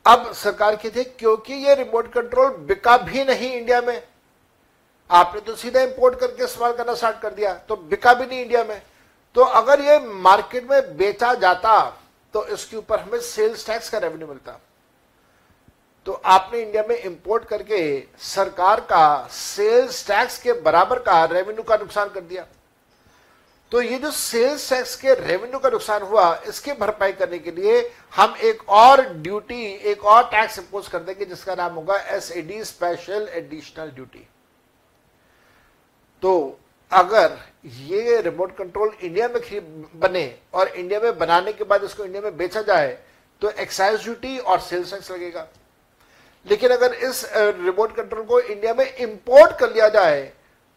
अब 0.05 0.31
सरकार 0.33 0.75
की 0.75 0.89
थी 0.89 1.03
क्योंकि 1.03 1.53
ये 1.65 1.75
रिमोट 1.75 2.11
कंट्रोल 2.13 2.49
बिका 2.67 2.97
भी 2.99 3.23
नहीं 3.25 3.51
इंडिया 3.51 3.81
में। 3.81 4.01
आपने 5.11 5.41
तो 5.41 5.55
सीधा 5.55 5.81
इंपोर्ट 5.81 6.19
करके 6.19 6.43
इस्तेमाल 6.43 6.73
करना 6.73 6.93
स्टार्ट 6.95 7.19
कर 7.21 7.33
दिया 7.33 7.53
तो 7.59 7.75
बिका 7.75 8.13
भी 8.13 8.25
नहीं 8.25 8.41
इंडिया 8.41 8.63
में। 8.63 8.81
तो 9.35 9.41
अगर 9.41 9.81
ये 9.81 9.97
मार्केट 9.99 10.69
में 10.69 10.97
बेचा 10.97 11.33
जाता 11.35 11.79
तो 12.33 12.45
इसके 12.47 12.77
ऊपर 12.77 12.99
हमें 12.99 13.19
सेल्स 13.21 13.65
टैक्स 13.67 13.89
का 13.89 13.97
रेवेन्यू 13.97 14.27
मिलता। 14.27 14.59
तो 16.05 16.11
आपने 16.13 16.61
इंडिया 16.61 16.83
में 16.89 16.95
इंपोर्ट 16.95 17.43
करके 17.45 17.81
सरकार 18.19 18.79
का 18.81 19.27
सेल्स 19.31 20.05
टैक्स 20.07 20.37
के 20.41 20.53
बराबर 20.61 20.99
का 20.99 21.23
रेवेन्यू 21.27 21.63
का 21.63 21.75
नुकसान 21.77 22.09
कर 22.09 22.21
दिया। 22.21 22.45
तो 23.71 23.81
ये 23.81 23.97
जो 23.97 24.11
सेल्स 24.11 24.69
टैक्स 24.69 24.95
के 24.95 25.13
रेवेन्यू 25.15 25.59
का 25.59 25.69
नुकसान 25.69 26.01
हुआ, 26.01 26.33
इसकी 26.47 26.73
भरपाई 26.73 27.11
करने 27.13 27.39
के 27.39 27.51
लिए 27.51 27.79
हम 28.13 28.35
एक 28.43 28.69
और 28.69 29.01
ड्यूटी 29.05 29.63
एक 29.91 30.05
और 30.05 30.23
टैक्स 30.25 30.59
इंपोज 30.59 30.87
कर 30.87 30.99
देंगे, 30.99 31.25
जिसका 31.25 31.55
नाम 31.55 31.73
होगा 31.73 31.97
एस 31.97 32.31
स्पेशल 32.65 33.29
एडिशनल 33.33 33.91
ड्यूटी 33.91 34.27
तो 36.23 36.59
अगर 36.91 37.37
ये 37.65 38.19
रिमोट 38.21 38.55
कंट्रोल 38.57 38.93
इंडिया 39.03 39.27
में 39.27 39.41
बने 40.01 40.23
और 40.53 40.67
इंडिया 40.67 40.99
में 40.99 41.17
बनाने 41.17 41.53
के 41.53 41.63
बाद 41.63 41.83
इसको 41.83 42.05
इंडिया 42.05 42.21
में 42.21 42.37
बेचा 42.37 42.61
जाए 42.63 42.97
तो 43.41 43.49
एक्साइज 43.51 44.03
ड्यूटी 44.03 44.37
और 44.37 44.59
सेल्स 44.59 44.91
टैक्स 44.93 45.11
लगेगा। 45.11 45.47
लेकिन 46.45 46.71
अगर 46.71 46.93
इस 46.93 47.23
रिमोट 47.35 47.95
कंट्रोल 47.95 48.23
को 48.25 48.39
इंडिया 48.39 48.73
में 48.73 48.85
इंपोर्ट 48.85 49.57
कर 49.59 49.73
लिया 49.73 49.89
जाए 49.89 50.21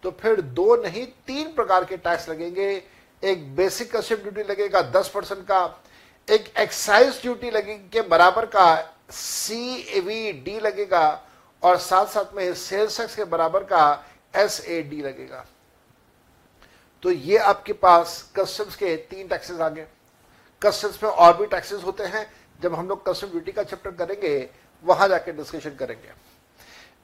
तो 0.04 0.10
फिर 0.12 0.40
दो 0.40 0.74
नहीं, 0.76 1.06
तीन 1.06 1.52
प्रकार 1.54 1.84
के 1.84 1.96
टैक्स 1.98 2.28
लगेंगे। 2.28 2.82
एक 3.22 3.54
बेसिक 3.56 3.94
कस्टम 3.96 4.16
ड्यूटी 4.16 4.42
लगेगा 4.42 4.80
दस 4.92 5.08
परसेंट 5.08 5.42
का, 5.42 5.82
एक 6.28 6.52
एक्साइज 6.58 7.20
ड्यूटी 7.22 7.50
लगेगी 7.50 7.88
के 7.92 8.02
बराबर 8.08 8.46
का 8.46 8.66
सी 9.10 10.00
वी 10.00 10.32
डी 10.34 10.58
लगेगा, 10.60 11.20
और 11.62 11.76
साथ 11.78 12.06
साथ 12.06 12.34
में 12.36 12.54
सेल्स 12.54 12.98
टैक्स 12.98 13.14
के 13.16 13.24
बराबर 13.26 13.62
का 13.64 14.04
एस 14.36 14.60
ए 14.60 14.82
डी 14.82 15.00
लगेगा। 15.02 15.44
तो 17.02 17.10
ये 17.10 17.36
आपके 17.38 17.72
पास 17.74 18.32
कस्टम्स 18.36 18.76
के 18.76 18.96
तीन 19.10 19.28
टैक्सेस 19.28 19.60
आ 19.60 19.68
गए 19.68 19.86
कस्टम्स 20.62 21.02
में 21.02 21.10
और 21.10 21.36
भी 21.36 21.46
टैक्सेस 21.46 21.82
होते 21.84 22.04
हैं। 22.04 22.26
जब 22.60 22.74
हम 22.74 22.88
लोग 22.88 23.06
कस्टम 23.08 23.28
ड्यूटी 23.28 23.52
का 23.52 23.62
चैप्टर 23.62 23.90
करेंगे, 23.92 24.48
वहाँ 24.84 25.08
जाके 25.08 25.32
डिस्कशन 25.32 25.74
करेंगे। 25.76 26.12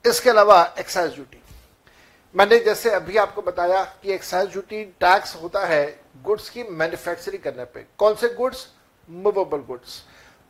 इसके 0.05 0.31
अलावा 0.31 0.63
एक्साइज 0.79 1.15
ड्यूटी 1.15 1.43
मैंने 2.35 2.59
जैसे 2.61 2.91
अभी 2.91 3.17
आपको 3.17 3.43
बताया 3.43 3.83
कि 4.03 4.13
एक्साइज 4.13 4.51
ड्यूटी 4.51 4.85
टैक्स 5.01 5.35
होता 5.37 5.65
है 5.67 5.85
गुड्स 6.25 6.49
की 6.51 6.63
मैन्युफैक्चरिंग 6.63 7.43
करने 7.43 7.65
पे। 7.65 7.85
कौन 7.99 8.15
से 8.15 8.29
goods 8.35 8.67
movable 9.09 9.63
goods 9.69 10.03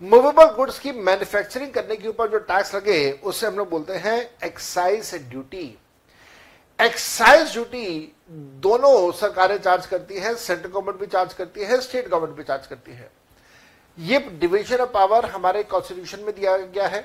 movable 0.03 0.51
goods 0.55 0.79
की 0.79 0.93
मैन्युफैक्चरिंग 0.93 1.73
करने 1.73 1.97
के 1.97 2.09
ऊपर 2.09 2.29
जो 2.31 2.39
टैक्स 2.41 2.75
लगे, 2.75 3.11
उसे 3.13 3.47
हम 3.47 3.57
लोग 3.57 3.71
बोलते 3.71 3.97
हैं 3.99 4.19
एक्साइज 4.45 5.15
ड्यूटी 5.31 5.77
एक्साइज 6.81 7.53
ड्यूटी 7.53 7.87
दोनों 8.63 9.11
सरकारें 9.13 9.57
चार्ज 9.59 9.87
करती 9.87 10.21
है 10.21 10.35
सेंट्रल 10.35 10.71
गवर्नमेंट 10.71 11.01
भी 11.01 11.07
चार्ज 11.07 11.33
करती 11.35 11.65
है 11.65 11.81
स्टेट 11.81 12.09
गवर्नमेंट 12.09 12.37
भी 12.37 12.45
चार्ज 12.45 12.67
करती 12.67 12.93
है। 12.93 13.11
ये 13.99 14.19
डिवीज़न 14.41 14.77
ऑफ़ 14.77 14.91
पावर 14.91 15.27
हमारे 15.27 15.63
कॉन्स्टिट्यूशन 15.65 16.21
में 16.21 16.35
दिया 16.35 16.57
गया 16.57 16.87
है। 16.89 17.03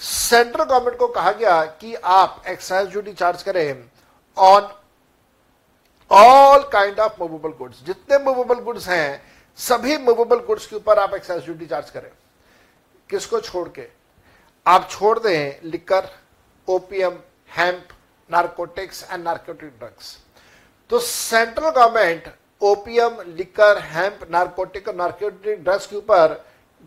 सेंट्रल 0.00 0.64
गवर्नमेंट 0.64 0.98
को 0.98 1.08
कहा 1.08 1.32
गया 1.32 1.64
कि 1.64 1.94
आप 1.94 2.42
एक्साइज 2.48 2.88
ड्यूटी 2.90 3.12
चार्ज 3.14 3.42
करें 3.42 3.84
on 4.36 4.68
all 6.10 6.68
kind 6.72 7.00
of 7.00 7.20
movable 7.20 7.56
goods 7.58 7.84
जितने 7.86 8.18
मूवेबल 8.24 8.60
गुड्स 8.62 8.88
हैं, 8.88 9.22
सभी 9.58 9.96
मूवेबल 9.98 10.38
गुड्स 10.46 10.66
के 10.66 10.76
ऊपर 10.76 10.98
आप 10.98 11.14
एक्साइज 11.14 11.44
ड्यूटी 11.44 11.66
चार्ज 11.66 11.90
करें। 11.90 12.10
किसको 13.10 13.40
छोड़ 13.40 13.68
के? 13.68 13.88
आप 14.66 14.88
छोड़ 14.90 15.18
दें 15.18 15.60
liquor 15.64 16.08
opium 16.68 17.18
hemp 17.56 17.88
narcotics 18.30 19.02
and 19.10 19.24
narcotic 19.24 19.70
drugs 19.78 20.16
तो 20.90 20.98
central 21.00 21.70
government 21.70 22.32
opium 22.62 23.20
liquor 23.36 23.78
hemp 23.84 24.26
narcotic 24.30 24.88
और 24.88 24.94
नार्कोटिक 24.94 25.62
ड्रग्स 25.64 25.86
के 25.86 25.96
ऊपर 25.96 26.42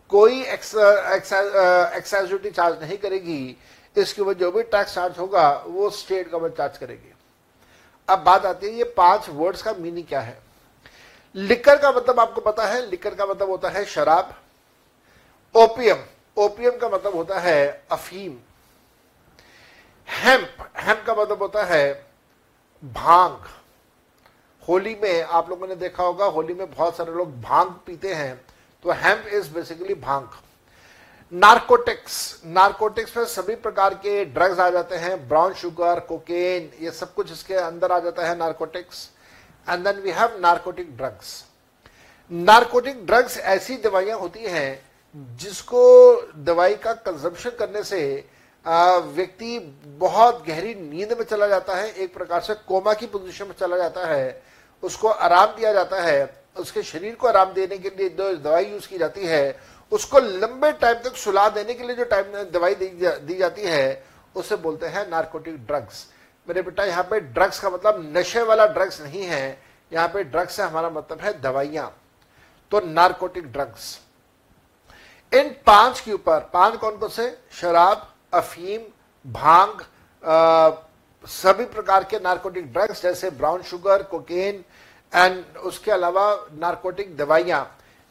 कोई 0.09 0.41
एक्साइज 0.43 2.27
ड्यूटी 2.27 2.49
चार्ज 2.49 2.81
नहीं 2.81 2.97
करेगी। 2.97 3.57
इसके 3.95 4.21
ऊपर 4.21 4.33
जो 4.33 4.51
भी 4.51 4.63
टैक्स 4.63 4.93
चार्ज 4.95 5.17
होगा, 5.19 5.49
वो 5.67 5.89
स्टेट 5.91 6.29
गवर्नमेंट 6.29 6.57
चार्ज 6.57 6.77
करेगी। 6.77 7.13
अब 8.07 8.19
बात 8.23 8.45
आती 8.45 8.67
है 8.67 8.73
ये 8.73 8.83
पाँच 8.97 9.29
वर्ड्स 9.29 9.61
का 9.61 9.73
मीनिंग 9.73 10.05
क्या 10.07 10.19
है? 10.21 10.37
लिकर 11.35 11.77
का 11.77 11.91
मतलब 11.91 12.19
आपको 12.19 12.41
पता 12.41 12.65
है 12.65 12.85
लिकर 12.89 13.15
का 13.15 13.25
मतलब 13.25 13.49
होता 13.49 13.69
है 13.69 13.85
शराब। 13.85 14.35
ओपीएम 15.55 16.03
ओपीएम 16.37 16.77
का 16.77 16.89
मतलब 16.89 17.15
होता 17.15 17.39
है 17.39 17.85
अफीम। 17.91 18.37
हेम्प 20.07 20.65
हेम्प 20.77 21.03
का 21.07 21.13
मतलब 21.13 21.41
होता 21.41 21.63
है 21.65 21.93
भाँग। 22.83 23.45
होली 24.63 24.95
में 25.03 25.21
आप 25.21 25.49
लोगों 25.49 25.67
ने 25.67 25.75
देखा 25.75 26.03
होगा, 26.03 26.25
होली 26.25 26.53
में 26.53 26.69
बहुत 26.71 26.97
सारे 26.97 27.13
लोग 27.13 27.41
भाँग 27.41 27.69
पीते 27.85 28.13
हैं। 28.13 28.35
तो 28.85 28.91
हेम्प 28.93 29.27
इज़ 29.33 29.49
बेसिकली 29.53 29.93
भाँग। 29.95 30.29
नार्कोटिक्स 31.31 32.41
नार्कोटिक्स 32.45 33.17
में 33.17 33.25
सभी 33.25 33.55
प्रकार 33.57 33.93
के 33.95 34.23
ड्रग्स 34.25 34.59
आ 34.59 34.69
जाते 34.69 34.95
हैं। 34.95 35.27
ब्राउन 35.27 35.53
शुगर 35.53 35.99
कोकेन 35.99 36.69
ये 36.81 36.91
सब 36.91 37.13
कुछ 37.13 37.31
इसके 37.31 37.55
अंदर 37.55 37.91
आ 37.91 37.99
जाता 37.99 38.27
है 38.27 38.37
narcotics 38.37 39.09
and 39.67 39.83
then 39.83 40.01
we 40.01 40.11
have 40.11 40.39
narcotic 40.41 40.95
drugs 40.97 41.43
narcotic 42.31 43.05
drugs 43.05 43.37
ऐसी 43.39 43.77
दवाइयाँ 43.79 44.17
होती 44.19 44.43
हैं 44.45 45.37
जिसको 45.37 45.81
दवाई 46.45 46.75
का 46.75 46.93
कंजम्पशन 46.93 47.49
करने 47.59 47.83
से 47.83 47.99
व्यक्ति 48.67 49.59
बहुत 49.85 50.47
गहरी 50.47 50.75
नींद 50.75 51.13
में 51.13 51.25
चला 51.25 51.47
जाता 51.47 51.75
है 51.75 51.91
एक 51.91 52.13
प्रकार 52.13 52.41
से 52.41 52.53
कोमा 52.53 52.93
की 52.93 53.05
पोजीशन 53.05 53.45
में 53.47 53.53
चला 53.59 53.77
जाता 53.77 54.07
है 54.07 54.43
उसको 54.83 55.07
आराम 55.07 55.55
दिया 55.55 55.73
जाता 55.73 56.01
है 56.01 56.43
उसके 56.57 56.83
शरीर 56.83 57.15
को 57.15 57.27
आराम 57.27 57.53
देने 57.53 57.77
के 57.77 57.89
लिए 57.89 58.09
जो 58.09 58.35
दवाई 58.35 58.65
यूज़ 58.65 58.87
की 58.87 58.97
जाती 58.97 59.25
है 59.25 59.59
उसको 59.91 60.19
लंबे 60.19 60.71
टाइम 60.71 60.95
तक 60.95 61.15
सुला 61.15 61.49
देने 61.49 61.73
के 61.73 61.83
लिए 61.83 61.95
जो 61.95 62.03
टाइम 62.03 62.25
दवाई 62.25 62.75
दी, 62.75 62.97
जा, 62.97 63.11
दी 63.11 63.35
जाती 63.35 63.61
है 63.61 64.03
उसे 64.35 64.55
बोलते 64.55 64.85
हैं 64.85 65.09
नार्कोटिक 65.09 65.65
ड्रग्स 65.65 66.07
मेरे 66.47 66.61
बेटा 66.61 66.85
यहाँ 66.85 67.03
पे 67.03 67.19
ड्रग्स 67.19 67.59
का 67.59 67.69
मतलब 67.69 68.17
नशे 68.17 68.41
वाला 68.41 68.65
ड्रग्स 68.65 69.01
नहीं 69.01 69.23
है 69.23 69.63
यहाँ 69.93 70.07
पे 70.07 70.23
ड्रग्स 70.23 70.55
से 70.55 70.63
हमारा 70.63 70.89
मतलब 70.89 71.19
है 71.21 71.41
दवाइयाँ. 71.41 72.01
तो 72.71 72.79
नार्कोटिक 72.79 73.51
ड्रग्स 73.51 73.99
इन 75.33 75.55
पाँच 75.65 75.99
के 75.99 76.13
ऊपर 76.13 76.39
पाँच 76.39 76.75
कौन 76.75 76.97
कौन 76.97 77.09
से? 77.09 77.37
शराब 77.51 78.13
अफीम 78.37 78.81
भाँग 79.25 79.81
आ, 80.23 80.69
सभी 81.23 81.65
प्रकार 81.65 82.03
के 82.03 82.19
नार्कोटिक 82.19 82.71
ड्रग्स 82.73 83.01
जैसे 83.01 83.29
ब्राउन 83.31 83.61
शुगर 83.63 84.03
कोकेन 84.11 84.63
एंड 85.13 85.57
उसके 85.65 85.91
अलावा 85.91 86.25
नार्कोटिक 86.59 87.15
दवाइयाँ। 87.17 87.61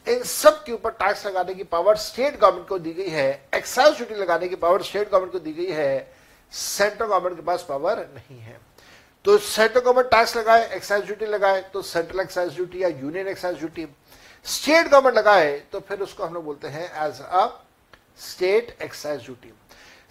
इन 0.07 0.23
सब 0.23 0.63
के 0.63 0.71
ऊपर 0.71 0.91
टैक्स 0.91 1.25
लगाने 1.25 1.53
की 1.53 1.63
पावर 1.65 1.95
स्टेट 1.97 2.39
गवर्नमेंट 2.39 2.67
को 2.67 2.79
दी 2.79 2.93
गई 2.93 3.09
है। 3.09 3.29
एक्साइज 3.55 3.95
ड्यूटी 3.97 4.15
लगाने 4.15 4.47
की 4.47 4.55
पावर 4.55 4.81
स्टेट 4.83 5.09
गवर्नमेंट 5.09 5.31
को 5.33 5.39
दी 5.39 5.53
गई 5.53 5.71
है। 5.71 6.13
सेंट्रल 6.51 7.07
गवर्नमेंट 7.07 7.35
के 7.35 7.45
पास 7.45 7.65
पावर 7.69 7.99
नहीं 8.15 8.39
है। 8.39 8.59
तो 9.25 9.37
सेंट्रल 9.37 9.81
गवर्नमेंट 9.81 10.09
टैक्स 10.11 10.35
लगाए 10.37 10.69
एक्साइज 10.75 11.05
ड्यूटी 11.05 11.25
लगाए 11.25 11.61
तो 11.73 11.81
सेंट्रल 11.83 12.19
एक्साइज 12.19 12.53
ड्यूटी 12.55 12.83
या 12.83 12.87
union 12.89 13.27
excise 13.27 13.57
duty 13.59 13.87
state 14.45 14.87
government 14.87 15.17
लगाए 15.17 15.57
तो 15.71 15.79
फिर 15.79 16.01
उसको 16.01 16.23
हम 16.23 16.33
लोग 16.33 16.43
बोलते 16.45 16.67
हैं 16.67 16.85
as 17.07 17.21
a 17.21 17.47
state 18.29 18.77
excise 18.81 19.25
duty 19.25 19.53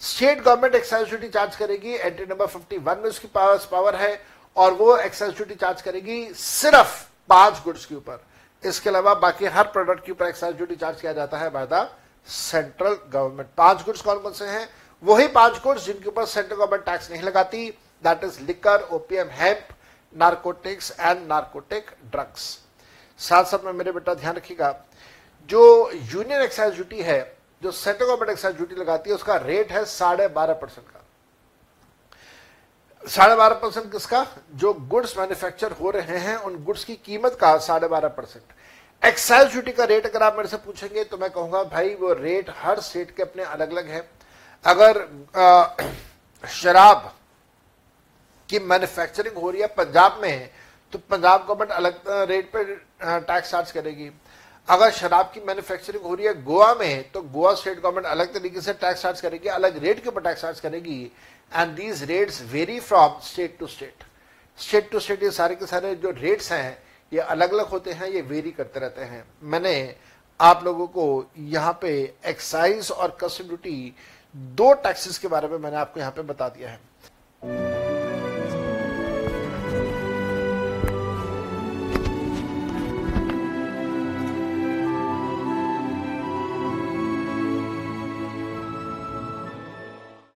state 0.01 0.41
government 0.41 0.75
excise 0.75 1.07
duty 1.09 1.27
charge 1.29 1.55
करेगी, 1.55 1.93
एंट्री 1.93 2.25
नंबर 2.25 2.47
51 2.47 2.97
में 2.97 3.09
उसकी 3.09 3.27
पावर 3.27 3.57
पावर 3.71 3.95
है, 3.95 4.19
और 4.55 4.73
वो 4.73 4.95
एक्साइज 4.97 5.35
ड्यूटी 5.35 5.55
चार्ज 5.55 5.81
करेगी 5.81 6.33
सिर्फ़ 6.33 7.05
पाँच 7.29 7.61
गुड्स 7.63 7.85
के 7.85 7.95
ऊपर। 7.95 8.19
इसके 8.63 8.89
अलावा 8.89 9.13
बाकी 9.15 9.45
हर 9.45 9.63
प्रोडक्ट 9.67 10.05
के 10.05 10.11
ऊपर 10.11 10.27
एक्साइज 10.27 10.55
ड्यूटी 10.55 10.75
चार्ज 10.75 11.01
किया 11.01 11.13
जाता 11.13 11.37
है 11.37 11.49
बाय 11.49 11.65
द 11.71 11.87
सेंट्रल 12.27 12.97
गवर्नमेंट 13.09 13.49
पाँच 13.57 13.83
गुड्स 13.85 14.01
कौन 14.01 14.19
कौन 14.19 14.33
से 14.33 14.45
हैं? 14.45 14.67
वही 15.03 15.27
पाँच 15.29 15.61
गुड्स 15.63 15.85
जिनके 15.85 16.09
ऊपर 16.09 16.25
सेंट्रल 16.25 16.55
गवर्नमेंट 16.55 16.85
टैक्स 16.85 17.11
नहीं 17.11 17.21
लगाती 17.21 17.69
that 18.03 18.23
is 18.23 18.39
liquor 18.41 18.87
opium 18.91 19.29
hemp 19.33 19.67
narcotics 20.15 20.91
and 20.99 21.27
narcotic 21.27 21.91
drugs 22.11 22.43
साथ 23.19 23.45
साथ 23.45 23.65
में 23.65 23.71
मेरे 23.73 23.91
बेटा 23.91 24.13
ध्यान 24.13 24.35
रखिएगा, 24.35 24.75
जो 25.49 25.91
यूनियन 25.93 26.41
एक्साइज 26.41 26.73
ड्यूटी 26.73 27.01
है 27.01 27.19
जो 27.61 27.71
सेंट्रल 27.71 28.05
गवर्नमेंट 28.05 28.31
एक्साइज 28.31 28.55
ड्यूटी 28.55 28.75
लगाती 28.75 29.09
है, 29.09 29.15
उसका 29.15 29.35
रेट 29.37 29.71
है 29.71 29.83
साढ़े 29.87 30.27
बारह 30.29 30.53
परसेंट 30.55 30.87
का। 30.87 31.03
साढ़े 33.03 33.35
बारह 33.35 33.55
परसेंट 33.55 33.91
किसका? 33.91 34.25
जो 34.53 34.73
गुड्स 34.73 35.17
मैन्युफैक्चर 35.17 35.71
हो 35.71 35.89
रहे 35.91 36.17
हैं, 36.19 36.35
उन 36.37 36.63
गुड्स 36.63 36.83
की 36.83 36.95
कीमत 36.97 37.37
का 37.41 37.57
साढ़े 37.59 37.87
बारह 37.87 38.07
परसेंट। 38.09 38.43
एक्साइज 39.03 39.51
ड्यूटी 39.51 39.71
का 39.71 39.83
रेट 39.85 40.05
अगर 40.05 40.23
आप 40.23 40.35
मेरे 40.37 40.49
से 40.49 40.57
पूछेंगे 40.57 41.03
तो 41.03 41.17
मैं 41.17 41.29
कहूँगा, 41.31 41.63
भाई, 41.63 41.93
वो 41.95 42.13
रेट 42.13 42.49
हर 42.57 42.79
स्टेट 42.81 43.15
के 43.15 43.23
अपने 43.23 43.43
अलग 43.45 43.71
अलग 43.71 43.87
है। 43.87 44.09
अगर 44.65 45.07
शराब 46.43 47.11
की 48.49 48.59
मैन्युफैक्चरिंग 48.61 49.35
हो 49.35 49.49
रही 49.49 49.61
है, 49.61 49.67
पंजाब 49.69 50.19
में 50.21 50.29
है 50.29 50.51
तो 50.93 50.99
पंजाब 51.01 51.45
गवर्नमेंट 51.47 51.71
अलग 51.71 52.01
रेट 52.29 52.49
पर 52.51 52.63
टैक्स 53.21 53.51
चार्ज 53.51 53.71
करेगी। 53.71 54.09
अगर 54.67 54.91
शराब 54.91 55.31
की 55.33 55.39
मैन्युफैक्चरिंग 55.47 56.03
हो 56.03 56.13
रही 56.15 56.25
है 56.25 56.33
गोवा 56.43 56.73
में 56.75 57.11
तो 57.11 57.21
गोवा 57.23 57.53
स्टेट 57.55 57.79
गवर्नमेंट 57.79 58.05
अलग 58.05 58.33
तरीके 58.33 58.61
से 58.61 58.73
टैक्स 58.73 59.01
चार्ज 59.01 59.21
करेगी, 59.21 59.49
अलग 59.49 59.77
रेट 59.83 60.03
के 60.03 60.09
ऊपर 60.09 60.21
टैक्स 60.21 60.41
चार्ज 60.41 60.59
करेगी 60.59 60.99
and 61.51 61.75
these 61.75 62.03
rates 62.09 62.41
vary 62.51 62.79
from 62.81 63.19
state 63.23 63.57
to 63.59 63.67
state 63.67 64.03
state 64.59 64.89
to 64.91 64.99
state 64.99 65.23
ये 65.23 65.31
सारे 65.31 65.55
के 65.55 65.65
सारे 65.65 65.95
जो 65.95 66.11
रेट्स 66.11 66.51
हैं, 66.51 66.77
ये 67.11 67.19
अलग 67.19 67.53
अलग 67.53 67.67
होते 67.67 67.91
हैं, 67.91 68.07
ये 68.07 68.21
वेरी 68.23 68.51
करते 68.51 68.79
रहते 68.79 69.01
हैं। 69.03 69.23
मैंने 69.43 69.95
आप 70.39 70.63
लोगों 70.65 70.87
को 70.87 71.25
यहाँ 71.37 71.77
पे 71.81 71.91
एक्साइज 72.25 72.91
और 72.91 73.17
कस्टम 73.21 73.47
ड्यूटी 73.47 73.93
दो 74.35 74.73
टैक्सेस 74.75 75.17
के 75.17 75.27
बारे 75.27 75.47
में 75.47 75.57
मैंने 75.57 75.77
आपको 75.77 75.99
यहाँ 75.99 76.11
पे 76.11 76.21
बता 76.23 76.49
दिया 76.49 76.69
है। 76.69 77.86